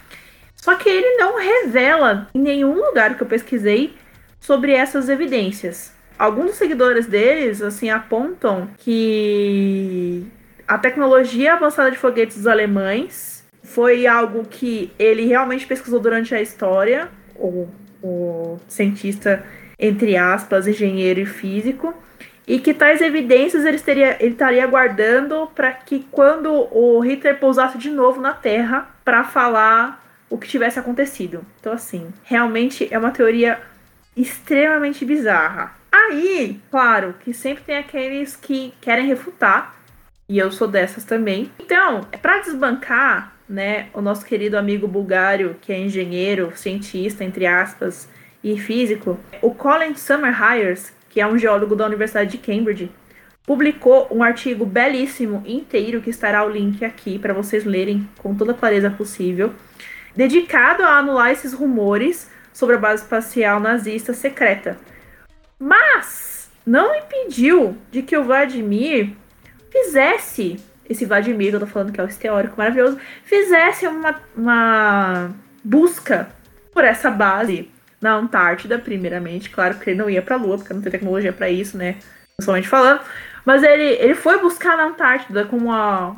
Só 0.55 0.75
que 0.75 0.89
ele 0.89 1.17
não 1.17 1.37
revela 1.37 2.27
em 2.33 2.39
nenhum 2.39 2.73
lugar 2.73 3.15
que 3.15 3.23
eu 3.23 3.27
pesquisei 3.27 3.93
sobre 4.39 4.73
essas 4.73 5.09
evidências. 5.09 5.93
Alguns 6.17 6.45
dos 6.47 6.55
seguidores 6.55 7.07
deles, 7.07 7.61
assim, 7.61 7.89
apontam 7.89 8.69
que 8.77 10.25
a 10.67 10.77
tecnologia 10.77 11.53
avançada 11.53 11.91
de 11.91 11.97
foguetes 11.97 12.37
dos 12.37 12.47
alemães 12.47 13.45
foi 13.63 14.07
algo 14.07 14.45
que 14.45 14.91
ele 14.97 15.25
realmente 15.25 15.65
pesquisou 15.65 15.99
durante 15.99 16.33
a 16.33 16.41
história, 16.41 17.09
o, 17.35 17.67
o 18.01 18.57
cientista, 18.67 19.43
entre 19.77 20.15
aspas, 20.15 20.67
engenheiro 20.67 21.19
e 21.19 21.25
físico, 21.25 21.93
e 22.47 22.59
que 22.59 22.73
tais 22.73 23.01
evidências 23.01 23.65
ele, 23.65 23.79
teria, 23.79 24.17
ele 24.19 24.33
estaria 24.33 24.65
guardando 24.67 25.47
para 25.55 25.71
que 25.71 26.05
quando 26.11 26.51
o 26.71 26.99
Hitler 26.99 27.39
pousasse 27.39 27.77
de 27.77 27.89
novo 27.89 28.21
na 28.21 28.33
Terra 28.33 28.89
para 29.03 29.23
falar 29.23 30.03
o 30.29 30.37
que 30.37 30.47
tivesse 30.47 30.79
acontecido. 30.79 31.45
Então, 31.59 31.73
assim, 31.73 32.13
realmente 32.23 32.87
é 32.91 32.97
uma 32.97 33.11
teoria 33.11 33.59
extremamente 34.15 35.05
bizarra. 35.05 35.73
Aí, 35.91 36.59
claro, 36.69 37.15
que 37.21 37.33
sempre 37.33 37.63
tem 37.63 37.77
aqueles 37.77 38.35
que 38.35 38.73
querem 38.81 39.05
refutar, 39.05 39.75
e 40.27 40.37
eu 40.37 40.51
sou 40.51 40.67
dessas 40.67 41.03
também. 41.03 41.51
Então, 41.59 42.01
para 42.21 42.39
desbancar, 42.39 43.33
né, 43.47 43.87
o 43.93 44.01
nosso 44.01 44.25
querido 44.25 44.57
amigo 44.57 44.87
bulgário, 44.87 45.55
que 45.61 45.71
é 45.71 45.79
engenheiro, 45.79 46.51
cientista, 46.55 47.23
entre 47.23 47.45
aspas, 47.45 48.09
e 48.43 48.59
físico, 48.59 49.19
o 49.41 49.53
Colin 49.53 49.95
Summerhires, 49.95 50.93
que 51.15 51.21
é 51.21 51.25
um 51.25 51.37
geólogo 51.37 51.77
da 51.77 51.85
Universidade 51.85 52.31
de 52.31 52.37
Cambridge, 52.37 52.91
publicou 53.47 54.05
um 54.11 54.21
artigo 54.21 54.65
belíssimo 54.65 55.41
inteiro 55.45 56.01
que 56.01 56.09
estará 56.09 56.43
o 56.43 56.49
link 56.49 56.83
aqui 56.83 57.17
para 57.17 57.33
vocês 57.33 57.63
lerem 57.63 58.05
com 58.17 58.35
toda 58.35 58.51
a 58.51 58.53
clareza 58.53 58.91
possível, 58.91 59.53
dedicado 60.13 60.83
a 60.83 60.97
anular 60.97 61.31
esses 61.31 61.53
rumores 61.53 62.29
sobre 62.51 62.75
a 62.75 62.79
base 62.79 63.03
espacial 63.03 63.61
nazista 63.61 64.11
secreta. 64.11 64.77
Mas 65.57 66.51
não 66.65 66.93
impediu 66.93 67.77
de 67.89 68.01
que 68.01 68.17
o 68.17 68.25
Vladimir 68.25 69.13
fizesse 69.71 70.57
esse 70.89 71.05
Vladimir, 71.05 71.51
que 71.51 71.55
eu 71.55 71.59
tô 71.61 71.67
falando 71.67 71.93
que 71.93 72.01
é 72.01 72.03
o 72.03 72.07
teórico 72.09 72.57
maravilhoso, 72.57 72.99
fizesse 73.23 73.87
uma, 73.87 74.19
uma 74.35 75.31
busca 75.63 76.27
por 76.73 76.83
essa 76.83 77.09
base 77.09 77.71
na 78.05 78.13
Antártida, 78.13 78.77
primeiramente. 78.77 79.49
Claro 79.49 79.79
que 79.79 79.89
ele 79.89 79.97
não 79.97 80.07
ia 80.07 80.21
pra 80.21 80.35
Lua, 80.35 80.57
porque 80.59 80.73
não 80.73 80.81
tem 80.81 80.91
tecnologia 80.91 81.33
para 81.33 81.49
isso, 81.49 81.75
né? 81.75 81.95
Pessoalmente 82.37 82.67
falando. 82.67 83.01
Mas 83.43 83.63
ele, 83.63 83.83
ele 83.83 84.13
foi 84.13 84.39
buscar 84.39 84.77
na 84.77 84.85
Antártida 84.85 85.45
com 85.45 85.57
uma, 85.57 86.15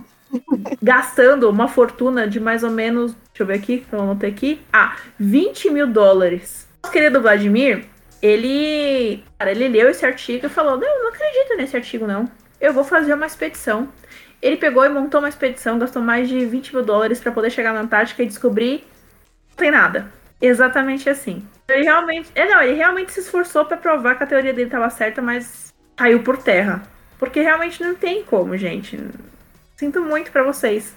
gastando 0.83 1.49
uma 1.49 1.69
fortuna 1.69 2.27
de 2.27 2.41
mais 2.41 2.61
ou 2.61 2.71
menos, 2.71 3.13
deixa 3.13 3.43
eu 3.43 3.45
ver 3.45 3.53
aqui, 3.53 3.77
que 3.79 3.93
eu 3.93 4.01
anotei 4.01 4.29
aqui, 4.29 4.61
ah, 4.71 4.97
20 5.17 5.69
mil 5.69 5.87
dólares. 5.87 6.67
Nosso 6.83 6.91
querido 6.91 7.21
Vladimir, 7.21 7.85
ele, 8.21 9.23
cara, 9.39 9.51
ele 9.51 9.69
leu 9.69 9.89
esse 9.89 10.05
artigo 10.05 10.45
e 10.45 10.49
falou, 10.49 10.77
não, 10.77 11.03
não 11.03 11.09
acredito 11.09 11.55
nesse 11.55 11.77
artigo 11.77 12.05
não, 12.05 12.29
eu 12.59 12.73
vou 12.73 12.83
fazer 12.83 13.13
uma 13.13 13.25
expedição. 13.25 13.87
Ele 14.41 14.57
pegou 14.57 14.85
e 14.85 14.89
montou 14.89 15.21
uma 15.21 15.29
expedição, 15.29 15.79
gastou 15.79 16.01
mais 16.01 16.27
de 16.27 16.45
20 16.45 16.75
mil 16.75 16.83
dólares 16.83 17.19
para 17.19 17.31
poder 17.31 17.49
chegar 17.49 17.73
na 17.73 17.81
Antártica 17.81 18.23
e 18.23 18.27
descobrir 18.27 18.83
não 19.49 19.57
tem 19.57 19.71
nada. 19.71 20.16
Exatamente 20.41 21.09
assim. 21.09 21.45
Ele 21.67 21.83
realmente, 21.83 22.29
é, 22.35 22.47
não, 22.47 22.61
ele 22.61 22.75
realmente 22.75 23.11
se 23.11 23.19
esforçou 23.19 23.65
para 23.65 23.77
provar 23.77 24.15
que 24.15 24.23
a 24.23 24.27
teoria 24.27 24.53
dele 24.53 24.67
estava 24.67 24.89
certa, 24.89 25.21
mas 25.21 25.73
caiu 25.95 26.23
por 26.23 26.37
terra. 26.37 26.83
Porque 27.17 27.41
realmente 27.41 27.83
não 27.83 27.95
tem 27.95 28.23
como, 28.23 28.55
gente. 28.57 28.99
Sinto 29.75 30.01
muito 30.01 30.31
para 30.31 30.43
vocês. 30.43 30.93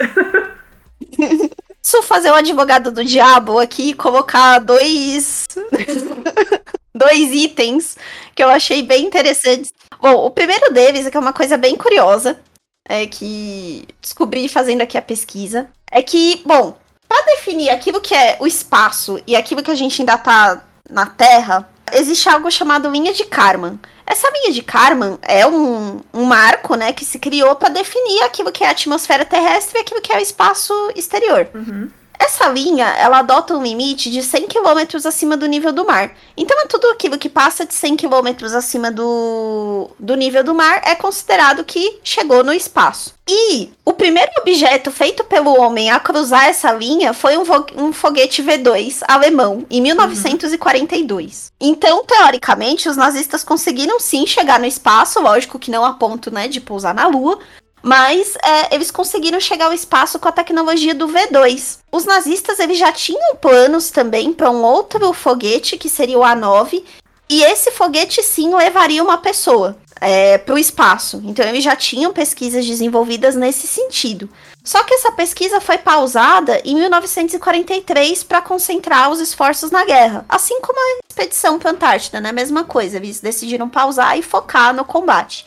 Preciso 1.80 2.02
fazer 2.02 2.30
o 2.30 2.34
advogado 2.34 2.92
do 2.92 3.04
diabo 3.04 3.58
aqui 3.58 3.90
e 3.90 3.94
colocar 3.94 4.58
dois. 4.58 5.46
dois 6.94 7.32
itens 7.32 7.96
que 8.34 8.42
eu 8.42 8.48
achei 8.48 8.82
bem 8.82 9.06
interessantes. 9.06 9.72
Bom, 10.00 10.26
o 10.26 10.30
primeiro 10.30 10.72
deles 10.72 11.06
é 11.06 11.10
que 11.10 11.16
é 11.16 11.20
uma 11.20 11.32
coisa 11.32 11.56
bem 11.56 11.76
curiosa, 11.76 12.38
é 12.86 13.06
que 13.06 13.86
descobri 14.00 14.48
fazendo 14.48 14.82
aqui 14.82 14.98
a 14.98 15.02
pesquisa, 15.02 15.68
é 15.90 16.02
que, 16.02 16.42
bom, 16.44 16.76
para 17.20 17.34
definir 17.34 17.70
aquilo 17.70 18.00
que 18.00 18.14
é 18.14 18.36
o 18.40 18.46
espaço 18.46 19.20
e 19.26 19.36
aquilo 19.36 19.62
que 19.62 19.70
a 19.70 19.74
gente 19.74 20.00
ainda 20.00 20.16
tá 20.16 20.62
na 20.88 21.06
Terra, 21.06 21.68
existe 21.92 22.28
algo 22.28 22.50
chamado 22.50 22.90
linha 22.90 23.12
de 23.12 23.24
Karman. 23.24 23.78
Essa 24.06 24.28
linha 24.30 24.52
de 24.52 24.62
Karman 24.62 25.18
é 25.22 25.46
um, 25.46 26.00
um 26.12 26.24
marco, 26.24 26.74
né, 26.74 26.92
que 26.92 27.04
se 27.04 27.18
criou 27.18 27.54
para 27.54 27.68
definir 27.68 28.22
aquilo 28.22 28.50
que 28.50 28.64
é 28.64 28.68
a 28.68 28.70
atmosfera 28.70 29.24
terrestre 29.24 29.78
e 29.78 29.82
aquilo 29.82 30.00
que 30.00 30.12
é 30.12 30.16
o 30.16 30.20
espaço 30.20 30.72
exterior. 30.96 31.48
Uhum. 31.54 31.88
Essa 32.20 32.48
linha, 32.48 32.84
ela 32.98 33.20
adota 33.20 33.56
um 33.56 33.62
limite 33.62 34.10
de 34.10 34.22
100 34.22 34.46
km 34.46 35.06
acima 35.06 35.38
do 35.38 35.46
nível 35.46 35.72
do 35.72 35.86
mar. 35.86 36.14
Então, 36.36 36.60
é 36.60 36.66
tudo 36.66 36.86
aquilo 36.88 37.16
que 37.16 37.30
passa 37.30 37.64
de 37.64 37.72
100 37.72 37.96
km 37.96 38.44
acima 38.54 38.90
do, 38.90 39.90
do 39.98 40.14
nível 40.16 40.44
do 40.44 40.54
mar 40.54 40.82
é 40.84 40.94
considerado 40.94 41.64
que 41.64 41.98
chegou 42.04 42.44
no 42.44 42.52
espaço. 42.52 43.14
E 43.26 43.70
o 43.86 43.94
primeiro 43.94 44.30
objeto 44.38 44.90
feito 44.90 45.24
pelo 45.24 45.58
homem 45.58 45.90
a 45.90 45.98
cruzar 45.98 46.44
essa 46.44 46.70
linha 46.72 47.14
foi 47.14 47.38
um, 47.38 47.44
um 47.76 47.90
foguete 47.90 48.42
V2 48.42 49.00
alemão, 49.08 49.64
em 49.70 49.80
1942. 49.80 51.50
Uhum. 51.58 51.70
Então, 51.70 52.04
teoricamente, 52.04 52.86
os 52.86 52.98
nazistas 52.98 53.42
conseguiram 53.42 53.98
sim 53.98 54.26
chegar 54.26 54.60
no 54.60 54.66
espaço, 54.66 55.20
lógico 55.20 55.58
que 55.58 55.70
não 55.70 55.86
a 55.86 55.94
ponto 55.94 56.30
né, 56.30 56.48
de 56.48 56.60
pousar 56.60 56.92
na 56.94 57.06
Lua, 57.06 57.38
mas 57.82 58.34
é, 58.36 58.74
eles 58.74 58.90
conseguiram 58.90 59.40
chegar 59.40 59.66
ao 59.66 59.72
espaço 59.72 60.18
com 60.18 60.28
a 60.28 60.32
tecnologia 60.32 60.94
do 60.94 61.08
V2. 61.08 61.78
Os 61.90 62.04
nazistas 62.04 62.58
eles 62.58 62.78
já 62.78 62.92
tinham 62.92 63.36
planos 63.36 63.90
também 63.90 64.32
para 64.32 64.50
um 64.50 64.62
outro 64.62 65.12
foguete, 65.12 65.78
que 65.78 65.88
seria 65.88 66.18
o 66.18 66.22
A9, 66.22 66.82
e 67.28 67.42
esse 67.44 67.70
foguete 67.70 68.22
sim 68.22 68.54
levaria 68.54 69.02
uma 69.02 69.18
pessoa 69.18 69.76
é, 70.00 70.36
para 70.38 70.54
o 70.54 70.58
espaço. 70.58 71.22
Então 71.24 71.46
eles 71.46 71.62
já 71.62 71.76
tinham 71.76 72.12
pesquisas 72.12 72.66
desenvolvidas 72.66 73.36
nesse 73.36 73.66
sentido. 73.66 74.28
Só 74.64 74.82
que 74.82 74.94
essa 74.94 75.12
pesquisa 75.12 75.60
foi 75.60 75.78
pausada 75.78 76.60
em 76.64 76.74
1943 76.74 78.24
para 78.24 78.42
concentrar 78.42 79.10
os 79.10 79.20
esforços 79.20 79.70
na 79.70 79.84
guerra. 79.84 80.24
Assim 80.28 80.60
como 80.60 80.78
a 80.78 81.00
expedição 81.08 81.58
para 81.58 81.70
a 81.70 81.72
Antártida, 81.72 82.20
né? 82.20 82.30
Mesma 82.32 82.64
coisa, 82.64 82.96
eles 82.96 83.20
decidiram 83.20 83.68
pausar 83.68 84.18
e 84.18 84.22
focar 84.22 84.74
no 84.74 84.84
combate. 84.84 85.46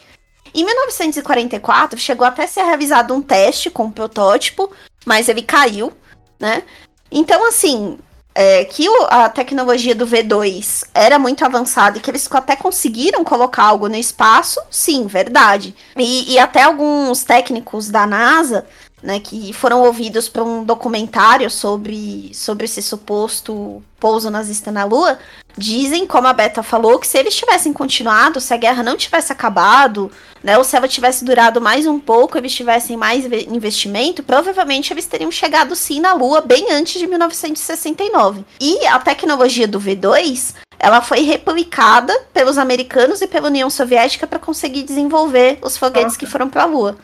Em 0.54 0.64
1944, 0.64 2.00
chegou 2.00 2.28
até 2.28 2.44
a 2.44 2.48
ser 2.48 2.64
realizado 2.64 3.14
um 3.14 3.22
teste 3.22 3.70
com 3.70 3.86
um 3.86 3.92
protótipo, 3.92 4.72
mas 5.06 5.28
ele 5.28 5.42
caiu, 5.42 5.92
né? 6.40 6.64
Então, 7.12 7.48
assim, 7.48 7.98
é, 8.36 8.66
que 8.66 8.88
a 9.10 9.30
tecnologia 9.30 9.94
do 9.94 10.08
V2 10.08 10.88
era 10.94 11.20
muito 11.20 11.46
avançada 11.46 11.98
e 11.98 12.02
que 12.02 12.10
eles 12.10 12.28
até 12.32 12.56
conseguiram 12.56 13.24
colocar 13.24 13.64
algo 13.64 13.88
no 13.88 13.96
espaço, 13.96 14.60
sim, 14.70 15.06
verdade. 15.06 15.76
E, 15.96 16.34
e 16.34 16.40
até 16.40 16.64
alguns 16.64 17.24
técnicos 17.24 17.90
da 17.90 18.06
NASA 18.08 18.66
né, 19.04 19.20
que 19.20 19.52
foram 19.52 19.82
ouvidos 19.82 20.30
para 20.30 20.44
um 20.44 20.64
documentário 20.64 21.50
sobre, 21.50 22.32
sobre 22.34 22.64
esse 22.66 22.82
suposto 22.82 23.84
pouso 24.00 24.30
nazista 24.30 24.72
na 24.72 24.86
Lua, 24.86 25.20
dizem, 25.58 26.08
como 26.08 26.28
a 26.28 26.34
Beta 26.34 26.64
falou, 26.64 26.98
que 26.98 27.08
se 27.08 27.18
eles 27.18 27.36
tivessem 27.36 27.74
continuado, 27.74 28.40
se 28.40 28.54
a 28.54 28.58
guerra 28.58 28.82
não 28.82 28.96
tivesse 28.96 29.32
acabado, 29.32 30.10
né, 30.42 30.58
ou 30.58 30.64
se 30.64 30.76
ela 30.76 30.88
tivesse 30.88 31.26
durado 31.26 31.60
mais 31.60 31.86
um 31.86 32.00
pouco, 32.00 32.38
eles 32.38 32.54
tivessem 32.54 32.96
mais 32.96 33.26
investimento, 33.26 34.24
provavelmente 34.24 34.94
eles 34.94 35.06
teriam 35.06 35.32
chegado 35.32 35.76
sim 35.76 36.00
na 36.00 36.14
Lua 36.14 36.40
bem 36.40 36.72
antes 36.72 37.00
de 37.00 37.06
1969. 37.06 38.46
E 38.60 38.86
a 38.88 39.00
tecnologia 39.00 39.68
do 39.68 39.80
V2 39.80 40.56
ela 40.80 41.02
foi 41.02 41.22
replicada 41.22 42.14
pelos 42.34 42.58
americanos 42.58 43.22
e 43.22 43.28
pela 43.28 43.48
União 43.48 43.70
Soviética 43.70 44.28
para 44.28 44.40
conseguir 44.40 44.84
desenvolver 44.84 45.58
os 45.62 45.78
foguetes 45.78 46.14
Nossa. 46.14 46.20
que 46.20 46.26
foram 46.26 46.50
para 46.50 46.64
a 46.64 46.66
Lua. 46.66 46.98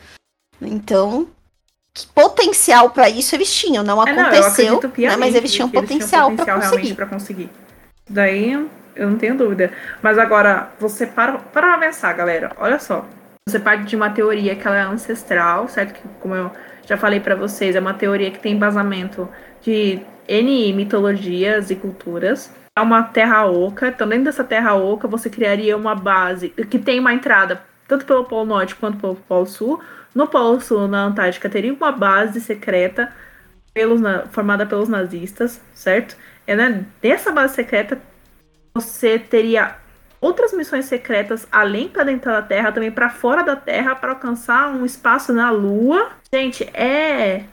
Então, 0.60 1.26
potencial 2.04 2.90
para 2.90 3.08
isso 3.08 3.34
eles 3.34 3.52
tinham. 3.52 3.82
Não 3.82 4.00
aconteceu, 4.00 4.78
é, 4.78 4.82
não, 4.82 5.10
né, 5.10 5.16
mas 5.16 5.34
eles 5.34 5.52
tinham 5.52 5.68
potencial, 5.68 6.30
potencial 6.30 6.58
para 6.58 6.68
conseguir. 6.68 6.94
Pra 6.94 7.06
conseguir. 7.06 7.50
Daí 8.08 8.52
eu 8.96 9.08
não 9.08 9.16
tenho 9.16 9.36
dúvida. 9.36 9.72
Mas 10.02 10.18
agora, 10.18 10.70
você 10.78 11.06
para 11.06 11.38
para 11.38 11.78
pensar, 11.78 12.12
galera. 12.12 12.52
Olha 12.58 12.78
só. 12.78 13.04
Você 13.48 13.58
parte 13.58 13.84
de 13.84 13.96
uma 13.96 14.10
teoria 14.10 14.54
que 14.54 14.66
ela 14.66 14.76
é 14.76 14.82
ancestral, 14.82 15.68
certo? 15.68 15.94
Que, 15.94 16.02
como 16.20 16.34
eu 16.34 16.50
já 16.86 16.96
falei 16.96 17.20
para 17.20 17.34
vocês, 17.34 17.74
é 17.74 17.80
uma 17.80 17.94
teoria 17.94 18.30
que 18.30 18.38
tem 18.38 18.54
embasamento 18.54 19.28
de 19.62 20.00
N 20.28 20.72
mitologias 20.72 21.70
e 21.70 21.76
culturas. 21.76 22.52
É 22.76 22.80
uma 22.80 23.02
terra 23.02 23.46
oca. 23.46 23.88
Então, 23.88 24.08
dentro 24.08 24.24
dessa 24.24 24.44
terra 24.44 24.74
oca, 24.74 25.08
você 25.08 25.28
criaria 25.28 25.76
uma 25.76 25.94
base 25.94 26.50
que 26.50 26.78
tem 26.78 27.00
uma 27.00 27.12
entrada 27.12 27.62
tanto 27.88 28.06
pelo 28.06 28.24
Polo 28.24 28.46
Norte 28.46 28.76
quanto 28.76 28.98
pelo 28.98 29.16
Polo 29.16 29.46
Sul 29.46 29.80
no 30.14 30.26
Polo 30.26 30.60
Sul, 30.60 30.88
na 30.88 31.04
Antártica, 31.04 31.48
teria 31.48 31.72
uma 31.72 31.92
base 31.92 32.40
secreta 32.40 33.12
pelos, 33.72 34.00
formada 34.30 34.66
pelos 34.66 34.88
nazistas, 34.88 35.60
certo? 35.74 36.16
E 36.46 36.54
né, 36.54 36.84
dessa 37.00 37.30
base 37.30 37.54
secreta, 37.54 38.00
você 38.74 39.18
teria 39.18 39.76
outras 40.20 40.52
missões 40.52 40.84
secretas 40.84 41.46
além 41.50 41.88
para 41.88 42.04
dentro 42.04 42.30
da 42.30 42.42
Terra, 42.42 42.72
também 42.72 42.90
para 42.90 43.08
fora 43.08 43.42
da 43.42 43.56
Terra, 43.56 43.94
para 43.94 44.10
alcançar 44.10 44.68
um 44.68 44.84
espaço 44.84 45.32
na 45.32 45.50
Lua. 45.50 46.10
Gente, 46.32 46.68
é, 46.74 47.44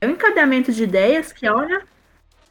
é 0.00 0.06
um 0.06 0.10
encadeamento 0.10 0.72
de 0.72 0.84
ideias 0.84 1.32
que, 1.32 1.48
olha. 1.48 1.82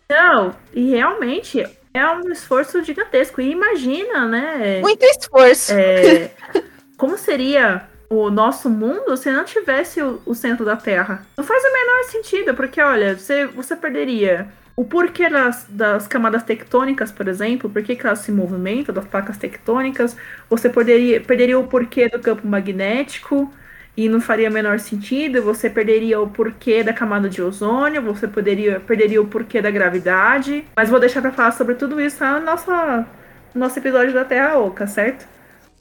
Não, 0.07 0.55
e 0.71 0.91
realmente 0.91 1.65
é 1.91 2.11
um 2.11 2.31
esforço 2.31 2.83
gigantesco. 2.83 3.41
E 3.41 3.49
imagina, 3.49 4.27
né? 4.27 4.81
Muito 4.81 5.03
esforço. 5.03 5.73
É, 5.73 6.31
como 6.95 7.17
seria 7.17 7.87
o 8.09 8.29
nosso 8.29 8.69
mundo 8.69 9.15
se 9.17 9.31
não 9.31 9.43
tivesse 9.43 10.01
o, 10.01 10.21
o, 10.25 10.35
centro 10.35 10.65
da 10.65 10.75
Terra. 10.75 11.25
Não 11.37 11.43
faz 11.43 11.63
o 11.63 11.73
menor 11.73 12.03
sentido, 12.11 12.53
porque 12.53 12.81
olha, 12.81 13.17
você, 13.17 13.45
você 13.45 13.75
perderia 13.75 14.47
o 14.75 14.83
porquê 14.83 15.29
das, 15.29 15.65
das 15.69 16.07
camadas 16.07 16.43
tectônicas, 16.43 17.11
por 17.11 17.27
exemplo, 17.27 17.69
por 17.69 17.81
que 17.81 17.97
elas 18.03 18.19
se 18.19 18.31
movimentam, 18.31 18.93
das 18.93 19.05
placas 19.05 19.37
tectônicas, 19.37 20.17
você 20.49 20.69
poderia, 20.69 21.21
perderia 21.21 21.57
o 21.57 21.67
porquê 21.67 22.09
do 22.09 22.19
campo 22.19 22.45
magnético 22.45 23.51
e 23.95 24.09
não 24.09 24.19
faria 24.19 24.49
menor 24.49 24.79
sentido, 24.79 25.41
você 25.41 25.69
perderia 25.69 26.19
o 26.19 26.29
porquê 26.29 26.83
da 26.83 26.91
camada 26.91 27.29
de 27.29 27.41
ozônio, 27.41 28.01
você 28.01 28.27
poderia, 28.27 28.81
perderia 28.81 29.21
o 29.21 29.27
porquê 29.27 29.61
da 29.61 29.71
gravidade, 29.71 30.65
mas 30.75 30.89
vou 30.89 30.99
deixar 30.99 31.21
para 31.21 31.31
falar 31.31 31.51
sobre 31.51 31.75
tudo 31.75 32.01
isso 32.01 32.23
no 32.25 32.41
nossa, 32.41 33.07
nosso 33.53 33.79
episódio 33.79 34.13
da 34.13 34.25
Terra 34.25 34.59
Oca, 34.59 34.85
certo? 34.85 35.25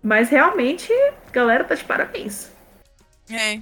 Mas 0.04 0.28
realmente, 0.28 0.92
galera, 1.32 1.64
tá 1.64 1.74
de 1.74 1.82
parabéns. 1.82 2.50
É. 3.30 3.58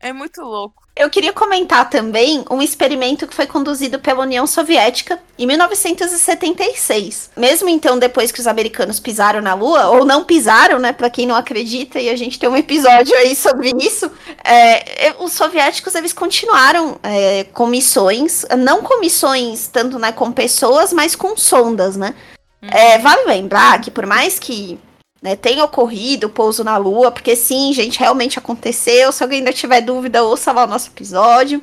É 0.00 0.10
muito 0.10 0.40
louco. 0.40 0.82
Eu 0.96 1.10
queria 1.10 1.32
comentar 1.32 1.90
também 1.90 2.42
um 2.50 2.62
experimento 2.62 3.26
que 3.26 3.34
foi 3.34 3.46
conduzido 3.46 3.98
pela 3.98 4.22
União 4.22 4.46
Soviética 4.46 5.18
em 5.38 5.46
1976. 5.46 7.32
Mesmo 7.36 7.68
então, 7.68 7.98
depois 7.98 8.32
que 8.32 8.40
os 8.40 8.46
americanos 8.46 8.98
pisaram 8.98 9.42
na 9.42 9.52
Lua, 9.52 9.88
ou 9.88 10.06
não 10.06 10.24
pisaram, 10.24 10.78
né? 10.78 10.94
Pra 10.94 11.10
quem 11.10 11.26
não 11.26 11.34
acredita, 11.34 12.00
e 12.00 12.08
a 12.08 12.16
gente 12.16 12.38
tem 12.38 12.48
um 12.48 12.56
episódio 12.56 13.14
aí 13.14 13.36
sobre 13.36 13.74
isso. 13.78 14.10
É, 14.42 15.14
os 15.18 15.34
soviéticos 15.34 15.94
eles 15.94 16.14
continuaram 16.14 16.98
é, 17.02 17.44
com 17.52 17.66
missões, 17.66 18.46
não 18.56 18.82
com 18.82 19.00
missões 19.00 19.68
tanto 19.68 19.98
né, 19.98 20.12
com 20.12 20.32
pessoas, 20.32 20.94
mas 20.94 21.14
com 21.14 21.36
sondas, 21.36 21.94
né? 21.94 22.14
Uhum. 22.62 22.70
É, 22.70 22.98
vale 22.98 23.26
lembrar 23.26 23.80
que 23.82 23.90
por 23.90 24.06
mais 24.06 24.38
que 24.38 24.78
né, 25.26 25.34
tenha 25.34 25.64
ocorrido 25.64 26.28
o 26.28 26.30
pouso 26.30 26.62
na 26.62 26.76
Lua, 26.76 27.10
porque 27.10 27.34
sim, 27.34 27.72
gente, 27.72 27.98
realmente 27.98 28.38
aconteceu. 28.38 29.10
Se 29.10 29.24
alguém 29.24 29.40
ainda 29.40 29.52
tiver 29.52 29.80
dúvida, 29.80 30.22
ouça 30.22 30.52
lá 30.52 30.62
o 30.62 30.68
nosso 30.68 30.88
episódio. 30.88 31.60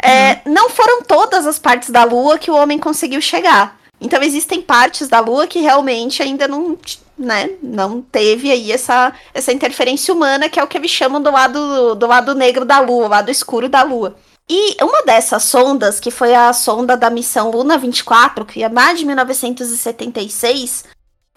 É, 0.00 0.34
uhum. 0.46 0.52
Não 0.52 0.70
foram 0.70 1.02
todas 1.02 1.48
as 1.48 1.58
partes 1.58 1.90
da 1.90 2.04
Lua 2.04 2.38
que 2.38 2.48
o 2.48 2.54
homem 2.54 2.78
conseguiu 2.78 3.20
chegar. 3.20 3.76
Então 4.00 4.22
existem 4.22 4.62
partes 4.62 5.08
da 5.08 5.18
Lua 5.18 5.48
que 5.48 5.58
realmente 5.58 6.22
ainda 6.22 6.46
não, 6.46 6.78
né, 7.18 7.50
não 7.60 8.00
teve 8.00 8.52
aí 8.52 8.70
essa, 8.70 9.12
essa 9.34 9.52
interferência 9.52 10.14
humana, 10.14 10.48
que 10.48 10.60
é 10.60 10.62
o 10.62 10.68
que 10.68 10.78
eles 10.78 10.92
chamam 10.92 11.20
do 11.20 11.32
lado, 11.32 11.96
do 11.96 12.06
lado 12.06 12.36
negro 12.36 12.64
da 12.64 12.78
Lua, 12.78 13.06
o 13.06 13.08
lado 13.08 13.32
escuro 13.32 13.68
da 13.68 13.82
Lua. 13.82 14.14
E 14.48 14.76
uma 14.80 15.02
dessas 15.02 15.42
sondas, 15.42 15.98
que 15.98 16.12
foi 16.12 16.36
a 16.36 16.52
sonda 16.52 16.96
da 16.96 17.10
missão 17.10 17.50
Luna 17.50 17.76
24, 17.76 18.44
que 18.44 18.62
é 18.62 18.68
mais 18.68 18.96
de 18.96 19.04
1976, 19.04 20.84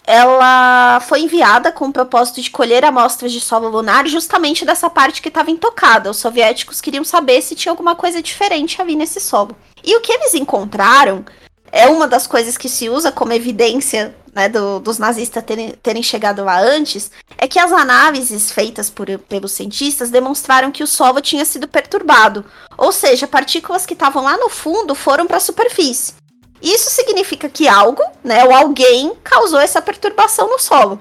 ela 0.04 1.00
foi 1.00 1.20
enviada 1.20 1.70
com 1.70 1.86
o 1.86 1.92
propósito 1.92 2.40
de 2.40 2.50
colher 2.50 2.84
amostras 2.84 3.32
de 3.32 3.40
solo 3.40 3.68
lunar 3.68 4.06
justamente 4.06 4.64
dessa 4.64 4.90
parte 4.90 5.22
que 5.22 5.28
estava 5.28 5.50
intocada. 5.50 6.10
Os 6.10 6.16
soviéticos 6.16 6.80
queriam 6.80 7.04
saber 7.04 7.42
se 7.42 7.54
tinha 7.54 7.70
alguma 7.70 7.94
coisa 7.94 8.22
diferente 8.22 8.80
ali 8.80 8.96
nesse 8.96 9.20
solo. 9.20 9.56
E 9.84 9.96
o 9.96 10.00
que 10.00 10.12
eles 10.12 10.34
encontraram 10.34 11.24
é 11.72 11.86
uma 11.86 12.08
das 12.08 12.26
coisas 12.26 12.58
que 12.58 12.68
se 12.68 12.88
usa 12.88 13.12
como 13.12 13.32
evidência 13.32 14.14
né, 14.34 14.48
do, 14.48 14.80
dos 14.80 14.98
nazistas 14.98 15.44
terem, 15.44 15.72
terem, 15.82 16.02
chegado 16.02 16.44
lá 16.44 16.60
antes, 16.60 17.10
é 17.36 17.46
que 17.46 17.58
as 17.58 17.72
análises 17.72 18.50
feitas 18.50 18.90
por, 18.90 19.06
pelos 19.28 19.52
cientistas 19.52 20.10
demonstraram 20.10 20.70
que 20.70 20.82
o 20.82 20.86
solo 20.86 21.20
tinha 21.20 21.44
sido 21.44 21.68
perturbado. 21.68 22.44
Ou 22.76 22.92
seja, 22.92 23.26
partículas 23.26 23.86
que 23.86 23.94
estavam 23.94 24.24
lá 24.24 24.36
no 24.36 24.48
fundo 24.48 24.94
foram 24.94 25.26
para 25.26 25.36
a 25.36 25.40
superfície. 25.40 26.14
Isso 26.62 26.90
significa 26.90 27.48
que 27.48 27.66
algo, 27.66 28.02
né, 28.22 28.44
ou 28.44 28.54
alguém 28.54 29.14
causou 29.24 29.60
essa 29.60 29.80
perturbação 29.80 30.48
no 30.48 30.58
solo. 30.58 31.00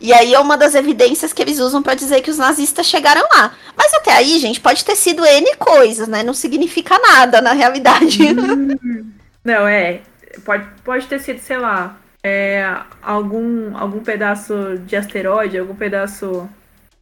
E 0.00 0.14
aí 0.14 0.32
é 0.32 0.38
uma 0.38 0.56
das 0.56 0.74
evidências 0.74 1.32
que 1.32 1.42
eles 1.42 1.58
usam 1.58 1.82
para 1.82 1.94
dizer 1.94 2.22
que 2.22 2.30
os 2.30 2.38
nazistas 2.38 2.86
chegaram 2.86 3.20
lá. 3.34 3.52
Mas 3.76 3.92
até 3.92 4.12
aí, 4.12 4.38
gente, 4.38 4.58
pode 4.58 4.82
ter 4.82 4.96
sido 4.96 5.26
N 5.26 5.54
coisas, 5.56 6.08
né? 6.08 6.22
Não 6.22 6.32
significa 6.32 6.98
nada 6.98 7.42
na 7.42 7.52
realidade. 7.52 8.18
Hum, 8.32 9.12
não, 9.44 9.68
é. 9.68 10.00
Pode, 10.44 10.66
pode 10.82 11.06
ter 11.06 11.20
sido, 11.20 11.38
sei 11.40 11.58
lá, 11.58 11.98
é, 12.22 12.66
algum, 13.02 13.76
algum 13.76 14.00
pedaço 14.00 14.78
de 14.86 14.96
asteroide, 14.96 15.58
algum 15.58 15.74
pedaço. 15.74 16.48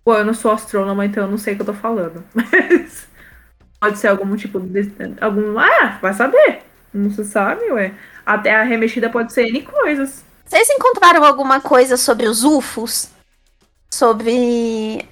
Pô, 0.05 0.17
eu 0.17 0.25
não 0.25 0.35
sou 0.35 0.51
astrônoma, 0.51 1.07
então 1.07 1.23
eu 1.23 1.31
não 1.31 1.39
sei 1.39 1.53
o 1.53 1.57
que 1.57 1.63
eu 1.63 1.67
tô 1.67 1.75
falando. 1.75 2.25
Mas 2.35 3.07
pode 3.79 3.99
ser 3.99 4.09
algum 4.09 4.35
tipo 4.35 4.59
de. 4.59 4.93
Algum. 5.21 5.57
Ah, 5.57 5.99
vai 6.03 6.15
saber. 6.15 6.63
Não 6.99 7.11
se 7.11 7.25
sabe, 7.25 7.65
ué. 7.71 7.95
Até 8.27 8.55
a 8.55 8.65
remexida 8.65 9.09
pode 9.09 9.33
ser 9.33 9.47
N 9.47 9.63
coisas. 9.63 10.25
Vocês 10.45 10.69
encontraram 10.71 11.25
alguma 11.25 11.61
coisa 11.61 11.97
sobre 11.97 12.27
os 12.27 12.43
UFOs? 12.43 13.11
Sobre. 13.89 15.07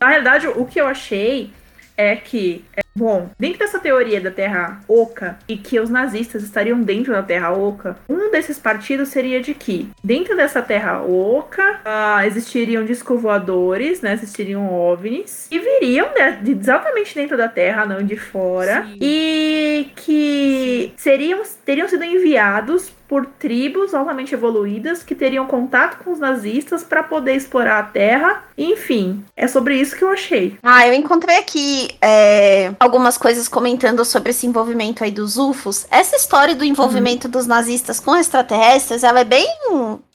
Na 0.00 0.08
realidade, 0.08 0.48
o 0.48 0.64
que 0.64 0.80
eu 0.80 0.86
achei 0.86 1.52
é 1.96 2.16
que, 2.16 2.64
é, 2.74 2.80
bom, 3.00 3.30
dentro 3.38 3.60
dessa 3.60 3.78
teoria 3.78 4.20
da 4.20 4.30
Terra 4.30 4.80
Oca 4.86 5.38
e 5.48 5.56
que 5.56 5.80
os 5.80 5.88
nazistas 5.88 6.42
estariam 6.42 6.82
dentro 6.82 7.12
da 7.14 7.22
Terra 7.22 7.50
Oca, 7.50 7.96
um 8.06 8.30
desses 8.30 8.58
partidos 8.58 9.08
seria 9.08 9.40
de 9.40 9.54
que 9.54 9.88
dentro 10.04 10.36
dessa 10.36 10.60
Terra 10.60 11.00
Oca 11.02 11.80
uh, 11.80 12.26
existiriam 12.26 12.84
discos 12.84 13.22
voadores, 13.22 14.02
né? 14.02 14.12
Existiriam 14.12 14.70
OVNIs 14.70 15.48
e 15.50 15.58
viriam 15.58 16.10
de, 16.12 16.52
de, 16.54 16.60
exatamente 16.60 17.14
dentro 17.14 17.38
da 17.38 17.48
Terra, 17.48 17.86
não 17.86 18.04
de 18.04 18.16
fora, 18.16 18.84
Sim. 18.84 18.98
e 19.00 19.88
que 19.96 20.92
seriam 20.96 21.40
teriam 21.64 21.88
sido 21.88 22.04
enviados 22.04 22.92
por 23.10 23.26
tribos 23.26 23.92
altamente 23.92 24.32
evoluídas 24.34 25.02
que 25.02 25.16
teriam 25.16 25.44
contato 25.44 26.04
com 26.04 26.12
os 26.12 26.20
nazistas 26.20 26.84
para 26.84 27.02
poder 27.02 27.34
explorar 27.34 27.80
a 27.80 27.82
Terra. 27.82 28.44
Enfim, 28.56 29.24
é 29.36 29.48
sobre 29.48 29.74
isso 29.74 29.96
que 29.96 30.04
eu 30.04 30.10
achei. 30.10 30.56
Ah, 30.62 30.86
eu 30.86 30.94
encontrei 30.94 31.38
aqui 31.38 31.88
é, 32.00 32.72
algumas 32.78 33.18
coisas 33.18 33.48
comentando 33.48 34.04
sobre 34.04 34.30
esse 34.30 34.46
envolvimento 34.46 35.02
aí 35.02 35.10
dos 35.10 35.36
UFOs. 35.36 35.88
Essa 35.90 36.14
história 36.14 36.54
do 36.54 36.64
envolvimento 36.64 37.26
uhum. 37.26 37.32
dos 37.32 37.48
nazistas 37.48 37.98
com 37.98 38.14
extraterrestres, 38.14 39.02
ela 39.02 39.18
é 39.18 39.24
bem, 39.24 39.48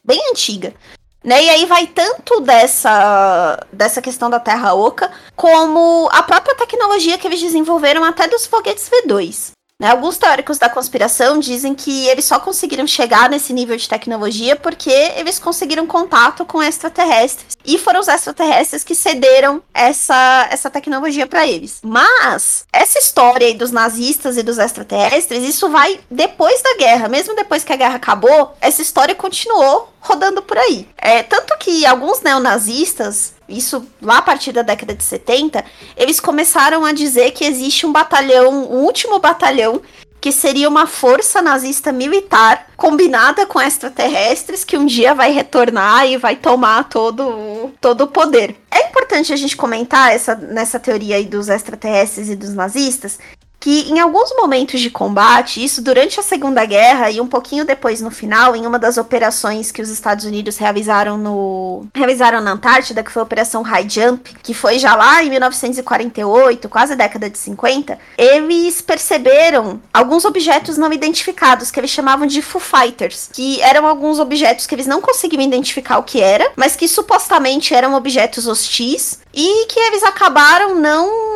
bem 0.01 0.21
antiga. 0.31 0.73
Né? 1.21 1.43
E 1.43 1.49
aí 1.49 1.65
vai 1.65 1.87
tanto 1.87 2.39
dessa, 2.39 3.59
dessa 3.73 4.01
questão 4.01 4.29
da 4.29 4.39
Terra 4.39 4.73
Oca, 4.73 5.11
como 5.35 6.07
a 6.13 6.23
própria 6.23 6.55
tecnologia 6.55 7.17
que 7.17 7.27
eles 7.27 7.41
desenvolveram 7.41 8.05
até 8.05 8.25
dos 8.25 8.45
foguetes 8.45 8.89
V2. 8.89 9.54
Né? 9.79 9.89
Alguns 9.89 10.17
teóricos 10.17 10.57
da 10.57 10.69
conspiração 10.69 11.37
dizem 11.37 11.75
que 11.75 12.07
eles 12.07 12.23
só 12.23 12.39
conseguiram 12.39 12.87
chegar 12.87 13.29
nesse 13.29 13.51
nível 13.51 13.75
de 13.75 13.89
tecnologia 13.89 14.55
porque 14.55 14.89
eles 14.89 15.37
conseguiram 15.37 15.85
contato 15.85 16.45
com 16.45 16.63
extraterrestres. 16.63 17.57
E 17.65 17.77
foram 17.77 17.99
os 17.99 18.07
extraterrestres 18.07 18.85
que 18.85 18.95
cederam 18.95 19.61
essa, 19.73 20.47
essa 20.49 20.69
tecnologia 20.69 21.27
para 21.27 21.45
eles. 21.45 21.79
Mas, 21.83 22.65
essa 22.71 22.99
história 22.99 23.47
aí 23.47 23.53
dos 23.53 23.71
nazistas 23.71 24.37
e 24.37 24.43
dos 24.43 24.57
extraterrestres, 24.57 25.43
isso 25.43 25.69
vai 25.69 25.99
depois 26.09 26.61
da 26.61 26.77
guerra. 26.77 27.09
Mesmo 27.09 27.35
depois 27.35 27.65
que 27.65 27.73
a 27.73 27.77
guerra 27.77 27.95
acabou, 27.95 28.55
essa 28.61 28.81
história 28.81 29.13
continuou 29.13 29.89
rodando 29.99 30.41
por 30.41 30.57
aí. 30.57 30.87
É, 30.97 31.23
tanto 31.23 31.57
que 31.57 31.85
alguns 31.85 32.21
neonazistas 32.21 33.34
isso 33.47 33.85
lá 34.01 34.17
a 34.17 34.21
partir 34.21 34.51
da 34.51 34.61
década 34.61 34.93
de 34.93 35.03
70, 35.03 35.63
eles 35.95 36.19
começaram 36.19 36.83
a 36.85 36.91
dizer 36.91 37.31
que 37.31 37.45
existe 37.45 37.85
um 37.85 37.91
batalhão, 37.91 38.71
um 38.71 38.83
último 38.83 39.19
batalhão, 39.19 39.81
que 40.19 40.31
seria 40.31 40.67
uma 40.67 40.87
força 40.87 41.39
nazista 41.39 41.91
militar 41.91 42.67
combinada 42.75 43.45
com 43.45 43.61
extraterrestres 43.61 44.63
que 44.63 44.75
um 44.75 44.87
dia 44.87 45.13
vai 45.13 45.31
retornar 45.31 46.07
e 46.07 46.17
vai 46.17 46.35
tomar 46.35 46.89
todo, 46.89 47.71
todo 47.79 48.05
o 48.05 48.07
poder. 48.07 48.55
É 48.71 48.87
importante 48.87 49.31
a 49.31 49.35
gente 49.35 49.55
comentar 49.55 50.13
essa, 50.13 50.33
nessa 50.33 50.79
teoria 50.79 51.17
aí 51.17 51.25
dos 51.25 51.47
extraterrestres 51.47 52.27
e 52.29 52.35
dos 52.35 52.55
nazistas 52.55 53.19
que 53.65 53.89
em 53.89 53.99
alguns 53.99 54.31
momentos 54.37 54.79
de 54.79 54.91
combate, 54.91 55.63
isso 55.63 55.81
durante 55.81 56.19
a 56.19 56.23
Segunda 56.23 56.63
Guerra 56.65 57.09
e 57.09 57.19
um 57.19 57.25
pouquinho 57.25 57.65
depois 57.65 57.99
no 57.99 58.11
final, 58.11 58.55
em 58.55 58.63
uma 58.63 58.77
das 58.77 58.95
operações 58.95 59.71
que 59.71 59.81
os 59.81 59.89
Estados 59.89 60.23
Unidos 60.23 60.57
realizaram 60.57 61.17
no 61.17 61.87
realizaram 61.91 62.41
na 62.41 62.51
Antártida, 62.51 63.01
que 63.01 63.09
foi 63.09 63.21
a 63.21 63.23
Operação 63.23 63.63
High 63.63 63.89
Jump, 63.89 64.35
que 64.43 64.53
foi 64.53 64.77
já 64.77 64.95
lá 64.95 65.23
em 65.23 65.31
1948, 65.31 66.69
quase 66.69 66.95
década 66.95 67.27
de 67.27 67.39
50, 67.39 67.97
eles 68.15 68.81
perceberam 68.83 69.81
alguns 69.91 70.25
objetos 70.25 70.77
não 70.77 70.93
identificados 70.93 71.71
que 71.71 71.79
eles 71.79 71.89
chamavam 71.89 72.27
de 72.27 72.43
Foo 72.43 72.61
Fighters, 72.61 73.31
que 73.33 73.59
eram 73.63 73.87
alguns 73.87 74.19
objetos 74.19 74.67
que 74.67 74.75
eles 74.75 74.85
não 74.85 75.01
conseguiam 75.01 75.41
identificar 75.41 75.97
o 75.97 76.03
que 76.03 76.21
era, 76.21 76.51
mas 76.55 76.75
que 76.75 76.87
supostamente 76.87 77.73
eram 77.73 77.95
objetos 77.95 78.45
hostis 78.45 79.21
e 79.33 79.65
que 79.65 79.79
eles 79.79 80.03
acabaram 80.03 80.75
não 80.75 81.34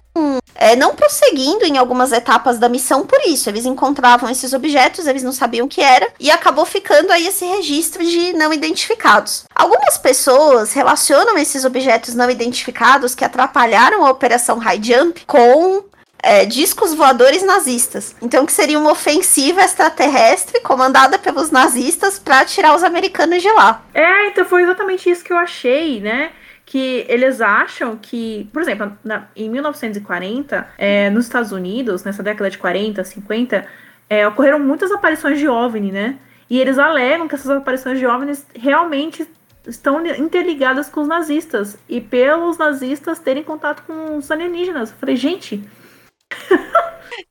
é, 0.55 0.75
não 0.75 0.93
prosseguindo 0.93 1.65
em 1.65 1.77
algumas 1.77 2.11
etapas 2.11 2.59
da 2.59 2.67
missão 2.67 3.05
por 3.05 3.19
isso. 3.25 3.49
Eles 3.49 3.65
encontravam 3.65 4.29
esses 4.29 4.53
objetos, 4.53 5.07
eles 5.07 5.23
não 5.23 5.31
sabiam 5.31 5.65
o 5.65 5.69
que 5.69 5.81
era, 5.81 6.07
e 6.19 6.29
acabou 6.29 6.65
ficando 6.65 7.11
aí 7.11 7.27
esse 7.27 7.45
registro 7.45 8.03
de 8.03 8.33
não 8.33 8.51
identificados. 8.51 9.45
Algumas 9.55 9.97
pessoas 9.97 10.73
relacionam 10.73 11.37
esses 11.37 11.63
objetos 11.63 12.13
não 12.13 12.29
identificados 12.29 13.15
que 13.15 13.23
atrapalharam 13.23 14.05
a 14.05 14.11
Operação 14.11 14.57
High 14.57 14.83
Jump 14.83 15.25
com 15.25 15.83
é, 16.21 16.45
discos 16.45 16.93
voadores 16.93 17.43
nazistas. 17.43 18.15
Então, 18.21 18.45
que 18.45 18.51
seria 18.51 18.77
uma 18.77 18.91
ofensiva 18.91 19.61
extraterrestre 19.61 20.59
comandada 20.61 21.17
pelos 21.17 21.51
nazistas 21.51 22.19
para 22.19 22.43
tirar 22.45 22.75
os 22.75 22.83
americanos 22.83 23.41
de 23.41 23.51
lá. 23.51 23.81
É, 23.93 24.27
então 24.27 24.45
foi 24.45 24.63
exatamente 24.63 25.09
isso 25.09 25.23
que 25.23 25.31
eu 25.31 25.37
achei, 25.37 26.01
né? 26.01 26.31
Que 26.69 27.03
eles 27.09 27.41
acham 27.41 27.97
que, 27.97 28.47
por 28.53 28.61
exemplo, 28.61 28.95
na, 29.03 29.27
em 29.35 29.49
1940, 29.49 30.69
é, 30.77 31.09
nos 31.09 31.25
Estados 31.25 31.51
Unidos, 31.51 32.03
nessa 32.03 32.21
década 32.21 32.47
de 32.47 32.59
40, 32.59 33.03
50, 33.03 33.65
é, 34.07 34.27
ocorreram 34.27 34.59
muitas 34.59 34.91
aparições 34.91 35.39
de 35.39 35.47
OVNI, 35.47 35.91
né? 35.91 36.19
E 36.47 36.59
eles 36.59 36.77
alegam 36.77 37.27
que 37.27 37.33
essas 37.33 37.49
aparições 37.49 37.97
de 37.97 38.05
OVNIs 38.05 38.45
realmente 38.53 39.27
estão 39.65 40.05
interligadas 40.05 40.89
com 40.89 41.01
os 41.01 41.07
nazistas. 41.07 41.75
E 41.89 41.99
pelos 41.99 42.59
nazistas 42.59 43.17
terem 43.17 43.41
contato 43.41 43.81
com 43.87 44.17
os 44.17 44.29
alienígenas. 44.29 44.91
Eu 44.91 44.97
falei, 44.97 45.15
gente. 45.15 45.67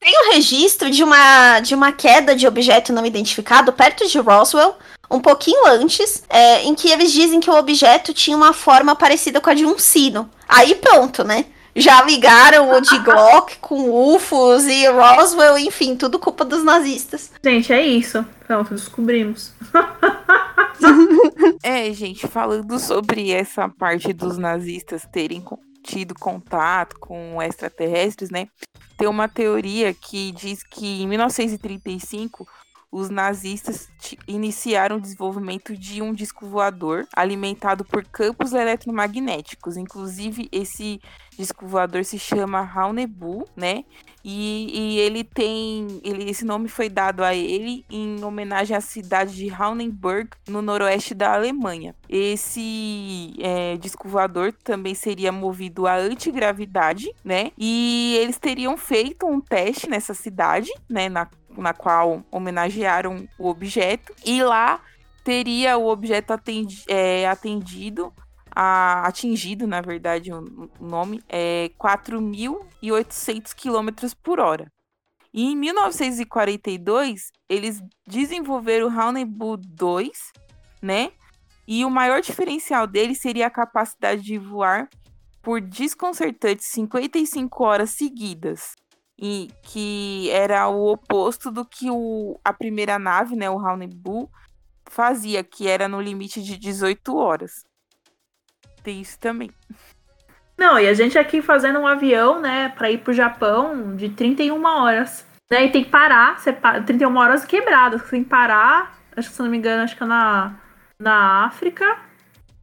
Tem 0.00 0.12
um 0.26 0.34
registro 0.34 0.90
de 0.90 1.04
uma, 1.04 1.60
de 1.60 1.76
uma 1.76 1.92
queda 1.92 2.34
de 2.34 2.44
objeto 2.44 2.92
não 2.92 3.06
identificado 3.06 3.72
perto 3.72 4.04
de 4.08 4.18
Roswell, 4.18 4.76
um 5.10 5.20
pouquinho 5.20 5.66
antes, 5.66 6.22
é, 6.28 6.62
em 6.64 6.74
que 6.74 6.90
eles 6.90 7.12
dizem 7.12 7.40
que 7.40 7.50
o 7.50 7.56
objeto 7.56 8.12
tinha 8.12 8.36
uma 8.36 8.52
forma 8.52 8.94
parecida 8.94 9.40
com 9.40 9.50
a 9.50 9.54
de 9.54 9.64
um 9.64 9.78
sino. 9.78 10.28
Aí 10.48 10.74
pronto, 10.74 11.24
né? 11.24 11.46
Já 11.74 12.02
ligaram 12.02 12.72
o 12.72 12.80
de 12.80 12.98
Glock 12.98 13.56
com 13.62 14.14
UFOs 14.14 14.64
e 14.64 14.86
Roswell, 14.88 15.58
enfim, 15.58 15.96
tudo 15.96 16.18
culpa 16.18 16.44
dos 16.44 16.64
nazistas. 16.64 17.30
Gente, 17.42 17.72
é 17.72 17.86
isso. 17.86 18.24
Pronto, 18.46 18.74
descobrimos. 18.74 19.52
é, 21.62 21.92
gente, 21.92 22.26
falando 22.26 22.78
sobre 22.78 23.30
essa 23.30 23.68
parte 23.68 24.12
dos 24.12 24.36
nazistas 24.38 25.06
terem 25.12 25.44
tido 25.82 26.14
contato 26.14 26.98
com 26.98 27.40
extraterrestres, 27.40 28.30
né? 28.30 28.48
Tem 28.96 29.06
uma 29.06 29.28
teoria 29.28 29.94
que 29.94 30.32
diz 30.32 30.64
que 30.64 31.02
em 31.02 31.06
1935 31.06 32.46
os 32.90 33.10
nazistas 33.10 33.88
iniciaram 34.26 34.96
o 34.96 35.00
desenvolvimento 35.00 35.76
de 35.76 36.00
um 36.00 36.12
disco 36.14 36.46
voador 36.46 37.06
alimentado 37.14 37.84
por 37.84 38.04
campos 38.04 38.52
eletromagnéticos. 38.52 39.76
Inclusive, 39.76 40.48
esse 40.50 41.00
disco 41.36 41.66
voador 41.66 42.04
se 42.04 42.18
chama 42.18 42.62
Raunebu, 42.62 43.44
né? 43.54 43.84
E, 44.24 44.70
e, 44.72 44.98
ele 44.98 45.22
tem. 45.22 46.00
Ele, 46.02 46.28
esse 46.28 46.44
nome 46.44 46.68
foi 46.68 46.88
dado 46.88 47.22
a 47.22 47.34
ele 47.34 47.84
em 47.88 48.22
homenagem 48.24 48.76
à 48.76 48.80
cidade 48.80 49.34
de 49.34 49.46
Raunenburg, 49.48 50.30
no 50.48 50.60
noroeste 50.60 51.14
da 51.14 51.34
Alemanha. 51.34 51.94
Esse 52.08 53.34
é, 53.38 53.76
disco 53.76 54.08
voador 54.08 54.52
também 54.52 54.94
seria 54.94 55.30
movido 55.30 55.86
a 55.86 55.94
antigravidade, 55.94 57.10
né? 57.24 57.52
E 57.56 58.18
eles 58.20 58.38
teriam 58.38 58.76
feito 58.76 59.26
um 59.26 59.40
teste 59.40 59.88
nessa 59.88 60.14
cidade, 60.14 60.70
né? 60.88 61.08
Na 61.08 61.28
na 61.60 61.72
qual 61.72 62.24
homenagearam 62.30 63.28
o 63.38 63.48
objeto, 63.48 64.14
e 64.24 64.42
lá 64.42 64.80
teria 65.24 65.76
o 65.76 65.86
objeto 65.88 66.32
atendi, 66.32 66.84
é, 66.88 67.28
atendido, 67.28 68.12
a, 68.54 69.06
atingido, 69.06 69.66
na 69.66 69.80
verdade, 69.80 70.32
o, 70.32 70.70
nome, 70.80 71.22
é 71.28 71.70
4.800 71.78 73.54
km 73.54 74.14
por 74.22 74.40
hora. 74.40 74.72
E 75.32 75.44
em 75.44 75.56
1942, 75.56 77.30
eles 77.48 77.82
desenvolveram 78.06 78.88
o 78.88 79.00
Haunebu 79.00 79.56
2, 79.58 80.10
né? 80.82 81.12
E 81.66 81.84
o 81.84 81.90
maior 81.90 82.22
diferencial 82.22 82.86
dele 82.86 83.14
seria 83.14 83.46
a 83.46 83.50
capacidade 83.50 84.22
de 84.22 84.38
voar 84.38 84.88
por 85.42 85.60
desconcertantes 85.60 86.66
55 86.66 87.62
horas 87.62 87.90
seguidas 87.90 88.74
e 89.18 89.50
que 89.62 90.30
era 90.30 90.68
o 90.68 90.92
oposto 90.92 91.50
do 91.50 91.64
que 91.64 91.90
o, 91.90 92.38
a 92.44 92.52
primeira 92.52 92.98
nave, 92.98 93.34
né, 93.34 93.50
o 93.50 93.56
Raunebu, 93.56 94.30
fazia, 94.88 95.42
que 95.42 95.66
era 95.66 95.88
no 95.88 96.00
limite 96.00 96.40
de 96.40 96.56
18 96.56 97.16
horas. 97.16 97.66
Tem 98.82 99.00
isso 99.00 99.18
também. 99.18 99.50
Não, 100.56 100.78
e 100.78 100.86
a 100.86 100.94
gente 100.94 101.18
aqui 101.18 101.42
fazendo 101.42 101.80
um 101.80 101.86
avião, 101.86 102.40
né, 102.40 102.68
para 102.70 102.90
ir 102.90 102.98
pro 102.98 103.12
Japão 103.12 103.96
de 103.96 104.08
31 104.08 104.64
horas. 104.64 105.26
Né, 105.50 105.64
e 105.64 105.70
tem 105.70 105.82
que 105.82 105.90
parar, 105.90 106.38
você, 106.38 106.52
31 106.52 107.16
horas 107.16 107.44
quebradas, 107.44 108.02
você 108.02 108.10
tem 108.10 108.24
que 108.24 108.30
parar, 108.30 108.98
acho 109.16 109.30
que 109.30 109.34
se 109.34 109.42
não 109.42 109.50
me 109.50 109.56
engano, 109.56 109.82
acho 109.82 109.96
que 109.96 110.02
é 110.02 110.06
na, 110.06 110.54
na 110.98 111.44
África, 111.46 111.98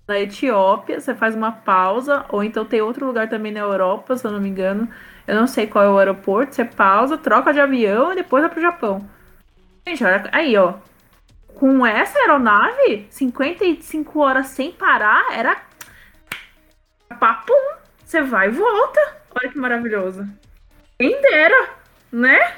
na 0.07 0.19
Etiópia, 0.19 0.99
você 0.99 1.15
faz 1.15 1.35
uma 1.35 1.51
pausa, 1.51 2.25
ou 2.29 2.43
então 2.43 2.63
tem 2.63 2.81
outro 2.81 3.05
lugar 3.07 3.27
também 3.27 3.51
na 3.51 3.61
Europa, 3.61 4.15
se 4.15 4.25
eu 4.25 4.31
não 4.31 4.39
me 4.39 4.49
engano, 4.49 4.87
eu 5.27 5.35
não 5.35 5.47
sei 5.47 5.67
qual 5.67 5.83
é 5.83 5.89
o 5.89 5.97
aeroporto. 5.97 6.55
Você 6.55 6.65
pausa, 6.65 7.17
troca 7.17 7.53
de 7.53 7.59
avião 7.59 8.11
e 8.11 8.15
depois 8.15 8.43
vai 8.43 8.51
pro 8.51 8.61
Japão. 8.61 9.09
Gente, 9.87 10.03
olha 10.03 10.29
aí, 10.31 10.55
ó. 10.57 10.75
Com 11.55 11.85
essa 11.85 12.19
aeronave, 12.19 13.07
55 13.09 14.19
horas 14.19 14.47
sem 14.47 14.71
parar, 14.71 15.25
era. 15.31 15.57
Papum! 17.19 17.53
Você 18.03 18.21
vai 18.21 18.47
e 18.47 18.51
volta. 18.51 18.99
Olha 19.33 19.49
que 19.49 19.57
maravilhoso. 19.57 20.27
Quem 20.99 21.21
dera, 21.21 21.69
né? 22.11 22.55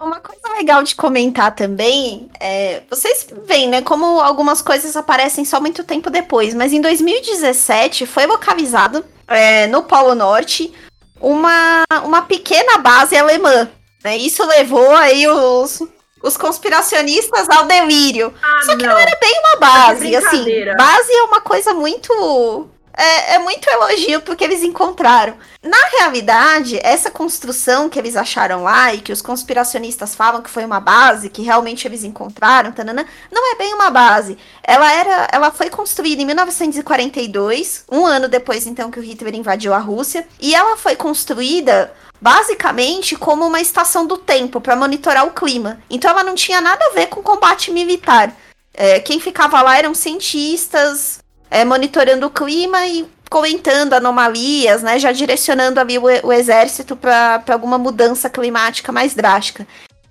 Uma 0.00 0.20
coisa 0.20 0.48
legal 0.56 0.82
de 0.82 0.96
comentar 0.96 1.54
também 1.54 2.28
é. 2.40 2.82
Vocês 2.90 3.26
veem, 3.46 3.68
né? 3.68 3.82
Como 3.82 4.20
algumas 4.20 4.60
coisas 4.60 4.96
aparecem 4.96 5.44
só 5.44 5.60
muito 5.60 5.84
tempo 5.84 6.10
depois, 6.10 6.54
mas 6.54 6.72
em 6.72 6.80
2017 6.80 8.06
foi 8.06 8.26
localizado 8.26 9.04
é, 9.28 9.66
no 9.66 9.84
Polo 9.84 10.14
Norte 10.14 10.72
uma, 11.20 11.84
uma 12.04 12.22
pequena 12.22 12.78
base 12.78 13.16
alemã. 13.16 13.68
Né? 14.02 14.16
Isso 14.18 14.44
levou 14.44 14.90
aí 14.94 15.26
os, 15.28 15.80
os 16.22 16.36
conspiracionistas 16.36 17.48
ao 17.48 17.64
delírio. 17.64 18.32
Ah, 18.42 18.62
Só 18.64 18.76
que 18.76 18.82
não. 18.86 18.92
não 18.92 18.98
era 18.98 19.16
bem 19.20 19.32
uma 19.40 19.60
base, 19.60 20.14
assim. 20.16 20.44
Base 20.76 21.12
é 21.12 21.22
uma 21.22 21.40
coisa 21.40 21.72
muito 21.72 22.68
é, 22.96 23.34
é 23.34 23.38
muito 23.38 23.68
elogio 23.68 24.22
porque 24.22 24.44
eles 24.44 24.62
encontraram. 24.62 25.34
Na 25.62 25.78
realidade, 25.98 26.78
essa 26.82 27.10
construção 27.10 27.88
que 27.88 27.98
eles 27.98 28.16
acharam 28.16 28.62
lá 28.62 28.94
e 28.94 29.00
que 29.00 29.12
os 29.12 29.20
conspiracionistas 29.20 30.14
falam 30.14 30.42
que 30.42 30.50
foi 30.50 30.64
uma 30.64 30.80
base, 30.80 31.28
que 31.28 31.42
realmente 31.42 31.86
eles 31.86 32.04
encontraram, 32.04 32.72
tanana, 32.72 33.06
não 33.32 33.52
é 33.52 33.56
bem 33.56 33.74
uma 33.74 33.90
base. 33.90 34.38
Ela 34.62 34.92
era, 34.92 35.28
ela 35.32 35.50
foi 35.50 35.70
construída 35.70 36.22
em 36.22 36.26
1942, 36.26 37.84
um 37.90 38.06
ano 38.06 38.28
depois 38.28 38.66
então 38.66 38.90
que 38.90 39.00
o 39.00 39.02
Hitler 39.02 39.34
invadiu 39.34 39.74
a 39.74 39.78
Rússia, 39.78 40.26
e 40.40 40.54
ela 40.54 40.76
foi 40.76 40.94
construída 40.94 41.92
basicamente 42.20 43.16
como 43.16 43.46
uma 43.46 43.60
estação 43.60 44.06
do 44.06 44.16
tempo 44.16 44.60
para 44.60 44.76
monitorar 44.76 45.26
o 45.26 45.32
clima. 45.32 45.80
Então 45.90 46.10
ela 46.10 46.22
não 46.22 46.34
tinha 46.34 46.60
nada 46.60 46.84
a 46.86 46.94
ver 46.94 47.08
com 47.08 47.22
combate 47.22 47.70
militar. 47.70 48.32
É, 48.72 48.98
quem 48.98 49.20
ficava 49.20 49.62
lá 49.62 49.78
eram 49.78 49.94
cientistas, 49.94 51.23
é, 51.54 51.64
monitorando 51.64 52.26
o 52.26 52.30
clima 52.30 52.84
e 52.84 53.06
comentando 53.30 53.92
anomalias, 53.92 54.82
né, 54.82 54.98
já 54.98 55.12
direcionando 55.12 55.78
ali 55.78 55.96
o, 55.98 56.02
o 56.02 56.32
exército 56.32 56.96
para 56.96 57.44
alguma 57.48 57.78
mudança 57.78 58.28
climática 58.28 58.90
mais 58.90 59.14
drástica. 59.14 59.64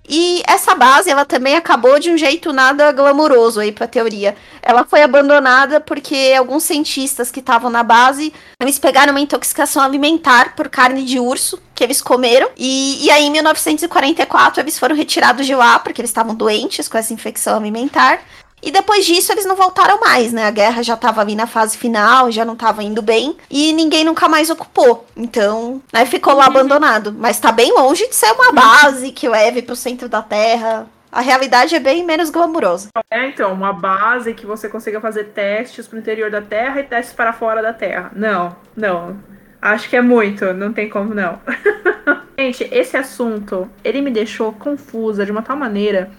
E 0.08 0.42
essa 0.46 0.74
base, 0.74 1.10
ela 1.10 1.24
também 1.24 1.56
acabou 1.56 1.98
de 1.98 2.10
um 2.10 2.16
jeito 2.16 2.52
nada 2.52 2.92
glamouroso 2.92 3.60
aí 3.60 3.72
pra 3.72 3.86
teoria. 3.86 4.34
Ela 4.62 4.84
foi 4.84 5.02
abandonada 5.02 5.80
porque 5.80 6.34
alguns 6.36 6.62
cientistas 6.62 7.30
que 7.30 7.40
estavam 7.40 7.70
na 7.70 7.82
base, 7.82 8.32
eles 8.60 8.78
pegaram 8.78 9.12
uma 9.12 9.20
intoxicação 9.20 9.82
alimentar 9.82 10.54
por 10.54 10.68
carne 10.68 11.04
de 11.04 11.18
urso 11.18 11.58
que 11.74 11.84
eles 11.84 12.02
comeram. 12.02 12.50
E, 12.56 13.04
e 13.04 13.10
aí, 13.10 13.24
em 13.24 13.30
1944, 13.30 14.60
eles 14.60 14.78
foram 14.78 14.94
retirados 14.94 15.46
de 15.46 15.54
lá 15.54 15.78
porque 15.78 16.00
eles 16.00 16.10
estavam 16.10 16.34
doentes 16.34 16.86
com 16.86 16.98
essa 16.98 17.12
infecção 17.14 17.56
alimentar. 17.56 18.20
E 18.64 18.70
depois 18.70 19.04
disso 19.04 19.30
eles 19.30 19.44
não 19.44 19.54
voltaram 19.54 20.00
mais, 20.00 20.32
né? 20.32 20.46
A 20.46 20.50
guerra 20.50 20.82
já 20.82 20.96
tava 20.96 21.20
ali 21.20 21.34
na 21.34 21.46
fase 21.46 21.76
final, 21.76 22.32
já 22.32 22.46
não 22.46 22.56
tava 22.56 22.82
indo 22.82 23.02
bem. 23.02 23.36
E 23.50 23.74
ninguém 23.74 24.04
nunca 24.04 24.26
mais 24.26 24.48
ocupou. 24.48 25.06
Então, 25.14 25.82
né, 25.92 26.06
ficou 26.06 26.34
lá 26.34 26.44
uhum. 26.44 26.50
abandonado. 26.50 27.12
Mas 27.12 27.38
tá 27.38 27.52
bem 27.52 27.72
longe 27.72 28.08
de 28.08 28.14
ser 28.14 28.32
uma 28.32 28.52
base 28.52 29.12
que 29.12 29.28
leve 29.28 29.60
pro 29.60 29.76
centro 29.76 30.08
da 30.08 30.22
Terra. 30.22 30.86
A 31.12 31.20
realidade 31.20 31.74
é 31.74 31.78
bem 31.78 32.04
menos 32.04 32.30
glamurosa. 32.30 32.88
É, 33.10 33.28
então, 33.28 33.52
uma 33.52 33.72
base 33.72 34.32
que 34.32 34.46
você 34.46 34.68
consiga 34.68 35.00
fazer 35.00 35.26
testes 35.26 35.86
pro 35.86 35.98
interior 35.98 36.30
da 36.30 36.40
Terra 36.40 36.80
e 36.80 36.84
testes 36.84 37.14
para 37.14 37.34
fora 37.34 37.62
da 37.62 37.72
Terra. 37.72 38.10
Não, 38.16 38.56
não. 38.74 39.18
Acho 39.60 39.88
que 39.88 39.96
é 39.96 40.02
muito, 40.02 40.52
não 40.54 40.72
tem 40.72 40.88
como 40.88 41.14
não. 41.14 41.38
Gente, 42.36 42.68
esse 42.72 42.96
assunto, 42.96 43.70
ele 43.84 44.00
me 44.00 44.10
deixou 44.10 44.52
confusa 44.52 45.24
de 45.24 45.30
uma 45.30 45.40
tal 45.40 45.56
maneira 45.56 46.10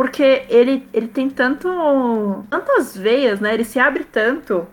porque 0.00 0.44
ele, 0.48 0.88
ele 0.94 1.08
tem 1.08 1.28
tanto. 1.28 1.68
tantas 2.48 2.96
veias, 2.96 3.38
né? 3.38 3.52
Ele 3.52 3.66
se 3.66 3.78
abre 3.78 4.02
tanto. 4.02 4.66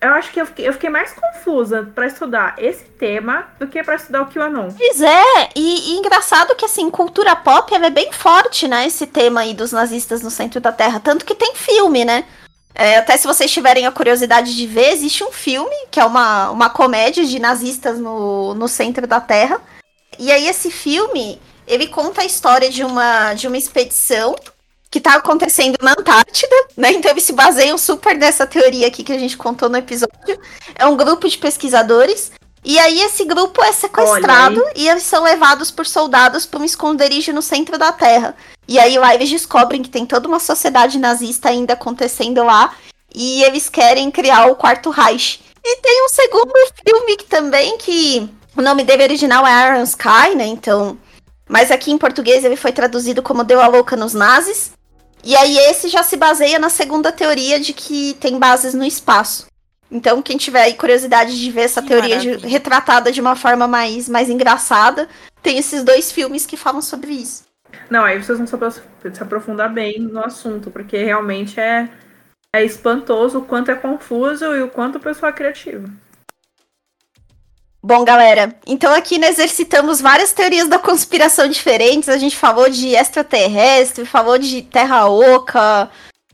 Eu 0.00 0.10
acho 0.10 0.30
que 0.30 0.40
eu 0.40 0.46
fiquei, 0.46 0.68
eu 0.68 0.72
fiquei 0.72 0.88
mais 0.88 1.12
confusa 1.12 1.90
para 1.92 2.06
estudar 2.06 2.54
esse 2.56 2.84
tema 2.84 3.48
do 3.58 3.66
que 3.66 3.82
para 3.82 3.96
estudar 3.96 4.22
o 4.22 4.26
QAnon. 4.26 4.68
Pois 4.70 5.00
é, 5.00 5.48
e, 5.56 5.90
e, 5.90 5.98
engraçado 5.98 6.54
que 6.54 6.64
assim, 6.64 6.88
cultura 6.88 7.34
pop 7.34 7.74
é 7.74 7.90
bem 7.90 8.12
forte, 8.12 8.68
né? 8.68 8.86
Esse 8.86 9.08
tema 9.08 9.40
aí 9.40 9.54
dos 9.54 9.72
nazistas 9.72 10.22
no 10.22 10.30
centro 10.30 10.60
da 10.60 10.70
Terra. 10.70 11.00
Tanto 11.00 11.24
que 11.24 11.34
tem 11.34 11.52
filme, 11.56 12.04
né? 12.04 12.24
É, 12.72 12.98
até 12.98 13.16
se 13.16 13.26
vocês 13.26 13.50
tiverem 13.50 13.88
a 13.88 13.90
curiosidade 13.90 14.56
de 14.56 14.66
ver, 14.68 14.92
existe 14.92 15.24
um 15.24 15.32
filme 15.32 15.74
que 15.90 15.98
é 15.98 16.04
uma, 16.04 16.48
uma 16.50 16.70
comédia 16.70 17.24
de 17.24 17.40
nazistas 17.40 17.98
no, 17.98 18.54
no 18.54 18.68
centro 18.68 19.04
da 19.04 19.20
Terra. 19.20 19.60
E 20.16 20.30
aí 20.30 20.46
esse 20.46 20.70
filme, 20.70 21.42
ele 21.66 21.88
conta 21.88 22.22
a 22.22 22.24
história 22.24 22.70
de 22.70 22.84
uma, 22.84 23.34
de 23.34 23.48
uma 23.48 23.58
expedição 23.58 24.36
que 24.90 24.98
está 24.98 25.14
acontecendo 25.14 25.76
na 25.80 25.92
Antártida, 25.92 26.54
né? 26.76 26.90
Então 26.92 27.10
eles 27.10 27.22
se 27.22 27.32
baseiam 27.32 27.78
super 27.78 28.16
nessa 28.16 28.46
teoria 28.46 28.88
aqui 28.88 29.04
que 29.04 29.12
a 29.12 29.18
gente 29.18 29.36
contou 29.36 29.68
no 29.68 29.76
episódio. 29.76 30.38
É 30.74 30.84
um 30.86 30.96
grupo 30.96 31.28
de 31.28 31.38
pesquisadores. 31.38 32.32
E 32.62 32.78
aí 32.78 33.00
esse 33.00 33.24
grupo 33.24 33.62
é 33.62 33.72
sequestrado 33.72 34.62
e 34.74 34.86
eles 34.86 35.04
são 35.04 35.22
levados 35.22 35.70
por 35.70 35.86
soldados 35.86 36.44
para 36.44 36.60
um 36.60 36.64
esconderijo 36.64 37.32
no 37.32 37.40
centro 37.40 37.78
da 37.78 37.90
Terra. 37.92 38.36
E 38.68 38.78
aí 38.78 38.98
lá 38.98 39.14
eles 39.14 39.30
descobrem 39.30 39.80
que 39.80 39.88
tem 39.88 40.04
toda 40.04 40.28
uma 40.28 40.40
sociedade 40.40 40.98
nazista 40.98 41.48
ainda 41.48 41.72
acontecendo 41.72 42.42
lá. 42.42 42.74
E 43.14 43.42
eles 43.44 43.68
querem 43.68 44.10
criar 44.10 44.46
o 44.46 44.56
Quarto 44.56 44.90
Reich. 44.90 45.40
E 45.64 45.76
tem 45.76 46.04
um 46.04 46.08
segundo 46.08 46.52
filme 46.84 47.16
que 47.16 47.24
também 47.24 47.78
que 47.78 48.28
o 48.56 48.62
nome 48.62 48.84
dele 48.84 49.04
original 49.04 49.46
é 49.46 49.68
Iron 49.68 49.82
Sky, 49.84 50.34
né? 50.36 50.46
Então, 50.46 50.98
mas 51.48 51.70
aqui 51.70 51.90
em 51.90 51.98
português 51.98 52.44
ele 52.44 52.56
foi 52.56 52.72
traduzido 52.72 53.22
como 53.22 53.44
Deu 53.44 53.60
a 53.60 53.66
Louca 53.66 53.96
nos 53.96 54.14
Nazis. 54.14 54.72
E 55.22 55.36
aí 55.36 55.56
esse 55.58 55.88
já 55.88 56.02
se 56.02 56.16
baseia 56.16 56.58
na 56.58 56.68
segunda 56.68 57.12
teoria 57.12 57.60
de 57.60 57.72
que 57.72 58.14
tem 58.14 58.38
bases 58.38 58.74
no 58.74 58.84
espaço. 58.84 59.46
Então, 59.90 60.22
quem 60.22 60.36
tiver 60.36 60.62
aí 60.62 60.74
curiosidade 60.74 61.38
de 61.38 61.50
ver 61.50 61.62
essa 61.62 61.82
que 61.82 61.88
teoria 61.88 62.18
de, 62.18 62.36
retratada 62.46 63.10
de 63.10 63.20
uma 63.20 63.34
forma 63.34 63.66
mais, 63.66 64.08
mais 64.08 64.30
engraçada, 64.30 65.08
tem 65.42 65.58
esses 65.58 65.82
dois 65.82 66.12
filmes 66.12 66.46
que 66.46 66.56
falam 66.56 66.80
sobre 66.80 67.10
isso. 67.10 67.44
Não, 67.88 68.04
aí 68.04 68.22
vocês 68.22 68.38
vão 68.38 68.46
se 68.46 69.22
aprofundar 69.22 69.72
bem 69.72 69.98
no 69.98 70.24
assunto, 70.24 70.70
porque 70.70 71.02
realmente 71.02 71.58
é, 71.58 71.88
é 72.54 72.64
espantoso 72.64 73.38
o 73.38 73.44
quanto 73.44 73.72
é 73.72 73.74
confuso 73.74 74.44
e 74.44 74.62
o 74.62 74.68
quanto 74.68 74.98
o 74.98 75.00
pessoal 75.00 75.30
é 75.30 75.34
criativo. 75.34 75.88
Bom, 77.82 78.04
galera, 78.04 78.54
então 78.66 78.94
aqui 78.94 79.18
nós 79.18 79.38
exercitamos 79.38 80.02
várias 80.02 80.34
teorias 80.34 80.68
da 80.68 80.78
conspiração 80.78 81.48
diferentes. 81.48 82.10
A 82.10 82.18
gente 82.18 82.36
falou 82.36 82.68
de 82.68 82.94
extraterrestre, 82.94 84.04
falou 84.04 84.36
de 84.36 84.60
terra 84.60 85.08
oca, 85.08 85.88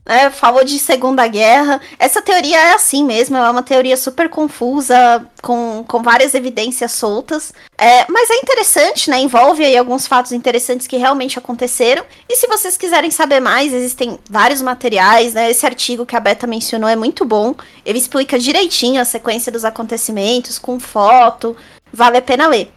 né, 0.07 0.29
falou 0.29 0.63
de 0.63 0.79
Segunda 0.79 1.27
Guerra. 1.27 1.81
Essa 1.99 2.21
teoria 2.21 2.57
é 2.57 2.73
assim 2.73 3.03
mesmo, 3.03 3.35
é 3.35 3.49
uma 3.49 3.61
teoria 3.61 3.97
super 3.97 4.29
confusa, 4.29 5.27
com, 5.41 5.83
com 5.85 6.01
várias 6.01 6.33
evidências 6.33 6.93
soltas. 6.93 7.53
É, 7.77 8.05
mas 8.09 8.29
é 8.29 8.35
interessante, 8.35 9.09
né? 9.09 9.19
Envolve 9.19 9.63
aí 9.63 9.77
alguns 9.77 10.07
fatos 10.07 10.31
interessantes 10.31 10.87
que 10.87 10.97
realmente 10.97 11.37
aconteceram. 11.37 12.03
E 12.29 12.35
se 12.37 12.47
vocês 12.47 12.77
quiserem 12.77 13.11
saber 13.11 13.41
mais, 13.41 13.73
existem 13.73 14.17
vários 14.29 14.61
materiais, 14.61 15.33
né? 15.33 15.51
Esse 15.51 15.65
artigo 15.65 16.05
que 16.05 16.15
a 16.15 16.19
Beta 16.19 16.47
mencionou 16.47 16.89
é 16.89 16.95
muito 16.95 17.25
bom. 17.25 17.53
Ele 17.85 17.99
explica 17.99 18.39
direitinho 18.39 19.01
a 19.01 19.05
sequência 19.05 19.51
dos 19.51 19.65
acontecimentos, 19.65 20.57
com 20.57 20.79
foto. 20.79 21.55
Vale 21.91 22.17
a 22.17 22.21
pena 22.21 22.47
ler. 22.47 22.76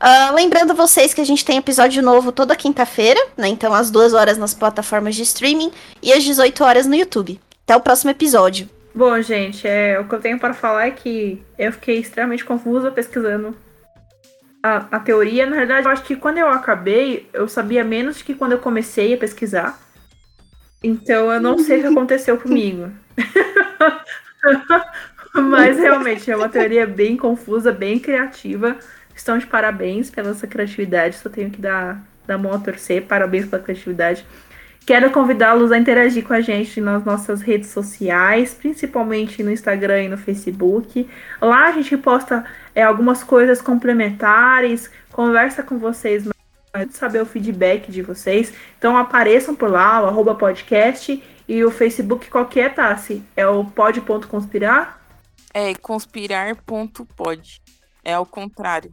Uh, 0.00 0.34
lembrando 0.34 0.74
vocês 0.74 1.14
que 1.14 1.20
a 1.20 1.24
gente 1.24 1.44
tem 1.44 1.56
episódio 1.56 2.02
novo 2.02 2.32
toda 2.32 2.56
quinta-feira, 2.56 3.20
né? 3.36 3.48
Então, 3.48 3.72
às 3.72 3.90
duas 3.90 4.12
horas 4.12 4.36
nas 4.36 4.52
plataformas 4.52 5.14
de 5.14 5.22
streaming 5.22 5.70
e 6.02 6.12
às 6.12 6.24
18 6.24 6.64
horas 6.64 6.86
no 6.86 6.94
YouTube. 6.94 7.40
Até 7.64 7.76
o 7.76 7.80
próximo 7.80 8.10
episódio. 8.10 8.68
Bom, 8.94 9.20
gente, 9.22 9.66
é, 9.66 9.98
o 9.98 10.06
que 10.06 10.14
eu 10.14 10.20
tenho 10.20 10.38
para 10.38 10.54
falar 10.54 10.86
é 10.86 10.90
que 10.90 11.42
eu 11.58 11.72
fiquei 11.72 11.98
extremamente 11.98 12.44
confusa 12.44 12.90
pesquisando 12.90 13.56
a, 14.62 14.86
a 14.92 15.00
teoria. 15.00 15.46
Na 15.46 15.56
verdade, 15.56 15.86
eu 15.86 15.92
acho 15.92 16.04
que 16.04 16.16
quando 16.16 16.38
eu 16.38 16.48
acabei, 16.48 17.28
eu 17.32 17.48
sabia 17.48 17.82
menos 17.82 18.22
que 18.22 18.34
quando 18.34 18.52
eu 18.52 18.58
comecei 18.58 19.14
a 19.14 19.18
pesquisar. 19.18 19.80
Então, 20.82 21.32
eu 21.32 21.40
não 21.40 21.58
sei 21.58 21.78
o 21.78 21.82
que 21.82 21.88
aconteceu 21.88 22.38
comigo. 22.38 22.90
Mas 25.34 25.78
realmente 25.78 26.30
é 26.30 26.36
uma 26.36 26.48
teoria 26.48 26.86
bem 26.86 27.16
confusa, 27.16 27.72
bem 27.72 27.98
criativa. 27.98 28.76
Estão 29.14 29.38
de 29.38 29.46
parabéns 29.46 30.10
pela 30.10 30.30
essa 30.30 30.46
criatividade. 30.46 31.16
Só 31.16 31.28
tenho 31.28 31.50
que 31.50 31.60
dar, 31.60 32.02
dar 32.26 32.38
mão 32.38 32.52
a 32.52 32.58
torcer. 32.58 33.02
Parabéns 33.02 33.46
pela 33.46 33.62
criatividade. 33.62 34.24
Quero 34.86 35.10
convidá-los 35.10 35.72
a 35.72 35.78
interagir 35.78 36.22
com 36.24 36.34
a 36.34 36.42
gente 36.42 36.78
nas 36.78 37.04
nossas 37.04 37.40
redes 37.40 37.70
sociais, 37.70 38.52
principalmente 38.52 39.42
no 39.42 39.50
Instagram 39.50 40.02
e 40.02 40.08
no 40.08 40.18
Facebook. 40.18 41.08
Lá 41.40 41.68
a 41.68 41.72
gente 41.72 41.96
posta 41.96 42.44
é, 42.74 42.82
algumas 42.82 43.24
coisas 43.24 43.62
complementares, 43.62 44.90
conversa 45.10 45.62
com 45.62 45.78
vocês, 45.78 46.28
saber 46.90 47.22
o 47.22 47.26
feedback 47.26 47.90
de 47.90 48.02
vocês. 48.02 48.52
Então 48.78 48.94
apareçam 48.94 49.54
por 49.54 49.70
lá, 49.70 50.02
o 50.02 50.06
arroba 50.06 50.34
podcast 50.34 51.22
e 51.48 51.64
o 51.64 51.70
Facebook 51.70 52.28
qualquer 52.28 52.74
Tassi? 52.74 53.22
É 53.34 53.46
o 53.46 53.64
pod.conspirar? 53.64 55.00
É 55.54 55.74
conspirar.pod. 55.74 57.62
É 58.04 58.12
ao 58.12 58.26
contrário. 58.26 58.92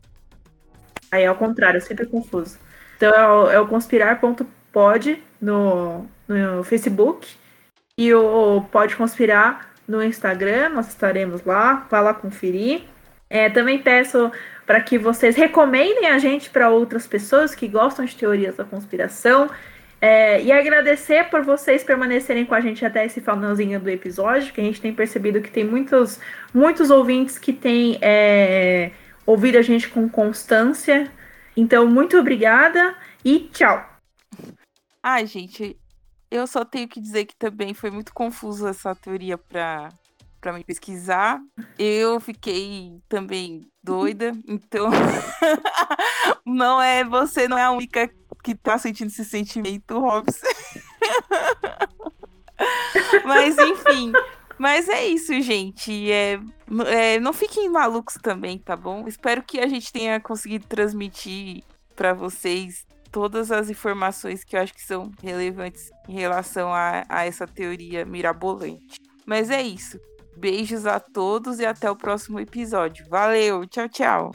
Aí 1.11 1.23
é 1.23 1.27
ao 1.27 1.35
contrário, 1.35 1.81
sempre 1.81 2.05
confuso. 2.05 2.57
Então 2.97 3.13
é 3.13 3.27
o, 3.27 3.51
é 3.51 3.59
o 3.59 3.67
conspirar.pod 3.67 5.21
no, 5.41 6.05
no 6.27 6.63
Facebook 6.63 7.27
e 7.97 8.13
o 8.13 8.61
Pode 8.71 8.95
Conspirar 8.95 9.71
no 9.87 10.01
Instagram, 10.01 10.69
nós 10.69 10.87
estaremos 10.87 11.43
lá, 11.43 11.85
vá 11.89 11.99
lá 11.99 12.13
conferir. 12.13 12.83
É, 13.29 13.49
também 13.49 13.79
peço 13.79 14.31
para 14.65 14.79
que 14.81 14.97
vocês 14.97 15.35
recomendem 15.35 16.07
a 16.07 16.17
gente 16.17 16.49
para 16.49 16.69
outras 16.69 17.05
pessoas 17.05 17.53
que 17.53 17.67
gostam 17.67 18.05
de 18.05 18.15
teorias 18.15 18.55
da 18.55 18.63
conspiração. 18.63 19.49
É, 19.99 20.41
e 20.41 20.51
agradecer 20.51 21.25
por 21.29 21.43
vocês 21.43 21.83
permanecerem 21.83 22.45
com 22.45 22.55
a 22.55 22.59
gente 22.59 22.83
até 22.83 23.05
esse 23.05 23.21
finalzinho 23.21 23.79
do 23.79 23.89
episódio, 23.89 24.51
que 24.51 24.59
a 24.59 24.63
gente 24.63 24.81
tem 24.81 24.91
percebido 24.91 25.41
que 25.41 25.51
tem 25.51 25.63
muitos, 25.63 26.19
muitos 26.51 26.89
ouvintes 26.89 27.37
que 27.37 27.53
têm 27.53 27.99
é, 28.01 28.89
ouvido 29.25 29.57
a 29.57 29.61
gente 29.61 29.89
com 29.89 30.09
constância. 30.09 31.11
Então, 31.55 31.87
muito 31.87 32.17
obrigada 32.17 32.95
e 33.23 33.49
tchau. 33.51 33.87
Ai, 35.03 35.25
gente, 35.25 35.77
eu 36.29 36.47
só 36.47 36.63
tenho 36.63 36.87
que 36.87 37.01
dizer 37.01 37.25
que 37.25 37.35
também 37.35 37.73
foi 37.73 37.91
muito 37.91 38.13
confuso 38.13 38.67
essa 38.67 38.95
teoria 38.95 39.37
para 39.37 39.89
para 40.39 40.53
me 40.53 40.63
pesquisar. 40.63 41.39
Eu 41.77 42.19
fiquei 42.19 42.99
também 43.07 43.69
doida, 43.83 44.31
então 44.47 44.89
não 46.43 46.81
é 46.81 47.03
você 47.03 47.47
não 47.47 47.57
é 47.57 47.63
a 47.63 47.71
única 47.71 48.09
que 48.43 48.55
tá 48.55 48.75
sentindo 48.79 49.09
esse 49.09 49.23
sentimento, 49.23 49.99
Robson. 49.99 50.47
Mas 53.23 53.55
enfim, 53.57 54.11
mas 54.61 54.87
é 54.87 55.07
isso, 55.07 55.33
gente. 55.41 56.11
É, 56.11 56.39
é, 56.85 57.19
não 57.19 57.33
fiquem 57.33 57.67
malucos 57.67 58.13
também, 58.21 58.59
tá 58.59 58.75
bom? 58.75 59.07
Espero 59.07 59.41
que 59.41 59.59
a 59.59 59.65
gente 59.65 59.91
tenha 59.91 60.19
conseguido 60.19 60.67
transmitir 60.67 61.63
para 61.95 62.13
vocês 62.13 62.85
todas 63.11 63.51
as 63.51 63.71
informações 63.71 64.43
que 64.43 64.55
eu 64.55 64.61
acho 64.61 64.71
que 64.75 64.83
são 64.83 65.11
relevantes 65.19 65.89
em 66.07 66.13
relação 66.13 66.71
a, 66.71 67.03
a 67.09 67.25
essa 67.25 67.47
teoria 67.47 68.05
mirabolante. 68.05 69.01
Mas 69.25 69.49
é 69.49 69.63
isso. 69.63 69.99
Beijos 70.37 70.85
a 70.85 70.99
todos 70.99 71.59
e 71.59 71.65
até 71.65 71.89
o 71.89 71.95
próximo 71.95 72.39
episódio. 72.39 73.09
Valeu, 73.09 73.65
tchau, 73.65 73.89
tchau. 73.89 74.31